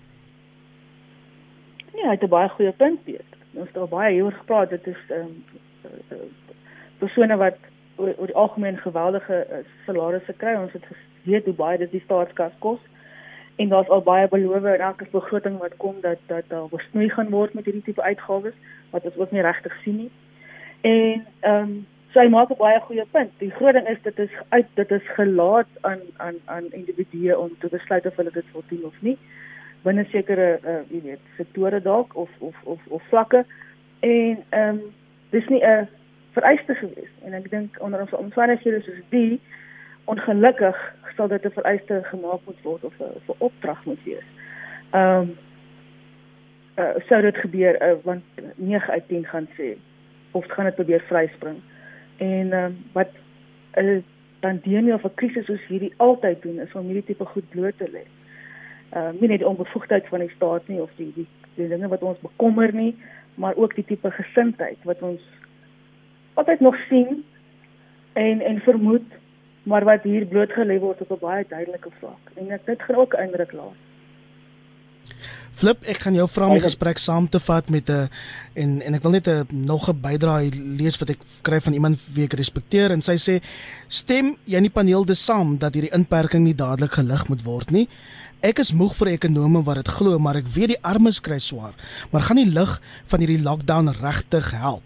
Ja, 1.95 2.11
hy 2.11 2.17
het 2.17 2.23
'n 2.23 2.29
baie 2.29 2.49
goeie 2.49 2.73
punt, 2.73 3.05
Piet. 3.05 3.31
Ons 3.55 3.69
het 3.69 3.77
al 3.77 3.89
baie 3.89 4.13
hieroor 4.13 4.33
gepraat. 4.33 4.71
Dit 4.71 4.87
is 4.87 5.03
ehm 5.09 5.21
um, 5.21 5.45
persone 6.99 7.37
wat 7.37 7.57
oor, 7.97 8.15
oor 8.19 8.27
die 8.27 8.35
algemeen 8.35 8.79
geweldige 8.79 9.47
uh, 9.51 9.57
salarisse 9.87 10.33
kry. 10.33 10.55
Ons 10.55 10.73
het 10.73 10.85
geweet 11.23 11.45
hoe 11.45 11.55
baie 11.55 11.79
dit 11.79 11.91
die 11.91 12.03
staatskas 12.05 12.53
kos. 12.59 12.81
En 13.57 13.69
daar's 13.69 13.89
al 13.89 14.03
baie 14.03 14.29
belofte 14.29 14.75
in 14.75 14.81
elke 14.81 15.07
begroting 15.11 15.59
wat 15.59 15.77
kom 15.77 16.01
dat 16.01 16.19
dat 16.27 16.45
daar 16.49 16.69
besnoei 16.69 17.09
gaan 17.09 17.31
word 17.31 17.55
met 17.55 17.65
hierdie 17.65 17.83
tipe 17.83 18.03
uitgawes 18.03 18.55
wat 18.91 19.05
ons 19.05 19.17
ook 19.17 19.31
nie 19.31 19.43
regtig 19.47 19.75
sien 19.83 19.97
nie. 19.97 20.11
En 20.85 21.27
ehm 21.41 21.61
um, 21.61 21.87
so 22.13 22.21
hy 22.21 22.29
maak 22.29 22.51
'n 22.51 22.61
baie 22.61 22.81
goeie 22.81 23.05
punt. 23.11 23.31
Die 23.39 23.51
groot 23.51 23.73
ding 23.73 23.89
is 23.89 24.03
dit 24.03 24.19
is 24.19 24.33
uit 24.49 24.67
dit 24.75 24.91
is 24.91 25.07
gelaat 25.17 25.71
aan 25.81 26.01
aan 26.17 26.35
aan 26.45 26.73
individue 26.73 27.39
om 27.39 27.57
te 27.59 27.69
besluit 27.69 28.07
of 28.07 28.17
hulle 28.17 28.31
dit 28.31 28.53
wil 28.53 28.65
doen 28.69 28.85
of 28.85 28.97
nie. 29.01 29.19
Binne 29.83 30.05
sekere 30.11 30.59
uh 30.65 30.83
jy 30.89 31.01
weet, 31.03 31.23
sektore 31.37 31.81
dalk 31.83 32.17
of 32.17 32.31
of 32.39 32.57
of 32.65 32.81
of 32.87 33.03
vlakke. 33.09 33.45
En 34.01 34.45
ehm 34.49 34.69
um, 34.69 34.81
dis 35.31 35.49
nie 35.49 35.65
'n 35.65 35.89
vereiste 36.33 36.75
gewees 36.75 37.13
en 37.25 37.33
ek 37.33 37.51
dink 37.51 37.81
onder 37.81 38.01
ons 38.01 38.13
omstandighede 38.13 38.83
soos 38.83 39.01
die 39.09 39.41
ongelukkig 40.05 40.77
sal 41.17 41.29
dit 41.29 41.45
'n 41.45 41.51
vereiste 41.51 42.01
gemaak 42.05 42.41
moet 42.45 42.63
word 42.63 42.85
of 42.85 43.01
'n 43.01 43.35
opdrag 43.39 43.85
moet 43.85 44.05
wees. 44.05 44.29
Ehm 44.91 45.21
um, 45.21 45.37
uh, 46.77 46.95
sou 47.09 47.23
dit 47.23 47.37
gebeur 47.37 47.83
uh, 47.83 47.97
want 48.03 48.25
9 48.57 48.91
uit 48.93 49.09
10 49.09 49.25
gaan 49.25 49.49
sê 49.57 49.77
of 50.35 50.47
gaan 50.51 50.65
dit 50.65 50.75
probeer 50.75 51.05
vryspring. 51.07 51.61
En 52.17 52.53
um, 52.53 52.77
wat 52.93 53.11
'n 53.75 53.85
uh, 53.85 54.03
pandemie 54.41 54.95
of 54.95 55.05
'n 55.05 55.15
krisis 55.15 55.47
soos 55.47 55.67
hierdie 55.67 55.95
altyd 55.97 56.43
doen 56.43 56.61
is 56.61 56.73
om 56.73 56.87
hierdie 56.87 57.05
tipe 57.05 57.25
goed 57.25 57.49
bloot 57.49 57.79
te 57.79 57.89
lê. 57.97 58.05
Uh, 58.97 59.11
nie 59.21 59.29
net 59.29 59.43
die 59.43 59.49
onbevoegdheid 59.49 60.07
van 60.09 60.19
die 60.19 60.35
staat 60.37 60.69
nie 60.69 60.81
of 60.83 60.91
die 60.97 61.13
die, 61.15 61.27
die 61.55 61.69
dinge 61.69 61.89
wat 61.89 62.03
ons 62.03 62.19
bekommer 62.21 62.75
nie, 62.75 62.95
maar 63.35 63.57
ook 63.57 63.75
die 63.75 63.85
tipe 63.85 64.11
gesindheid 64.11 64.79
wat 64.83 65.03
ons 65.03 65.23
altyd 66.35 66.61
nog 66.61 66.77
sien 66.89 67.25
en 68.13 68.41
en 68.41 68.61
vermoed 68.61 69.09
maar 69.65 69.85
wat 69.85 70.03
hier 70.03 70.27
blootgelê 70.27 70.79
word 70.79 71.01
op 71.01 71.11
'n 71.11 71.25
baie 71.27 71.45
duidelike 71.49 71.91
vlak. 71.99 72.25
En 72.35 72.51
ek 72.51 72.67
dit 72.67 72.83
gaan 72.83 72.97
ook 72.97 73.15
indruk 73.15 73.53
laat. 73.53 73.81
Flip, 75.55 75.85
ek 75.87 76.01
gaan 76.03 76.17
jou 76.19 76.27
vra 76.27 76.49
om 76.51 76.57
die 76.57 76.65
gesprek 76.65 76.99
saam 76.99 77.29
te 77.31 77.39
vat 77.39 77.69
met 77.71 77.91
'n 77.91 78.09
en 78.55 78.71
en 78.83 78.95
ek 78.95 79.03
wil 79.03 79.13
net 79.13 79.29
'n 79.29 79.47
nog 79.51 79.89
'n 79.89 80.01
bydrae 80.01 80.51
lees 80.51 80.99
wat 80.99 81.11
ek 81.11 81.21
kry 81.43 81.61
van 81.61 81.73
iemand 81.73 81.99
wie 82.15 82.25
ek 82.25 82.35
respekteer 82.35 82.91
en 82.91 83.01
sy 83.01 83.15
sê 83.15 83.41
stem 83.89 84.37
jy 84.45 84.57
in 84.57 84.67
die 84.67 84.79
paneel 84.79 85.05
dis 85.05 85.25
saam 85.25 85.59
dat 85.59 85.75
hierdie 85.75 85.95
inperking 85.95 86.45
nie 86.45 86.55
dadelik 86.55 86.93
gelig 86.93 87.29
moet 87.29 87.43
word 87.45 87.71
nie. 87.71 87.89
Ek 88.43 88.59
is 88.59 88.73
moeg 88.73 88.95
vir 88.97 89.09
ekonome 89.09 89.63
wat 89.63 89.77
dit 89.77 89.89
glo, 89.89 90.19
maar 90.19 90.37
ek 90.37 90.47
weet 90.47 90.69
die 90.69 90.83
armes 90.83 91.21
kry 91.21 91.39
swaar. 91.39 91.75
Maar 92.11 92.23
gaan 92.23 92.37
die 92.37 92.53
lig 92.53 92.81
van 93.07 93.21
hierdie 93.21 93.43
lockdown 93.43 93.89
regtig 93.89 94.51
help? 94.51 94.83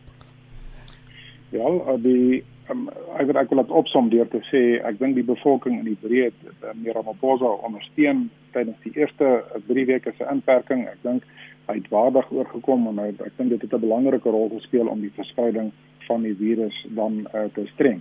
Ja, 1.51 1.97
die 1.97 2.45
um, 2.71 2.89
ek 3.19 3.27
wil 3.31 3.41
ek 3.41 3.51
wil 3.53 3.63
dit 3.63 3.75
opsom 3.81 4.09
deur 4.13 4.29
te 4.33 4.41
sê 4.51 4.63
ek 4.87 4.99
dink 5.01 5.17
die 5.19 5.27
bevolking 5.27 5.81
in 5.81 5.89
die 5.89 5.99
breed 6.03 6.37
uh, 6.47 6.75
meer 6.75 6.97
Ramaphosa 6.99 7.51
ondersteun 7.69 8.29
tydens 8.55 8.79
die 8.85 8.95
eerste 8.97 9.43
3 9.69 9.85
uh, 9.85 9.89
weke 9.93 10.15
se 10.17 10.29
inperking. 10.31 10.87
Ek 10.89 11.01
dink 11.07 11.27
hy 11.69 11.79
het 11.81 11.89
waardig 11.93 12.31
oorgekom 12.33 12.87
en 12.91 13.01
hy 13.03 13.11
ek 13.13 13.35
dink 13.37 13.51
dit 13.55 13.65
het 13.67 13.75
'n 13.75 13.85
belangrike 13.85 14.31
rol 14.31 14.49
gespeel 14.57 14.89
om 14.89 15.01
die 15.05 15.15
verspreiding 15.17 15.73
van 16.07 16.23
die 16.23 16.37
virus 16.37 16.77
dan 16.97 17.27
uh, 17.35 17.49
te 17.55 17.67
streng. 17.75 18.01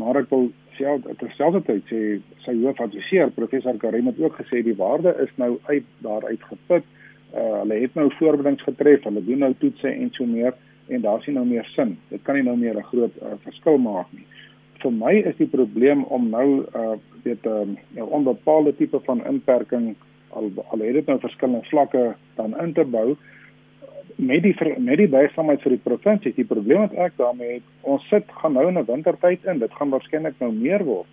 Maar 0.00 0.22
ek 0.22 0.30
wil 0.30 0.50
self 0.76 1.04
terselfdertyd 1.20 1.84
sê 1.88 2.00
sy 2.44 2.54
hoofadviseur 2.62 3.30
professor 3.36 3.76
Karim 3.76 4.08
het 4.08 4.20
ook 4.20 4.36
gesê 4.40 4.62
die 4.64 4.76
waarde 4.76 5.14
is 5.20 5.32
nou 5.36 5.58
uit 5.68 5.88
daaruit 6.04 6.42
geput. 6.48 6.84
Uh, 7.32 7.62
hulle 7.62 7.80
het 7.80 7.94
nou 7.94 8.10
voorbereidings 8.18 8.64
getref, 8.64 9.04
hulle 9.04 9.24
doen 9.24 9.38
nou 9.38 9.54
toetse 9.60 9.88
en 9.88 10.10
so 10.12 10.28
meer 10.28 10.52
en 10.88 11.00
daar's 11.00 11.26
nie 11.26 11.34
nou 11.34 11.46
meer 11.46 11.64
sin. 11.74 11.98
Dit 12.08 12.22
kan 12.22 12.34
nie 12.34 12.42
nou 12.42 12.56
meer 12.56 12.76
'n 12.76 12.90
groot 12.90 13.12
uh, 13.22 13.34
verskil 13.44 13.78
maak 13.78 14.06
nie. 14.12 14.26
Vir 14.82 14.92
my 14.92 15.12
is 15.12 15.36
die 15.36 15.46
probleem 15.46 16.04
om 16.04 16.30
nou 16.30 16.66
uh 16.74 16.96
weet 17.22 17.44
'n 17.44 17.48
um, 17.48 17.78
nou 17.94 18.08
onbepaalde 18.10 18.76
tipe 18.76 19.00
van 19.04 19.24
inperking 19.26 19.94
al 20.28 20.50
al 20.70 20.78
het 20.78 20.94
dit 20.94 21.06
nou 21.06 21.18
verskillende 21.18 21.68
vlakke 21.68 22.14
dan 22.34 22.58
in 22.58 22.72
te 22.72 22.84
bou 22.84 23.16
met 24.16 24.42
die 24.42 24.54
met 24.78 24.96
die 24.96 25.08
bysaamheid 25.08 25.62
vir 25.62 25.76
die 25.76 25.84
provinsie. 25.84 26.32
Die 26.36 26.46
probleem 26.46 26.84
wat 26.86 26.94
ek 26.94 27.16
daarmee 27.16 27.58
het, 27.58 27.66
ons 27.80 28.08
sit 28.08 28.24
gaan 28.40 28.52
nou 28.52 28.68
in 28.68 28.78
'n 28.78 28.84
wintertyd 28.84 29.44
in. 29.44 29.58
Dit 29.58 29.72
gaan 29.72 29.90
waarskynlik 29.90 30.34
nou 30.38 30.52
meer 30.52 30.84
word. 30.84 31.06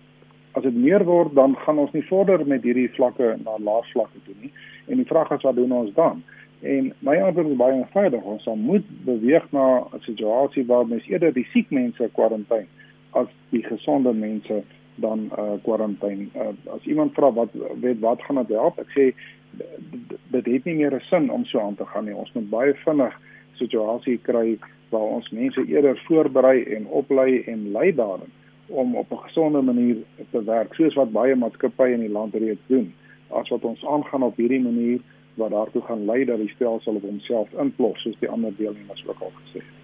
As 0.52 0.62
dit 0.62 0.74
meer 0.74 1.04
word, 1.04 1.34
dan 1.34 1.56
gaan 1.56 1.78
ons 1.78 1.92
nie 1.92 2.06
vorder 2.06 2.46
met 2.46 2.62
hierdie 2.62 2.90
vlakke 2.90 3.36
na 3.44 3.56
laer 3.58 3.86
vlakke 3.92 4.18
toe 4.24 4.34
nie. 4.40 4.52
En 4.86 4.96
die 4.96 5.06
vraag 5.06 5.30
is 5.30 5.42
wat 5.42 5.54
doen 5.54 5.72
ons 5.72 5.94
dan? 5.94 6.22
En 6.60 6.92
my 6.98 7.16
antwoord 7.16 7.48
is 7.48 7.56
baie 7.56 7.78
eenvoudig. 7.78 8.22
Ons 8.22 8.48
moet 8.56 8.84
beweeg 9.04 9.46
na 9.52 9.86
'n 9.92 10.00
situasie 10.00 10.66
waar 10.66 10.86
mens 10.86 11.06
eerder 11.08 11.32
die 11.32 11.46
siek 11.52 11.70
mense 11.70 12.10
kwarantyne 12.12 12.66
as 13.10 13.26
die 13.50 13.62
gesonde 13.62 14.12
mense 14.12 14.62
dan 14.94 15.30
uh 15.38 15.56
kwarantyne. 15.62 16.28
Uh, 16.36 16.74
as 16.74 16.84
iemand 16.84 17.14
vra 17.14 17.32
wat 17.32 17.48
weet 17.80 18.00
wat 18.00 18.22
gaan 18.22 18.36
dit 18.36 18.56
help? 18.56 18.78
Ek 18.78 18.90
sê 18.96 19.14
dit 20.30 20.46
het 20.46 20.64
nie 20.64 20.74
meer 20.74 20.94
'n 20.94 21.00
sin 21.00 21.30
om 21.30 21.44
so 21.44 21.60
aan 21.60 21.74
te 21.74 21.86
gaan 21.86 22.04
nie. 22.04 22.14
Ons 22.14 22.32
moet 22.32 22.50
baie 22.50 22.74
vinnig 22.74 23.20
situasie 23.52 24.18
kry 24.18 24.58
waar 24.90 25.08
ons 25.16 25.30
mense 25.30 25.64
eerder 25.66 26.02
voorberei 26.06 26.62
en 26.62 26.86
oplei 26.86 27.42
en 27.46 27.72
lei 27.72 27.94
daarin 27.94 28.32
om 28.66 28.96
op 28.96 29.10
'n 29.10 29.24
gesonde 29.26 29.60
manier 29.60 29.96
te 30.30 30.44
werk, 30.44 30.74
soos 30.74 30.94
wat 30.94 31.12
baie 31.12 31.34
maatskappye 31.36 31.92
in 31.92 32.00
die 32.00 32.12
land 32.18 32.34
reeds 32.34 32.66
doen. 32.66 32.94
As 33.28 33.48
wat 33.48 33.64
ons 33.64 33.86
aangaan 33.86 34.22
op 34.22 34.36
hierdie 34.36 34.60
manier 34.60 35.00
wat 35.40 35.50
daartoe 35.56 35.82
gaan 35.88 36.04
lei 36.04 36.24
dat 36.28 36.38
die 36.44 36.52
stelsel 36.54 37.00
op 37.00 37.08
homself 37.08 37.52
inplos 37.64 38.02
soos 38.04 38.18
die 38.22 38.28
ander 38.30 38.56
deelnemers 38.56 39.06
ook 39.08 39.20
al 39.20 39.32
gesê 39.42 39.64
het. 39.64 39.79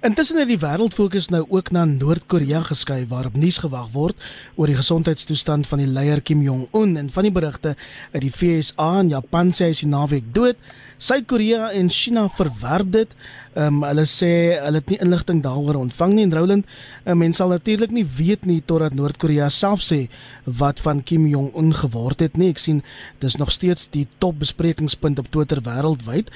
Intussen 0.00 0.38
het 0.40 0.48
die 0.48 0.56
wêreld 0.56 0.94
fokus 0.96 1.26
nou 1.28 1.42
ook 1.52 1.66
na 1.76 1.82
Noord-Korea 1.84 2.62
geskuif 2.64 3.10
waarop 3.10 3.34
nuus 3.36 3.58
gewag 3.60 3.90
word 3.92 4.28
oor 4.56 4.70
die 4.70 4.78
gesondheidstoestand 4.78 5.66
van 5.68 5.82
die 5.82 5.88
leier 5.92 6.22
Kim 6.24 6.40
Jong-un 6.40 6.94
en 6.96 7.10
van 7.12 7.28
die 7.28 7.32
berigte 7.36 7.74
uit 8.14 8.22
die 8.24 8.32
VSA 8.32 8.86
en 9.02 9.10
Japan 9.12 9.50
sê 9.52 9.68
hy 9.68 9.74
is 9.76 9.82
naweek 9.84 10.30
dood. 10.32 10.56
Suid-Korea 10.96 11.68
en 11.76 11.92
China 11.92 12.22
verwerp 12.32 12.94
dit. 12.96 13.12
Ehm 13.52 13.82
um, 13.82 13.84
hulle 13.90 14.06
sê 14.08 14.30
hulle 14.62 14.80
het 14.80 14.88
nie 14.88 14.98
inligting 15.04 15.44
daaroor 15.44 15.82
ontvang 15.82 16.16
nie 16.16 16.24
en 16.30 16.34
Roland, 16.38 16.64
'n 17.04 17.18
mens 17.18 17.36
sal 17.36 17.52
natuurlik 17.52 17.92
nie 17.92 18.06
weet 18.16 18.48
nie 18.48 18.62
totdat 18.64 18.96
Noord-Korea 18.96 19.48
self 19.48 19.84
sê 19.84 20.08
wat 20.44 20.80
van 20.80 21.02
Kim 21.02 21.26
Jong-un 21.26 21.74
geword 21.74 22.20
het 22.20 22.40
nie. 22.40 22.48
Ek 22.48 22.58
sien 22.58 22.82
dis 23.18 23.36
nog 23.36 23.52
steeds 23.52 23.90
die 23.90 24.08
top 24.18 24.38
besprekingspunt 24.38 25.18
op 25.18 25.30
Twitter 25.30 25.60
wêreldwyd. 25.60 26.32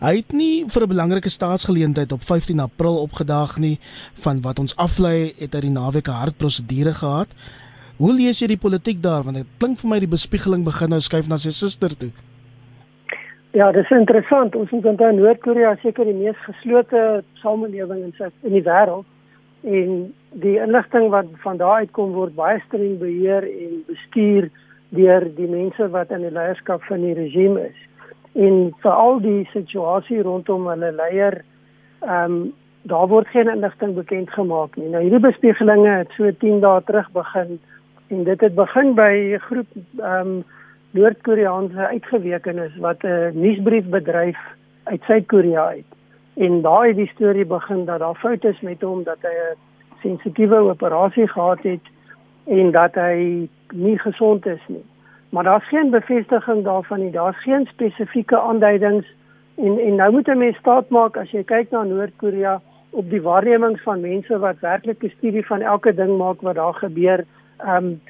Hy 0.00 0.14
het 0.16 0.32
nie 0.32 0.64
vir 0.64 0.82
'n 0.82 0.88
belangrike 0.88 1.28
staatsgeleentheid 1.28 2.12
op 2.12 2.22
15 2.22 2.60
April 2.60 2.96
opgedaag 3.02 3.58
nie 3.58 3.78
van 4.24 4.40
wat 4.40 4.58
ons 4.58 4.76
aflei 4.76 5.32
het 5.38 5.54
uit 5.54 5.62
die 5.62 5.70
naweek 5.70 6.08
'n 6.08 6.20
hartprosedure 6.22 6.92
gehad. 6.92 7.28
Hoe 7.98 8.14
lees 8.14 8.40
jy 8.40 8.46
die 8.46 8.64
politiek 8.66 9.02
daar 9.02 9.22
want 9.22 9.36
dit 9.36 9.46
klink 9.58 9.78
vir 9.78 9.90
my 9.90 9.98
die 9.98 10.08
bespiegeling 10.08 10.64
begin 10.64 10.88
nou 10.88 11.00
skuif 11.00 11.28
na 11.28 11.36
sy 11.36 11.50
suster 11.50 11.96
toe. 11.96 12.10
Ja, 13.52 13.72
dit 13.72 13.84
is 13.84 13.90
interessant. 13.90 14.56
Ons 14.56 14.70
moet 14.70 14.84
onthou 14.84 15.12
Noord-Korea 15.12 15.76
seker 15.82 16.04
die 16.04 16.14
mees 16.14 16.36
geslote 16.46 17.22
samelewing 17.34 18.02
in 18.04 18.14
sy 18.16 18.30
in 18.42 18.52
die 18.52 18.64
wêreld 18.64 19.04
en 19.64 20.14
die 20.32 20.56
inligting 20.56 21.10
wat 21.10 21.26
van 21.42 21.56
daar 21.56 21.84
uitkom 21.84 22.12
word 22.12 22.34
baie 22.34 22.62
streng 22.66 22.98
beheer 22.98 23.42
en 23.42 23.84
bestuur 23.86 24.48
deur 24.88 25.34
die 25.36 25.48
mense 25.48 25.90
wat 25.90 26.10
in 26.10 26.22
die 26.22 26.32
leierskap 26.32 26.82
van 26.82 27.00
die 27.00 27.14
regime 27.14 27.60
is 27.60 27.89
en 28.32 28.74
veral 28.78 29.20
die 29.20 29.48
situasie 29.52 30.22
rondom 30.22 30.66
hulle 30.66 30.92
leier 30.92 31.42
ehm 32.00 32.32
um, 32.32 32.52
daar 32.82 33.08
word 33.08 33.28
geen 33.28 33.48
inligting 33.48 33.94
bekend 33.94 34.30
gemaak 34.32 34.76
nie. 34.76 34.88
Nou 34.88 35.02
hierdie 35.02 35.20
bespiegelinge 35.20 35.90
het 35.98 36.14
so 36.16 36.30
10 36.38 36.60
dae 36.60 36.80
terug 36.88 37.10
begin 37.12 37.58
en 38.08 38.24
dit 38.24 38.40
het 38.40 38.54
begin 38.54 38.94
by 38.94 39.12
'n 39.36 39.38
groep 39.38 39.66
ehm 39.98 40.26
um, 40.26 40.44
Noord-Koreaanse 40.90 41.86
uitgewekenes 41.86 42.76
wat 42.76 43.02
'n 43.02 43.30
nuusbriefbedryf 43.34 44.38
uit 44.84 45.02
Suid-Korea 45.02 45.68
het. 45.70 45.90
En 46.34 46.62
daar 46.62 46.86
het 46.86 46.96
die 46.96 47.10
storie 47.14 47.44
begin 47.44 47.84
dat 47.84 47.98
daar 47.98 48.14
foute 48.14 48.48
is 48.48 48.60
met 48.60 48.80
hom 48.80 49.02
dat 49.02 49.18
hy 49.22 49.34
'n 49.52 49.56
sensitiewe 50.02 50.56
operasie 50.56 51.28
gehad 51.28 51.62
het 51.62 51.86
en 52.44 52.70
dat 52.70 52.94
hy 52.94 53.48
nie 53.74 53.98
gesond 53.98 54.46
is 54.46 54.64
nie. 54.66 54.84
Maar 55.30 55.44
daar's 55.44 55.68
geen 55.68 55.90
bevestiging 55.90 56.64
daarvan 56.64 57.00
nie. 57.00 57.10
Daar's 57.10 57.42
geen 57.42 57.66
spesifieke 57.66 58.38
aanduidings 58.40 59.06
en 59.54 59.78
en 59.78 59.94
nou 59.94 60.12
moet 60.12 60.28
'n 60.28 60.38
mens 60.38 60.56
staat 60.56 60.88
maak 60.88 61.16
as 61.16 61.30
jy 61.30 61.44
kyk 61.44 61.70
na 61.70 61.82
Noord-Korea 61.82 62.60
op 62.90 63.10
die 63.10 63.22
waarnemings 63.22 63.82
van 63.82 64.00
mense 64.00 64.38
wat 64.38 64.60
werklik 64.60 65.02
'n 65.02 65.12
studie 65.16 65.46
van 65.46 65.60
elke 65.60 65.94
ding 65.94 66.16
maak 66.18 66.40
wat 66.40 66.54
daar 66.54 66.74
gebeur. 66.74 67.24
Ehm 67.56 67.76
um, 67.76 68.00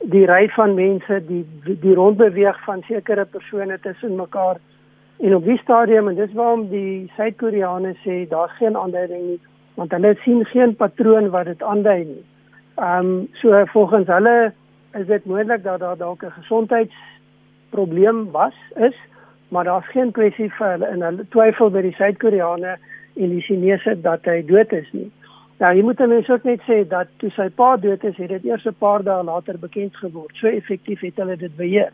die 0.00 0.26
ry 0.26 0.48
van 0.48 0.74
mense, 0.74 1.22
die 1.26 1.46
die 1.80 1.94
rondbeweeg 1.94 2.64
van 2.64 2.82
sekere 2.82 3.24
persone 3.24 3.80
tussen 3.80 4.16
mekaar 4.16 4.56
en 5.16 5.34
op 5.34 5.44
die 5.44 5.58
stadium 5.58 6.08
en 6.08 6.14
dis 6.14 6.32
waarom 6.32 6.68
die 6.68 7.12
Suid-Koreane 7.16 7.94
sê 8.04 8.28
daar's 8.28 8.56
geen 8.56 8.76
aanduiding 8.76 9.26
nie 9.26 9.40
want 9.74 9.90
hulle 9.90 10.14
sien 10.24 10.44
geen 10.44 10.76
patroon 10.76 11.30
wat 11.30 11.44
dit 11.44 11.62
aandui 11.62 12.04
nie. 12.04 12.24
Ehm 12.76 13.06
um, 13.06 13.28
so 13.32 13.64
volgens 13.72 14.06
hulle 14.06 14.52
is 14.98 15.06
dit 15.06 15.24
moontlik 15.24 15.62
dat 15.62 15.80
daar 15.80 15.96
dalk 15.96 16.22
'n 16.22 16.30
gesondheidsprobleem 16.30 18.30
was 18.30 18.54
is, 18.74 18.96
maar 19.48 19.64
daar's 19.64 19.86
geen 19.86 20.12
kwessie 20.12 20.52
vir 20.52 20.70
hulle 20.70 20.88
in 20.88 21.02
hulle 21.02 21.28
twyfel 21.28 21.70
by 21.70 21.82
die 21.82 21.94
Suid-Koreane 21.94 22.76
en 23.16 23.30
die 23.30 23.40
Chinese 23.40 24.00
dat 24.00 24.24
hy 24.24 24.44
dood 24.44 24.72
is 24.72 24.92
nie. 24.92 25.10
Nou, 25.58 25.76
jy 25.76 25.82
moet 25.82 25.98
mense 25.98 26.32
ook 26.32 26.44
net 26.44 26.60
sê 26.60 26.88
dat 26.88 27.08
toe 27.16 27.30
sy 27.30 27.48
pa 27.48 27.76
dood 27.76 28.04
is, 28.04 28.16
het 28.16 28.28
dit 28.28 28.44
eers 28.44 28.66
'n 28.66 28.74
paar 28.78 29.02
dae 29.02 29.24
later 29.24 29.58
bekend 29.58 29.96
geword. 29.96 30.36
So 30.36 30.46
effektief 30.46 31.00
het 31.00 31.16
hulle 31.16 31.36
dit 31.36 31.56
beheer. 31.56 31.92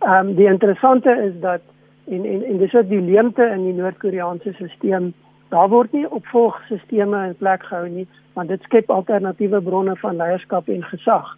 Ehm 0.00 0.28
um, 0.28 0.34
die 0.34 0.46
interessante 0.46 1.10
is 1.10 1.40
dat 1.40 1.60
en 2.06 2.24
en 2.24 2.44
en 2.44 2.58
dis 2.58 2.74
ook 2.74 2.88
die 2.88 3.00
leemte 3.00 3.44
in 3.44 3.64
die 3.64 3.72
Noord-Koreaanse 3.72 4.52
stelsel 4.52 5.12
Daar 5.54 5.68
word 5.68 5.92
nie 5.92 6.10
opvolgstelsels 6.10 6.98
in 6.98 7.34
plek 7.38 7.62
gehou 7.62 7.88
nie, 7.88 8.08
want 8.34 8.48
dit 8.48 8.62
skep 8.66 8.88
alternatiewe 8.90 9.60
bronne 9.62 9.94
van 9.96 10.16
leierskap 10.16 10.68
en 10.68 10.82
gesag. 10.82 11.36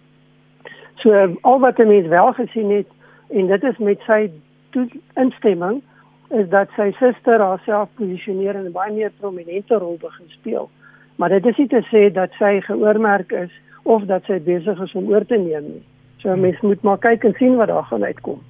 So 0.96 1.36
al 1.40 1.60
wat 1.60 1.78
'n 1.78 1.88
mens 1.88 2.06
wel 2.06 2.32
gesien 2.32 2.70
het 2.70 2.86
en 3.28 3.46
dit 3.46 3.62
is 3.62 3.78
met 3.78 4.00
sy 4.00 4.30
instemming 5.14 5.82
is 6.28 6.48
dat 6.48 6.68
sy 6.76 6.90
suster 6.98 7.40
haarself 7.40 7.88
posisioneer 7.94 8.54
in 8.54 8.66
'n 8.66 8.72
baie 8.72 8.92
meer 8.92 9.12
prominente 9.20 9.74
rol 9.74 9.96
begin 10.00 10.28
speel. 10.28 10.70
Maar 11.16 11.28
dit 11.28 11.46
is 11.46 11.56
nie 11.56 11.68
te 11.68 11.82
sê 11.92 12.12
dat 12.12 12.30
sy 12.38 12.60
geoormerk 12.60 13.32
is 13.32 13.50
of 13.82 14.02
dat 14.02 14.24
sy 14.24 14.40
besig 14.42 14.80
is 14.80 14.92
om 14.92 15.08
oor 15.08 15.26
te 15.26 15.36
neem 15.36 15.62
nie. 15.62 15.84
So 16.16 16.36
mens 16.36 16.60
moet 16.60 16.82
maar 16.82 16.98
kyk 16.98 17.24
en 17.24 17.34
sien 17.34 17.56
wat 17.56 17.68
daar 17.68 17.84
gaan 17.84 18.04
uitkom. 18.04 18.40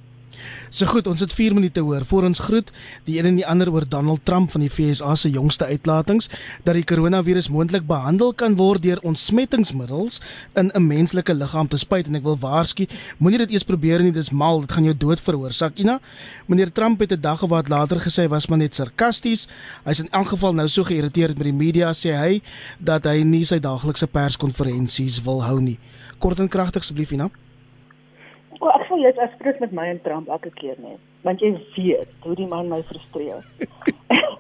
So 0.71 0.87
goed, 0.91 1.07
ons 1.07 1.21
het 1.23 1.33
4 1.33 1.55
minute 1.55 1.81
hoor 1.81 2.05
voor 2.05 2.25
ons 2.29 2.39
groet 2.39 2.71
die 3.07 3.19
een 3.19 3.29
en 3.31 3.37
die 3.39 3.47
ander 3.47 3.71
oor 3.73 3.87
Donald 3.89 4.25
Trump 4.25 4.51
van 4.51 4.61
die 4.65 4.71
FSA 4.71 5.15
se 5.15 5.31
jongste 5.31 5.65
uitlatings 5.65 6.29
dat 6.67 6.75
die 6.75 6.85
koronavirus 6.85 7.49
moontlik 7.55 7.87
behandel 7.87 8.35
kan 8.35 8.57
word 8.59 8.83
deur 8.83 9.01
ontsmettingsmiddels 9.07 10.21
in 10.55 10.71
'n 10.75 10.87
menslike 10.87 11.35
liggaam 11.35 11.69
te 11.69 11.77
spuit 11.77 12.07
en 12.07 12.15
ek 12.15 12.23
wil 12.23 12.39
waarsku, 12.39 12.87
moenie 13.19 13.39
dit 13.39 13.51
eers 13.51 13.65
probeer 13.65 14.03
nie, 14.03 14.13
dis 14.13 14.31
mal, 14.31 14.61
dit 14.61 14.73
gaan 14.73 14.85
jou 14.85 14.97
dood 14.97 15.21
veroorsaak. 15.21 15.79
Ina, 15.79 16.01
meneer 16.47 16.73
Trump 16.73 17.01
het 17.01 17.13
'n 17.13 17.21
dag 17.21 17.43
of 17.43 17.51
wat 17.51 17.69
later 17.69 18.01
gesê 18.01 18.29
was 18.29 18.47
maar 18.47 18.59
net 18.59 18.75
sarkasties. 18.75 19.49
Hy's 19.85 20.01
in 20.01 20.11
elk 20.11 20.29
geval 20.29 20.53
nou 20.53 20.69
so 20.69 20.83
geïrriteerd 20.83 21.39
met 21.39 21.47
die 21.47 21.53
media 21.53 21.93
sê 21.93 22.17
hy 22.17 22.43
dat 22.79 23.05
hy 23.05 23.23
nie 23.23 23.45
sy 23.45 23.59
daaglikse 23.59 24.07
perskonferensies 24.07 25.23
wil 25.23 25.43
hou 25.43 25.61
nie. 25.61 25.79
Kort 26.19 26.39
en 26.39 26.49
kragtig 26.49 26.83
asseblief, 26.83 27.13
Ina. 27.13 27.31
O, 28.61 28.69
ek 28.73 28.87
sal 28.89 29.03
net 29.05 29.19
afspreek 29.21 29.59
met 29.61 29.73
my 29.77 29.85
en 29.93 29.99
Trump 30.05 30.29
elke 30.33 30.51
keer 30.57 30.77
net, 30.81 31.01
want 31.27 31.43
jy 31.45 31.53
weet 31.75 32.13
hoe 32.25 32.37
die 32.39 32.49
man 32.49 32.71
my 32.73 32.81
frustreer. 32.89 33.43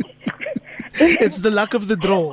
It's 1.24 1.42
the 1.44 1.50
luck 1.50 1.74
of 1.74 1.88
the 1.88 1.96
draw. 1.96 2.32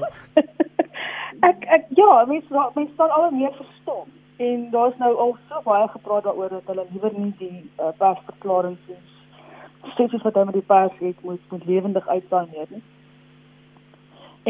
ek 1.49 1.65
ek 1.77 1.89
ja, 1.99 2.11
mense 2.29 2.67
mense 2.77 2.93
sal 2.95 3.11
al 3.11 3.31
meer 3.35 3.51
verstom. 3.57 4.07
En 4.43 4.69
daar's 4.71 4.95
nou 5.01 5.11
al 5.25 5.35
so 5.49 5.59
baie 5.65 5.89
gepraat 5.91 6.23
daaroor 6.29 6.55
dat 6.55 6.71
hulle 6.71 6.87
liewer 6.93 7.13
nie 7.17 7.33
die 7.41 7.59
uh, 7.59 7.91
persverklaring 7.99 8.77
sien. 8.87 9.03
Steeds 9.91 10.23
wat 10.23 10.33
hulle 10.33 10.49
met 10.53 10.59
die 10.61 10.67
pers 10.71 10.95
het 11.03 11.19
moet 11.27 11.51
moet 11.51 11.67
lewendig 11.67 12.07
uitsaai 12.07 12.47
nie. 12.71 12.83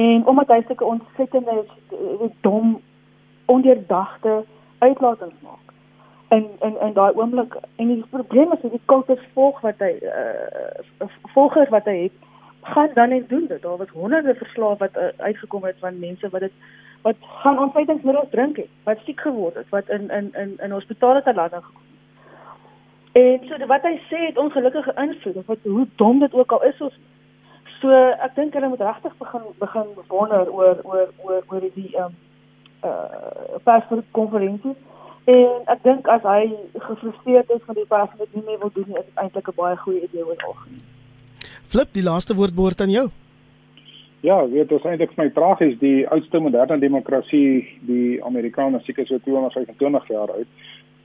En 0.05 0.25
omdat 0.29 0.53
hy 0.53 0.61
sulke 0.67 0.85
ontsettende 0.85 1.57
eh, 1.63 2.29
dom 2.45 2.79
ondeurdagte 3.45 4.43
uitlatings 4.85 5.41
maak 5.41 5.62
in 6.35 6.45
in 6.67 6.77
in 6.87 6.93
daai 6.93 7.13
oomblik 7.15 7.57
en 7.75 7.87
die 7.87 8.03
probleem 8.09 8.51
is 8.51 8.61
die 8.61 8.81
kultus 8.91 9.23
volg 9.33 9.59
wat 9.65 9.81
hy 9.85 9.93
uh, 10.01 11.09
volgers 11.33 11.73
wat 11.73 11.89
hy 11.89 11.97
het 12.05 12.29
gaan 12.73 12.93
dan 12.93 13.09
net 13.09 13.29
doen 13.29 13.47
dit. 13.47 13.61
Daar 13.61 13.77
was 13.77 13.89
honderde 13.91 14.35
verslae 14.39 14.77
wat 14.79 14.95
uh, 14.97 15.11
uitgekom 15.17 15.63
het 15.63 15.75
van 15.79 15.99
mense 15.99 16.29
wat 16.29 16.47
dit 16.47 16.55
wat 17.03 17.15
gaan 17.19 17.59
ontwydingsmiddels 17.59 18.29
drink 18.29 18.57
het 18.57 18.69
wat 18.83 19.01
siek 19.05 19.19
geword 19.19 19.55
het 19.55 19.69
wat 19.69 19.89
in 19.89 20.09
in 20.09 20.29
in 20.33 20.53
in 20.57 20.71
hospitale 20.71 21.23
te 21.23 21.33
lande 21.33 21.61
gekom 21.61 21.81
en 23.11 23.39
so 23.47 23.65
wat 23.71 23.83
hy 23.87 23.97
sê 24.09 24.21
het 24.27 24.37
ongelukkige 24.37 24.93
invloed 25.05 25.35
of 25.35 25.45
wat 25.51 25.57
hoe 25.63 25.87
dom 25.95 26.19
dit 26.19 26.33
ook 26.33 26.51
al 26.51 26.63
is 26.69 26.79
ons 26.81 26.95
so 27.81 27.97
ek 28.27 28.35
dink 28.35 28.55
hulle 28.57 28.71
moet 28.71 28.85
regtig 28.87 29.17
begin 29.17 29.49
begin 29.65 29.91
wonder 30.07 30.53
oor 30.59 30.79
oor 30.83 31.11
oor 31.25 31.43
oor 31.51 31.67
die 31.75 31.89
ehm 31.95 32.05
um, 32.05 32.15
uh 32.87 33.59
perskonferensies 33.67 34.79
En 35.25 35.67
ek 35.71 35.83
dink 35.83 36.07
as 36.11 36.23
hy 36.27 36.51
gefrustreerd 36.73 37.49
is 37.55 37.61
van 37.65 37.75
die 37.75 37.85
pas 37.87 38.09
wat 38.19 38.33
nie 38.35 38.43
meer 38.45 38.59
wil 38.59 38.71
doen 38.75 38.87
nie, 38.87 38.99
is 38.99 39.05
dit 39.05 39.21
eintlik 39.23 39.47
'n 39.47 39.55
baie 39.55 39.77
goeie 39.77 40.01
idee 40.03 40.25
oor 40.25 40.43
algemeen. 40.47 40.81
Flip, 41.65 41.93
die 41.93 42.03
laaste 42.03 42.35
woord 42.35 42.55
behoort 42.55 42.81
aan 42.81 42.89
jou. 42.89 43.09
Ja, 44.19 44.47
weet 44.47 44.71
ons 44.71 44.83
eintlik 44.83 45.17
my 45.17 45.29
tragies 45.29 45.79
die 45.79 46.07
oudste 46.07 46.39
moderne 46.39 46.79
demokrasie, 46.79 47.79
die 47.81 48.23
Amerikaane 48.23 48.79
seker 48.83 49.05
so 49.05 49.17
225 49.17 50.07
jaar 50.07 50.31
oud 50.31 50.47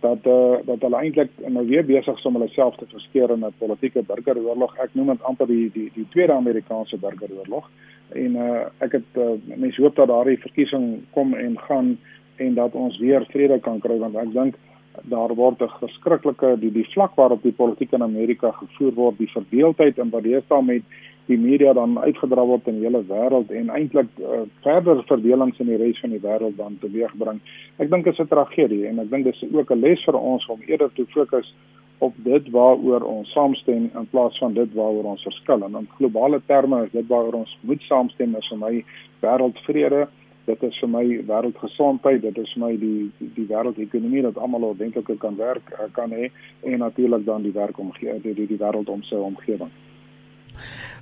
dat 0.01 0.19
eh 0.23 0.33
uh, 0.33 0.59
dat 0.66 0.81
hulle 0.81 0.97
eintlik 0.97 1.31
nou 1.49 1.66
weer 1.66 1.85
besig 1.85 2.19
is 2.19 2.25
om 2.25 2.35
hulle 2.35 2.49
self 2.49 2.77
te 2.77 2.87
verskeer 2.87 3.31
in 3.31 3.45
'n 3.45 3.55
politieke 3.59 4.03
burgeroorlog. 4.03 4.77
Ek 4.79 4.95
noem 4.95 5.07
dit 5.07 5.23
amper 5.23 5.47
die 5.47 5.71
die 5.73 5.91
die 5.95 6.07
tweede 6.11 6.33
Amerikaanse 6.33 6.97
burgeroorlog. 6.97 7.71
En 8.09 8.37
eh 8.37 8.43
uh, 8.43 8.66
ek 8.79 8.93
het 8.93 9.11
uh, 9.16 9.35
mense 9.45 9.83
hoop 9.83 9.97
dat 9.97 10.09
daardie 10.09 10.39
verkiesing 10.39 11.03
kom 11.11 11.35
en 11.35 11.59
gaan 11.59 11.99
en 12.39 12.55
dat 12.55 12.74
ons 12.74 12.99
weer 12.99 13.26
vrede 13.32 13.61
kan 13.61 13.80
kry 13.80 13.99
want 13.99 14.16
ek 14.16 14.32
dink 14.32 14.55
daar 15.03 15.34
word 15.34 15.62
'n 15.62 15.78
verskriklike 15.80 16.57
die 16.61 16.72
die 16.72 16.89
vlak 16.95 17.14
waarop 17.16 17.43
die 17.43 17.53
politiek 17.53 17.93
in 17.93 18.03
Amerika 18.03 18.51
gevoer 18.51 18.95
word, 18.95 19.18
die 19.18 19.32
verdeeldheid 19.32 19.99
en 19.99 20.11
wat 20.11 20.22
deesdae 20.22 20.62
met 20.62 20.82
die 21.26 21.39
media 21.39 21.72
dan 21.72 21.99
uitgedra 21.99 22.45
word 22.45 22.68
in 22.68 22.78
die 22.80 22.86
hele 22.89 23.03
wêreld 23.05 23.51
en 23.51 23.68
eintlik 23.70 24.09
uh, 24.20 24.45
verder 24.64 25.03
verdelings 25.11 25.59
in 25.61 25.66
die 25.66 25.76
res 25.76 26.01
van 26.01 26.11
die 26.11 26.22
wêreld 26.24 26.57
dan 26.57 26.78
teweegbring. 26.80 27.41
Ek 27.76 27.91
dink 27.91 28.05
dit 28.05 28.12
is 28.12 28.20
'n 28.20 28.28
tragedie 28.28 28.86
en 28.89 28.99
ek 28.99 29.11
dink 29.11 29.24
dit 29.24 29.34
is 29.34 29.53
ook 29.53 29.70
'n 29.70 29.80
les 29.80 30.05
vir 30.05 30.16
ons 30.16 30.49
om 30.49 30.61
eerder 30.66 30.91
te 30.95 31.05
fokus 31.07 31.53
op 31.99 32.14
dit 32.16 32.51
waaroor 32.51 33.03
ons 33.03 33.32
saamstem 33.32 33.91
in 33.95 34.07
plaas 34.11 34.39
van 34.39 34.55
dit 34.55 34.74
waaroor 34.74 35.05
ons 35.05 35.22
verskil. 35.22 35.64
En 35.64 35.76
in 35.76 35.89
globale 35.99 36.41
terme 36.47 36.84
is 36.84 36.93
dit 36.93 37.07
waaroor 37.07 37.43
ons 37.43 37.59
moet 37.61 37.82
saamstem 37.82 38.36
is 38.36 38.49
vir 38.49 38.59
my 38.59 38.84
wêreldvrede 39.20 40.07
dit 40.49 40.63
is 40.69 40.79
vir 40.83 40.91
my 40.93 41.05
wêreldgesondheid, 41.29 42.23
dit 42.25 42.39
is 42.43 42.55
vir 42.55 42.63
my 42.65 42.73
die 42.81 43.11
die, 43.19 43.29
die 43.37 43.47
wêreldekonomie 43.51 44.25
dat 44.27 44.39
almal 44.41 44.71
ordentlik 44.73 45.11
kan 45.21 45.37
werk 45.37 45.75
kan 45.97 46.15
hê 46.15 46.31
en 46.65 46.81
natuurlik 46.85 47.27
dan 47.27 47.45
die 47.47 47.53
werkomgewing 47.53 48.23
die 48.25 48.35
die, 48.35 48.49
die 48.49 48.61
wêreld 48.61 48.89
om 48.89 49.05
sy 49.09 49.21
omgewing. 49.31 49.73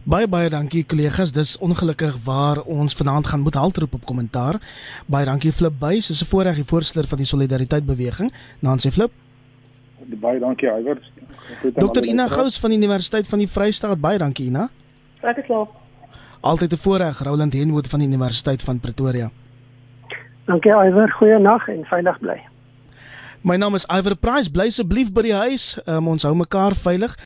Baie 0.07 0.29
baie 0.31 0.51
dankie 0.53 0.85
kollegas. 0.87 1.33
Dis 1.35 1.57
ongelukkig 1.59 2.15
waar 2.25 2.61
ons 2.63 2.95
vanaand 2.95 3.27
gaan 3.27 3.43
moet 3.43 3.57
haltroep 3.59 3.95
op 3.99 4.05
kommentaar. 4.07 4.61
Baie 5.11 5.27
dankie 5.27 5.51
Flip 5.53 5.75
Buys, 5.81 6.11
is 6.11 6.23
'n 6.23 6.31
voorreg 6.31 6.61
die 6.63 6.69
voorsitter 6.73 7.09
van 7.09 7.19
die 7.19 7.27
Solidariteit 7.27 7.87
Beweging. 7.87 8.31
Nancy 8.61 8.91
Flip. 8.91 9.11
Baie 10.21 10.39
dankie 10.39 10.69
Iwer. 10.69 10.99
Dr 11.75 12.05
Ina 12.05 12.29
Gous 12.29 12.59
van 12.59 12.71
die 12.71 12.79
Universiteit 12.79 13.27
van 13.27 13.39
die 13.39 13.49
Vrystaat. 13.49 14.01
Baie 14.01 14.19
dankie 14.19 14.47
Ina. 14.47 14.71
Dankie 15.21 15.45
slaap. 15.45 15.86
Altyd 16.41 16.73
'n 16.73 16.77
voorreg 16.77 17.19
Roland 17.23 17.53
Henwood 17.53 17.87
van 17.87 17.99
die 17.99 18.09
Universiteit 18.09 18.63
van 18.63 18.81
Pretoria. 18.81 19.31
Dankie 20.45 20.71
Iwer, 20.71 21.11
goeienaand 21.11 21.69
en 21.69 21.85
veilig 21.85 22.19
bly. 22.19 22.41
My 23.41 23.57
naam 23.57 23.75
is 23.75 23.87
Iwer 23.87 24.17
Price, 24.17 24.51
bly 24.51 24.67
asseblief 24.67 25.13
by 25.13 25.23
die 25.23 25.35
huis. 25.35 25.79
Um, 25.87 26.09
ons 26.09 26.23
hou 26.23 26.35
mekaar 26.35 26.75
veilig. 26.75 27.17